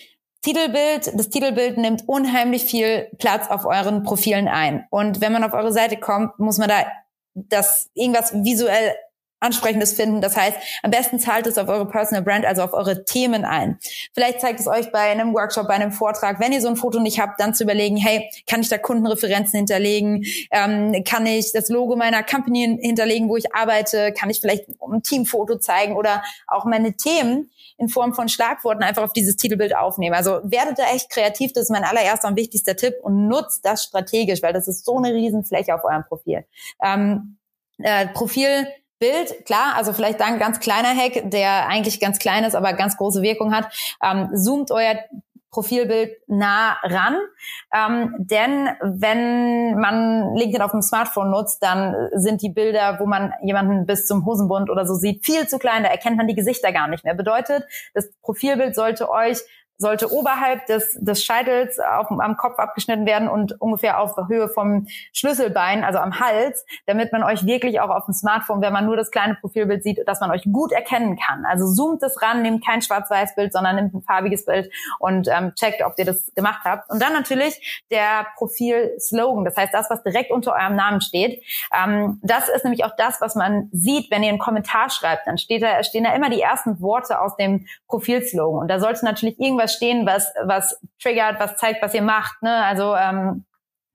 Titelbild, 0.42 1.18
das 1.18 1.30
Titelbild 1.30 1.78
nimmt 1.78 2.04
unheimlich 2.06 2.62
viel 2.62 3.08
Platz 3.18 3.48
auf 3.48 3.64
euren 3.64 4.04
Profilen 4.04 4.46
ein. 4.46 4.86
Und 4.90 5.20
wenn 5.20 5.32
man 5.32 5.42
auf 5.42 5.52
eure 5.52 5.72
Seite 5.72 5.96
kommt, 5.96 6.38
muss 6.38 6.58
man 6.58 6.68
da 6.68 6.86
das 7.34 7.90
irgendwas 7.94 8.32
visuell 8.32 8.94
Ansprechendes 9.38 9.92
finden. 9.92 10.20
Das 10.20 10.36
heißt, 10.36 10.56
am 10.82 10.90
besten 10.90 11.18
zahlt 11.18 11.46
es 11.46 11.58
auf 11.58 11.68
eure 11.68 11.86
Personal 11.86 12.22
Brand, 12.22 12.46
also 12.46 12.62
auf 12.62 12.72
eure 12.72 13.04
Themen 13.04 13.44
ein. 13.44 13.78
Vielleicht 14.14 14.40
zeigt 14.40 14.60
es 14.60 14.66
euch 14.66 14.90
bei 14.92 15.10
einem 15.10 15.34
Workshop, 15.34 15.68
bei 15.68 15.74
einem 15.74 15.92
Vortrag, 15.92 16.40
wenn 16.40 16.52
ihr 16.52 16.62
so 16.62 16.68
ein 16.68 16.76
Foto 16.76 17.00
nicht 17.00 17.20
habt, 17.20 17.38
dann 17.38 17.54
zu 17.54 17.64
überlegen, 17.64 17.96
hey, 17.96 18.30
kann 18.46 18.60
ich 18.60 18.68
da 18.68 18.78
Kundenreferenzen 18.78 19.58
hinterlegen? 19.58 20.24
Ähm, 20.50 21.04
kann 21.04 21.26
ich 21.26 21.52
das 21.52 21.68
Logo 21.68 21.96
meiner 21.96 22.22
Company 22.22 22.78
hinterlegen, 22.80 23.28
wo 23.28 23.36
ich 23.36 23.54
arbeite? 23.54 24.12
Kann 24.12 24.30
ich 24.30 24.40
vielleicht 24.40 24.68
ein 24.68 25.02
Teamfoto 25.02 25.58
zeigen 25.58 25.96
oder 25.96 26.22
auch 26.46 26.64
meine 26.64 26.96
Themen 26.96 27.50
in 27.78 27.90
Form 27.90 28.14
von 28.14 28.30
Schlagworten 28.30 28.82
einfach 28.82 29.02
auf 29.02 29.12
dieses 29.12 29.36
Titelbild 29.36 29.76
aufnehmen? 29.76 30.14
Also 30.14 30.40
werdet 30.44 30.78
da 30.78 30.84
echt 30.94 31.10
kreativ, 31.10 31.52
das 31.52 31.64
ist 31.64 31.70
mein 31.70 31.84
allererster 31.84 32.28
und 32.28 32.36
wichtigster 32.36 32.74
Tipp 32.74 32.94
und 33.02 33.28
nutzt 33.28 33.66
das 33.66 33.84
strategisch, 33.84 34.42
weil 34.42 34.54
das 34.54 34.66
ist 34.66 34.86
so 34.86 34.96
eine 34.96 35.12
Riesenfläche 35.12 35.74
auf 35.74 35.84
eurem 35.84 36.04
Profil. 36.08 36.46
Ähm, 36.82 37.36
äh, 37.78 38.06
Profil 38.08 38.66
Bild, 38.98 39.44
klar, 39.44 39.74
also 39.76 39.92
vielleicht 39.92 40.20
dann 40.20 40.34
ein 40.34 40.38
ganz 40.38 40.58
kleiner 40.58 40.88
Hack, 40.88 41.30
der 41.30 41.68
eigentlich 41.68 42.00
ganz 42.00 42.18
klein 42.18 42.44
ist, 42.44 42.54
aber 42.54 42.72
ganz 42.72 42.96
große 42.96 43.22
Wirkung 43.22 43.54
hat. 43.54 43.68
Ähm, 44.02 44.30
zoomt 44.34 44.70
euer 44.70 44.96
Profilbild 45.56 46.12
nah 46.26 46.76
ran. 46.82 47.16
Ähm, 47.74 48.14
denn 48.18 48.68
wenn 48.82 49.78
man 49.78 50.34
LinkedIn 50.34 50.60
auf 50.60 50.72
dem 50.72 50.82
Smartphone 50.82 51.30
nutzt, 51.30 51.62
dann 51.62 51.94
sind 52.12 52.42
die 52.42 52.50
Bilder, 52.50 52.98
wo 53.00 53.06
man 53.06 53.32
jemanden 53.42 53.86
bis 53.86 54.06
zum 54.06 54.26
Hosenbund 54.26 54.68
oder 54.68 54.86
so 54.86 54.94
sieht, 54.94 55.24
viel 55.24 55.48
zu 55.48 55.58
klein. 55.58 55.82
Da 55.82 55.88
erkennt 55.88 56.18
man 56.18 56.26
die 56.26 56.34
Gesichter 56.34 56.72
gar 56.72 56.88
nicht 56.88 57.04
mehr. 57.04 57.14
Bedeutet, 57.14 57.64
das 57.94 58.10
Profilbild 58.20 58.74
sollte 58.74 59.08
euch 59.08 59.38
sollte 59.78 60.12
oberhalb 60.12 60.66
des, 60.66 60.96
des 61.00 61.22
Scheitels 61.24 61.78
auf, 61.78 62.10
am 62.10 62.36
Kopf 62.36 62.58
abgeschnitten 62.58 63.06
werden 63.06 63.28
und 63.28 63.60
ungefähr 63.60 64.00
auf 64.00 64.16
Höhe 64.28 64.48
vom 64.48 64.86
Schlüsselbein, 65.12 65.84
also 65.84 65.98
am 65.98 66.18
Hals, 66.20 66.64
damit 66.86 67.12
man 67.12 67.22
euch 67.22 67.44
wirklich 67.46 67.80
auch 67.80 67.90
auf 67.90 68.06
dem 68.06 68.14
Smartphone, 68.14 68.60
wenn 68.62 68.72
man 68.72 68.86
nur 68.86 68.96
das 68.96 69.10
kleine 69.10 69.34
Profilbild 69.34 69.82
sieht, 69.82 70.06
dass 70.06 70.20
man 70.20 70.30
euch 70.30 70.44
gut 70.50 70.72
erkennen 70.72 71.18
kann. 71.18 71.44
Also 71.44 71.72
zoomt 71.72 72.02
es 72.02 72.20
ran, 72.22 72.42
nehmt 72.42 72.64
kein 72.64 72.82
Schwarz-Weiß-Bild, 72.82 73.52
sondern 73.52 73.76
nehmt 73.76 73.94
ein 73.94 74.02
farbiges 74.02 74.44
Bild 74.44 74.70
und 74.98 75.28
ähm, 75.28 75.52
checkt, 75.54 75.82
ob 75.82 75.94
ihr 75.98 76.04
das 76.04 76.32
gemacht 76.34 76.60
habt. 76.64 76.90
Und 76.90 77.02
dann 77.02 77.12
natürlich 77.12 77.84
der 77.90 78.26
Profil-Slogan, 78.36 79.44
das 79.44 79.56
heißt 79.56 79.74
das, 79.74 79.90
was 79.90 80.02
direkt 80.02 80.30
unter 80.30 80.54
eurem 80.54 80.76
Namen 80.76 81.00
steht. 81.00 81.42
Ähm, 81.74 82.20
das 82.22 82.48
ist 82.48 82.64
nämlich 82.64 82.84
auch 82.84 82.96
das, 82.96 83.20
was 83.20 83.34
man 83.34 83.68
sieht, 83.72 84.10
wenn 84.10 84.22
ihr 84.22 84.30
einen 84.30 84.38
Kommentar 84.38 84.90
schreibt. 84.90 85.26
Dann 85.26 85.38
steht 85.38 85.62
da, 85.62 85.82
stehen 85.82 86.04
da 86.04 86.14
immer 86.14 86.30
die 86.30 86.40
ersten 86.40 86.80
Worte 86.80 87.20
aus 87.20 87.36
dem 87.36 87.66
Profil-Slogan. 87.88 88.62
Und 88.62 88.68
da 88.68 88.78
sollte 88.78 89.04
natürlich 89.04 89.38
irgendwas 89.38 89.65
irgendwas 89.66 89.74
stehen, 89.74 90.06
was, 90.06 90.32
was 90.44 90.80
triggert, 91.00 91.40
was 91.40 91.56
zeigt, 91.56 91.82
was 91.82 91.94
ihr 91.94 92.02
macht. 92.02 92.42
Ne? 92.42 92.64
Also 92.64 92.94
ähm, 92.96 93.44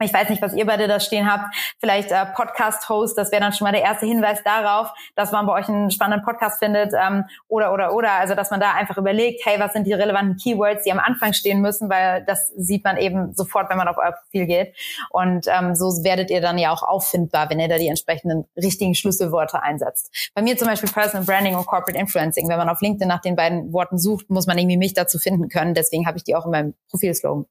ich 0.02 0.14
weiß 0.14 0.30
nicht, 0.30 0.42
was 0.42 0.54
ihr 0.54 0.66
beide 0.66 0.88
da 0.88 1.00
stehen 1.00 1.32
habt. 1.32 1.56
Vielleicht 1.80 2.12
äh, 2.12 2.26
Podcast-Host, 2.26 3.18
das 3.18 3.32
wäre 3.32 3.42
dann 3.42 3.54
schon 3.54 3.66
mal 3.66 3.72
der 3.72 3.84
erste 3.84 4.06
Hinweis 4.06 4.44
darauf, 4.44 4.92
dass 5.16 5.32
man 5.32 5.46
bei 5.46 5.54
euch 5.54 5.68
einen 5.70 5.92
spannenden 5.92 6.26
Podcast 6.26 6.60
findet. 6.60 6.94
Ähm, 6.94 7.26
oder, 7.48 7.74
oder, 7.74 7.94
oder. 7.94 8.12
Also, 8.14 8.36
dass 8.36 8.52
man 8.52 8.60
da 8.60 8.74
einfach 8.74 8.98
überlegt, 8.98 9.46
hey, 9.46 9.60
was 9.60 9.74
sind 9.74 9.86
die 9.86 9.94
relevanten 9.94 10.38
Keywords, 10.38 10.84
die 10.84 10.92
am 10.92 11.00
Anfang 11.00 11.34
stehen 11.34 11.62
müssen, 11.62 11.90
weil 11.90 12.24
das 12.26 12.50
sieht 12.58 12.84
man 12.84 12.98
eben 12.98 13.34
sofort, 13.34 13.70
wenn 13.70 13.78
man 13.78 13.88
auf 13.88 13.98
euer 13.98 14.12
Profil 14.12 14.46
geht. 14.46 14.76
Und 15.10 15.48
ähm, 15.48 15.76
so 15.76 16.04
werdet 16.04 16.30
ihr 16.30 16.42
dann 16.42 16.58
ja 16.58 16.72
auch 16.72 16.84
auffindbar, 16.84 17.50
wenn 17.50 17.60
ihr 17.60 17.68
da 17.68 17.78
die 17.78 17.88
entsprechenden 17.88 18.46
richtigen 18.56 18.96
Schlüsselworte 18.96 19.62
einsetzt. 19.62 20.32
Bei 20.34 20.42
mir 20.42 20.58
zum 20.58 20.68
Beispiel 20.68 20.90
Personal 20.90 21.26
Branding 21.26 21.56
und 21.56 21.66
Corporate 21.66 21.98
Influencing. 21.98 22.48
Wenn 22.48 22.58
man 22.58 22.70
auf 22.70 22.82
LinkedIn 22.82 23.08
nach 23.08 23.22
den 23.22 23.36
beiden 23.36 23.72
Worten 23.74 23.98
sucht, 23.98 24.30
muss 24.30 24.48
man 24.48 24.58
irgendwie 24.58 24.78
mich 24.78 24.94
dazu 24.94 25.20
finden 25.20 25.50
können. 25.50 25.74
Deswegen 25.74 26.06
habe 26.06 26.18
ich 26.18 26.24
die 26.24 26.36
auch 26.36 26.46
in 26.46 26.52
meinem 26.52 26.74
Profilslogan. 26.90 27.46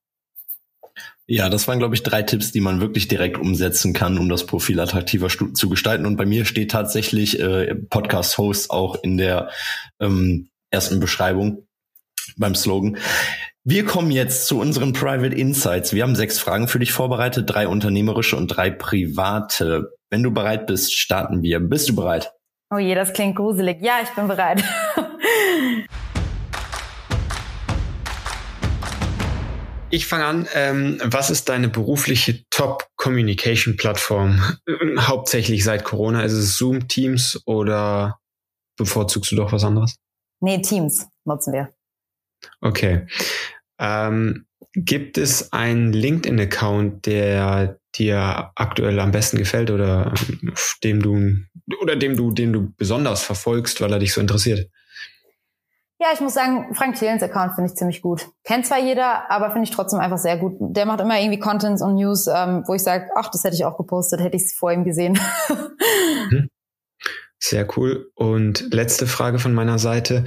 Ja, 1.27 1.49
das 1.49 1.69
waren, 1.69 1.79
glaube 1.79 1.95
ich, 1.95 2.03
drei 2.03 2.23
Tipps, 2.23 2.51
die 2.51 2.61
man 2.61 2.81
wirklich 2.81 3.07
direkt 3.07 3.39
umsetzen 3.39 3.93
kann, 3.93 4.19
um 4.19 4.29
das 4.29 4.47
Profil 4.47 4.81
attraktiver 4.81 5.29
zu 5.29 5.69
gestalten. 5.69 6.05
Und 6.05 6.17
bei 6.17 6.27
mir 6.27 6.45
steht 6.45 6.73
tatsächlich 6.73 7.39
äh, 7.39 7.75
Podcast-Host 7.75 8.71
auch 8.71 8.97
in 9.03 9.17
der 9.17 9.51
ähm, 10.01 10.49
ersten 10.71 10.99
Beschreibung 10.99 11.67
beim 12.37 12.57
Slogan. 12.57 12.97
Wir 13.63 13.85
kommen 13.85 14.11
jetzt 14.11 14.47
zu 14.47 14.59
unseren 14.59 14.93
Private 14.93 15.37
Insights. 15.37 15.93
Wir 15.93 16.03
haben 16.03 16.17
sechs 16.17 16.39
Fragen 16.39 16.67
für 16.67 16.79
dich 16.79 16.93
vorbereitet, 16.93 17.49
drei 17.49 17.69
unternehmerische 17.69 18.37
und 18.37 18.49
drei 18.49 18.71
private. 18.71 19.93
Wenn 20.09 20.23
du 20.23 20.33
bereit 20.33 20.67
bist, 20.67 20.95
starten 20.95 21.43
wir. 21.43 21.61
Bist 21.61 21.89
du 21.89 21.95
bereit? 21.95 22.33
Oh 22.73 22.79
je, 22.79 22.95
das 22.95 23.13
klingt 23.13 23.37
gruselig. 23.37 23.79
Ja, 23.83 24.01
ich 24.03 24.11
bin 24.11 24.29
bereit. 24.29 24.65
Ich 29.93 30.07
fange 30.07 30.25
an. 30.25 30.49
Ähm, 30.55 31.01
was 31.05 31.31
ist 31.31 31.49
deine 31.49 31.69
berufliche 31.69 32.45
Top-Communication-Plattform? 32.51 34.41
Hauptsächlich 34.99 35.65
seit 35.65 35.83
Corona. 35.83 36.23
Ist 36.23 36.33
es 36.33 36.57
Zoom, 36.57 36.87
Teams 36.87 37.43
oder 37.45 38.21
bevorzugst 38.77 39.33
du 39.33 39.37
doch 39.37 39.53
was 39.53 39.65
anderes? 39.65 39.97
Nee, 40.41 40.63
Teams 40.63 41.09
nutzen 41.25 41.53
wir. 41.53 41.75
Okay. 42.61 43.09
Ähm, 43.81 44.47
gibt 44.75 45.19
es 45.19 45.53
einen 45.53 45.93
LinkedIn-Account, 45.93 47.07
der 47.07 47.81
dir 47.97 48.53
aktuell 48.55 49.01
am 49.01 49.11
besten 49.11 49.39
gefällt 49.39 49.73
oder 49.73 50.15
dem 50.85 51.03
du 51.03 51.37
oder 51.83 51.97
dem 51.97 52.17
du, 52.17 52.31
den 52.31 52.53
du 52.53 52.73
besonders 52.77 53.23
verfolgst, 53.23 53.81
weil 53.81 53.93
er 53.93 53.99
dich 53.99 54.13
so 54.13 54.21
interessiert? 54.21 54.71
Ja, 56.03 56.09
ich 56.15 56.21
muss 56.23 56.33
sagen, 56.33 56.75
Frank 56.75 56.97
Thielens 56.97 57.23
Account 57.23 57.55
finde 57.55 57.69
ich 57.71 57.77
ziemlich 57.77 58.01
gut. 58.01 58.31
Kennt 58.43 58.65
zwar 58.65 58.79
jeder, 58.79 59.31
aber 59.31 59.51
finde 59.51 59.69
ich 59.69 59.75
trotzdem 59.75 60.01
einfach 60.01 60.17
sehr 60.17 60.39
gut. 60.39 60.57
Der 60.59 60.87
macht 60.87 61.01
immer 61.03 61.21
irgendwie 61.21 61.39
Contents 61.39 61.83
und 61.83 61.97
News, 61.97 62.27
ähm, 62.27 62.65
wo 62.67 62.73
ich 62.73 62.83
sage, 62.83 63.11
ach, 63.17 63.29
das 63.31 63.45
hätte 63.45 63.55
ich 63.55 63.67
auch 63.67 63.77
gepostet, 63.77 64.21
hätte 64.21 64.35
ich 64.35 64.45
es 64.45 64.55
vor 64.55 64.73
ihm 64.73 64.85
gesehen. 64.85 65.19
Mhm. 66.31 66.49
Sehr 67.39 67.67
cool. 67.77 68.11
Und 68.15 68.73
letzte 68.73 69.07
Frage 69.07 69.39
von 69.39 69.53
meiner 69.53 69.79
Seite. 69.79 70.25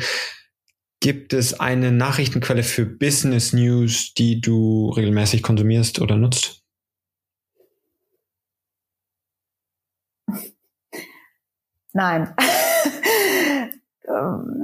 Gibt 1.00 1.34
es 1.34 1.60
eine 1.60 1.92
Nachrichtenquelle 1.92 2.64
für 2.64 2.86
Business 2.86 3.52
News, 3.52 4.14
die 4.14 4.42
du 4.42 4.90
regelmäßig 4.90 5.42
konsumierst 5.42 6.00
oder 6.02 6.18
nutzt? 6.18 6.62
Nein. 11.94 12.36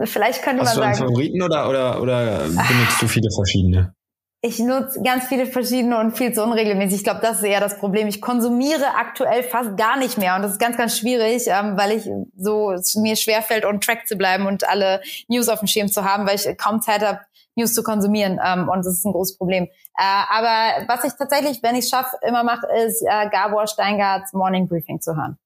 Vielleicht 0.05 0.43
könnte 0.43 0.63
Hast 0.63 0.77
man 0.77 0.83
sagen. 0.83 0.89
Hast 0.89 0.99
du 0.99 1.03
einen 1.03 1.13
Favoriten 1.13 1.41
oder, 1.41 1.69
oder, 1.69 2.01
oder 2.01 2.39
benutzt 2.43 3.01
du 3.01 3.07
viele 3.07 3.29
verschiedene? 3.35 3.93
Ich 4.41 4.57
nutze 4.59 5.01
ganz 5.01 5.27
viele 5.27 5.45
verschiedene 5.45 5.99
und 5.99 6.17
viel 6.17 6.31
zu 6.31 6.41
unregelmäßig. 6.41 6.99
Ich 6.99 7.03
glaube, 7.03 7.19
das 7.21 7.39
ist 7.39 7.43
eher 7.43 7.59
das 7.59 7.77
Problem. 7.77 8.07
Ich 8.07 8.21
konsumiere 8.21 8.95
aktuell 8.95 9.43
fast 9.43 9.75
gar 9.75 9.97
nicht 9.97 10.17
mehr 10.17 10.37
und 10.37 10.43
das 10.43 10.53
ist 10.53 10.59
ganz, 10.59 10.77
ganz 10.77 10.97
schwierig, 10.97 11.47
ähm, 11.47 11.75
weil 11.75 11.91
ich 11.91 12.09
so 12.37 12.71
es 12.71 12.95
mir 12.95 13.17
schwerfällt, 13.17 13.65
on 13.65 13.81
track 13.81 14.07
zu 14.07 14.15
bleiben 14.15 14.47
und 14.47 14.67
alle 14.67 15.01
News 15.27 15.49
auf 15.49 15.59
dem 15.59 15.67
Schirm 15.67 15.89
zu 15.89 16.05
haben, 16.05 16.25
weil 16.25 16.35
ich 16.35 16.57
kaum 16.57 16.81
Zeit 16.81 17.05
habe, 17.05 17.19
News 17.55 17.73
zu 17.73 17.83
konsumieren 17.83 18.39
ähm, 18.41 18.69
und 18.69 18.85
das 18.85 18.93
ist 18.93 19.05
ein 19.05 19.11
großes 19.11 19.37
Problem. 19.37 19.65
Äh, 19.65 20.03
aber 20.29 20.87
was 20.87 21.03
ich 21.03 21.11
tatsächlich, 21.17 21.61
wenn 21.61 21.75
ich 21.75 21.83
es 21.83 21.89
schaffe, 21.89 22.15
immer 22.25 22.45
mache, 22.45 22.65
ist 22.85 23.01
äh, 23.01 23.29
Gabor 23.29 23.67
Steingarts 23.67 24.31
Morning 24.31 24.69
Briefing 24.69 25.01
zu 25.01 25.17
hören. 25.17 25.37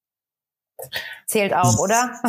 Zählt 1.26 1.54
auch, 1.54 1.80
oder? 1.80 2.20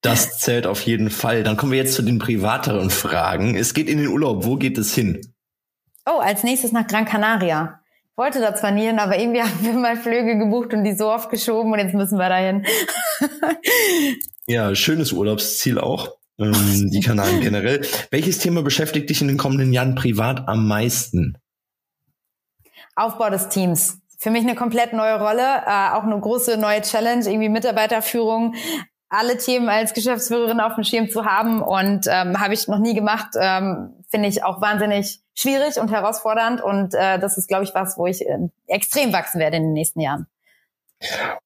Das 0.00 0.38
zählt 0.38 0.66
auf 0.66 0.82
jeden 0.82 1.10
Fall. 1.10 1.42
Dann 1.42 1.56
kommen 1.56 1.72
wir 1.72 1.78
jetzt 1.78 1.94
zu 1.94 2.02
den 2.02 2.18
privateren 2.18 2.90
Fragen. 2.90 3.56
Es 3.56 3.74
geht 3.74 3.88
in 3.88 3.98
den 3.98 4.08
Urlaub. 4.08 4.44
Wo 4.44 4.56
geht 4.56 4.78
es 4.78 4.94
hin? 4.94 5.20
Oh, 6.06 6.18
als 6.18 6.42
nächstes 6.42 6.72
nach 6.72 6.86
Gran 6.86 7.04
Canaria. 7.04 7.80
Ich 8.10 8.16
wollte 8.16 8.40
da 8.40 8.54
zwar 8.54 8.70
nie 8.70 8.86
hin, 8.86 8.98
aber 8.98 9.18
irgendwie 9.18 9.42
haben 9.42 9.62
wir 9.62 9.72
mal 9.74 9.96
Flüge 9.96 10.38
gebucht 10.38 10.72
und 10.74 10.84
die 10.84 10.94
so 10.94 11.10
oft 11.10 11.30
geschoben 11.30 11.72
und 11.72 11.78
jetzt 11.78 11.94
müssen 11.94 12.18
wir 12.18 12.28
dahin. 12.28 12.66
ja, 14.46 14.74
schönes 14.74 15.12
Urlaubsziel 15.12 15.78
auch. 15.78 16.16
Ähm, 16.38 16.90
die 16.90 17.00
Kanaren 17.00 17.40
generell. 17.42 17.86
Welches 18.10 18.38
Thema 18.38 18.62
beschäftigt 18.62 19.10
dich 19.10 19.20
in 19.20 19.28
den 19.28 19.36
kommenden 19.36 19.72
Jahren 19.72 19.94
privat 19.94 20.48
am 20.48 20.66
meisten? 20.66 21.38
Aufbau 22.96 23.30
des 23.30 23.48
Teams 23.48 23.99
für 24.20 24.30
mich 24.30 24.42
eine 24.42 24.54
komplett 24.54 24.92
neue 24.92 25.18
Rolle, 25.18 25.62
äh, 25.66 25.90
auch 25.92 26.04
eine 26.04 26.20
große 26.20 26.58
neue 26.58 26.82
Challenge, 26.82 27.24
irgendwie 27.24 27.48
Mitarbeiterführung, 27.48 28.54
alle 29.08 29.38
Themen 29.38 29.68
als 29.68 29.94
Geschäftsführerin 29.94 30.60
auf 30.60 30.74
dem 30.74 30.84
Schirm 30.84 31.08
zu 31.08 31.24
haben 31.24 31.62
und 31.62 32.06
ähm, 32.06 32.38
habe 32.38 32.52
ich 32.52 32.68
noch 32.68 32.78
nie 32.78 32.94
gemacht, 32.94 33.30
ähm, 33.40 33.94
finde 34.08 34.28
ich 34.28 34.44
auch 34.44 34.60
wahnsinnig 34.60 35.20
schwierig 35.34 35.80
und 35.80 35.90
herausfordernd 35.90 36.62
und 36.62 36.94
äh, 36.94 37.18
das 37.18 37.38
ist, 37.38 37.48
glaube 37.48 37.64
ich, 37.64 37.74
was, 37.74 37.96
wo 37.96 38.06
ich 38.06 38.20
äh, 38.26 38.38
extrem 38.66 39.12
wachsen 39.12 39.40
werde 39.40 39.56
in 39.56 39.64
den 39.64 39.72
nächsten 39.72 40.00
Jahren. 40.00 40.26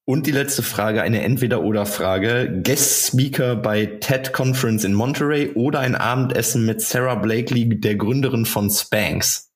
Und 0.03 0.27
die 0.27 0.31
letzte 0.31 0.61
Frage, 0.61 1.01
eine 1.01 1.23
Entweder-Oder-Frage. 1.23 2.61
Guest 2.61 3.07
Speaker 3.07 3.55
bei 3.55 3.85
TED 3.85 4.33
Conference 4.33 4.83
in 4.83 4.93
Monterey 4.93 5.53
oder 5.53 5.79
ein 5.79 5.95
Abendessen 5.95 6.65
mit 6.65 6.81
Sarah 6.81 7.15
Blakely, 7.15 7.79
der 7.79 7.95
Gründerin 7.95 8.45
von 8.45 8.69
Spanx? 8.69 9.54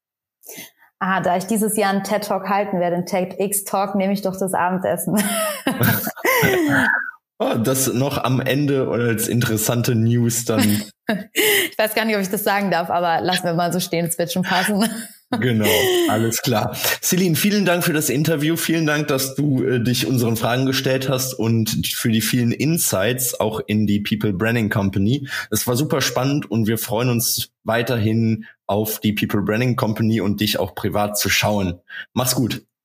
Ah, 1.00 1.22
da 1.22 1.38
ich 1.38 1.48
dieses 1.48 1.78
Jahr 1.78 1.92
einen 1.92 2.04
TED 2.04 2.26
Talk 2.26 2.50
halten 2.50 2.80
werde, 2.80 2.98
einen 2.98 3.06
TEDx 3.06 3.64
Talk, 3.64 3.96
nehme 3.96 4.12
ich 4.12 4.22
doch 4.22 4.38
das 4.38 4.54
Abendessen. 4.54 5.16
oh, 7.40 7.56
das 7.56 7.92
noch 7.94 8.24
am 8.24 8.40
Ende 8.40 8.88
oder 8.88 9.06
als 9.06 9.28
interessante 9.28 9.96
News 9.96 10.46
dann. 10.46 10.84
ich 11.34 11.78
weiß 11.78 11.96
gar 11.96 12.06
nicht, 12.06 12.16
ob 12.16 12.22
ich 12.22 12.30
das 12.30 12.44
sagen 12.44 12.70
darf, 12.70 12.90
aber 12.90 13.22
lassen 13.22 13.46
wir 13.46 13.54
mal 13.54 13.74
so 13.74 13.80
stehen, 13.80 14.06
es 14.06 14.18
wird 14.18 14.32
schon 14.32 14.44
passen. 14.44 14.88
Genau, 15.40 15.70
alles 16.08 16.42
klar. 16.42 16.76
Celine, 17.04 17.36
vielen 17.36 17.64
Dank 17.64 17.84
für 17.84 17.94
das 17.94 18.10
Interview. 18.10 18.56
Vielen 18.56 18.88
Dank, 18.88 19.10
dass 19.10 19.36
du 19.36 19.64
äh, 19.64 19.80
dich 19.80 20.08
unseren 20.08 20.38
Fragen 20.38 20.66
gestellt 20.66 21.08
hast 21.08 21.36
und 21.36 21.86
für 21.86 22.10
die 22.10 22.22
vielen 22.22 22.52
Insights 22.52 23.40
auch 23.40 23.60
in 23.68 23.86
die 23.86 24.00
People 24.00 24.34
Branding 24.34 24.70
Company. 24.70 25.28
Es 25.52 25.68
war 25.68 25.76
super 25.76 26.02
spannend 26.02 26.50
und 26.50 26.66
wir 26.66 26.80
freuen 26.80 27.10
uns 27.10 27.52
weiterhin 27.64 28.46
auf 28.66 29.00
die 29.02 29.14
People 29.14 29.44
Branding 29.44 29.76
Company 29.76 30.20
und 30.20 30.42
dich 30.42 30.58
auch 30.58 30.74
privat 30.74 31.16
zu 31.16 31.30
schauen. 31.30 31.80
Mach's 32.14 32.34
gut. 32.34 32.64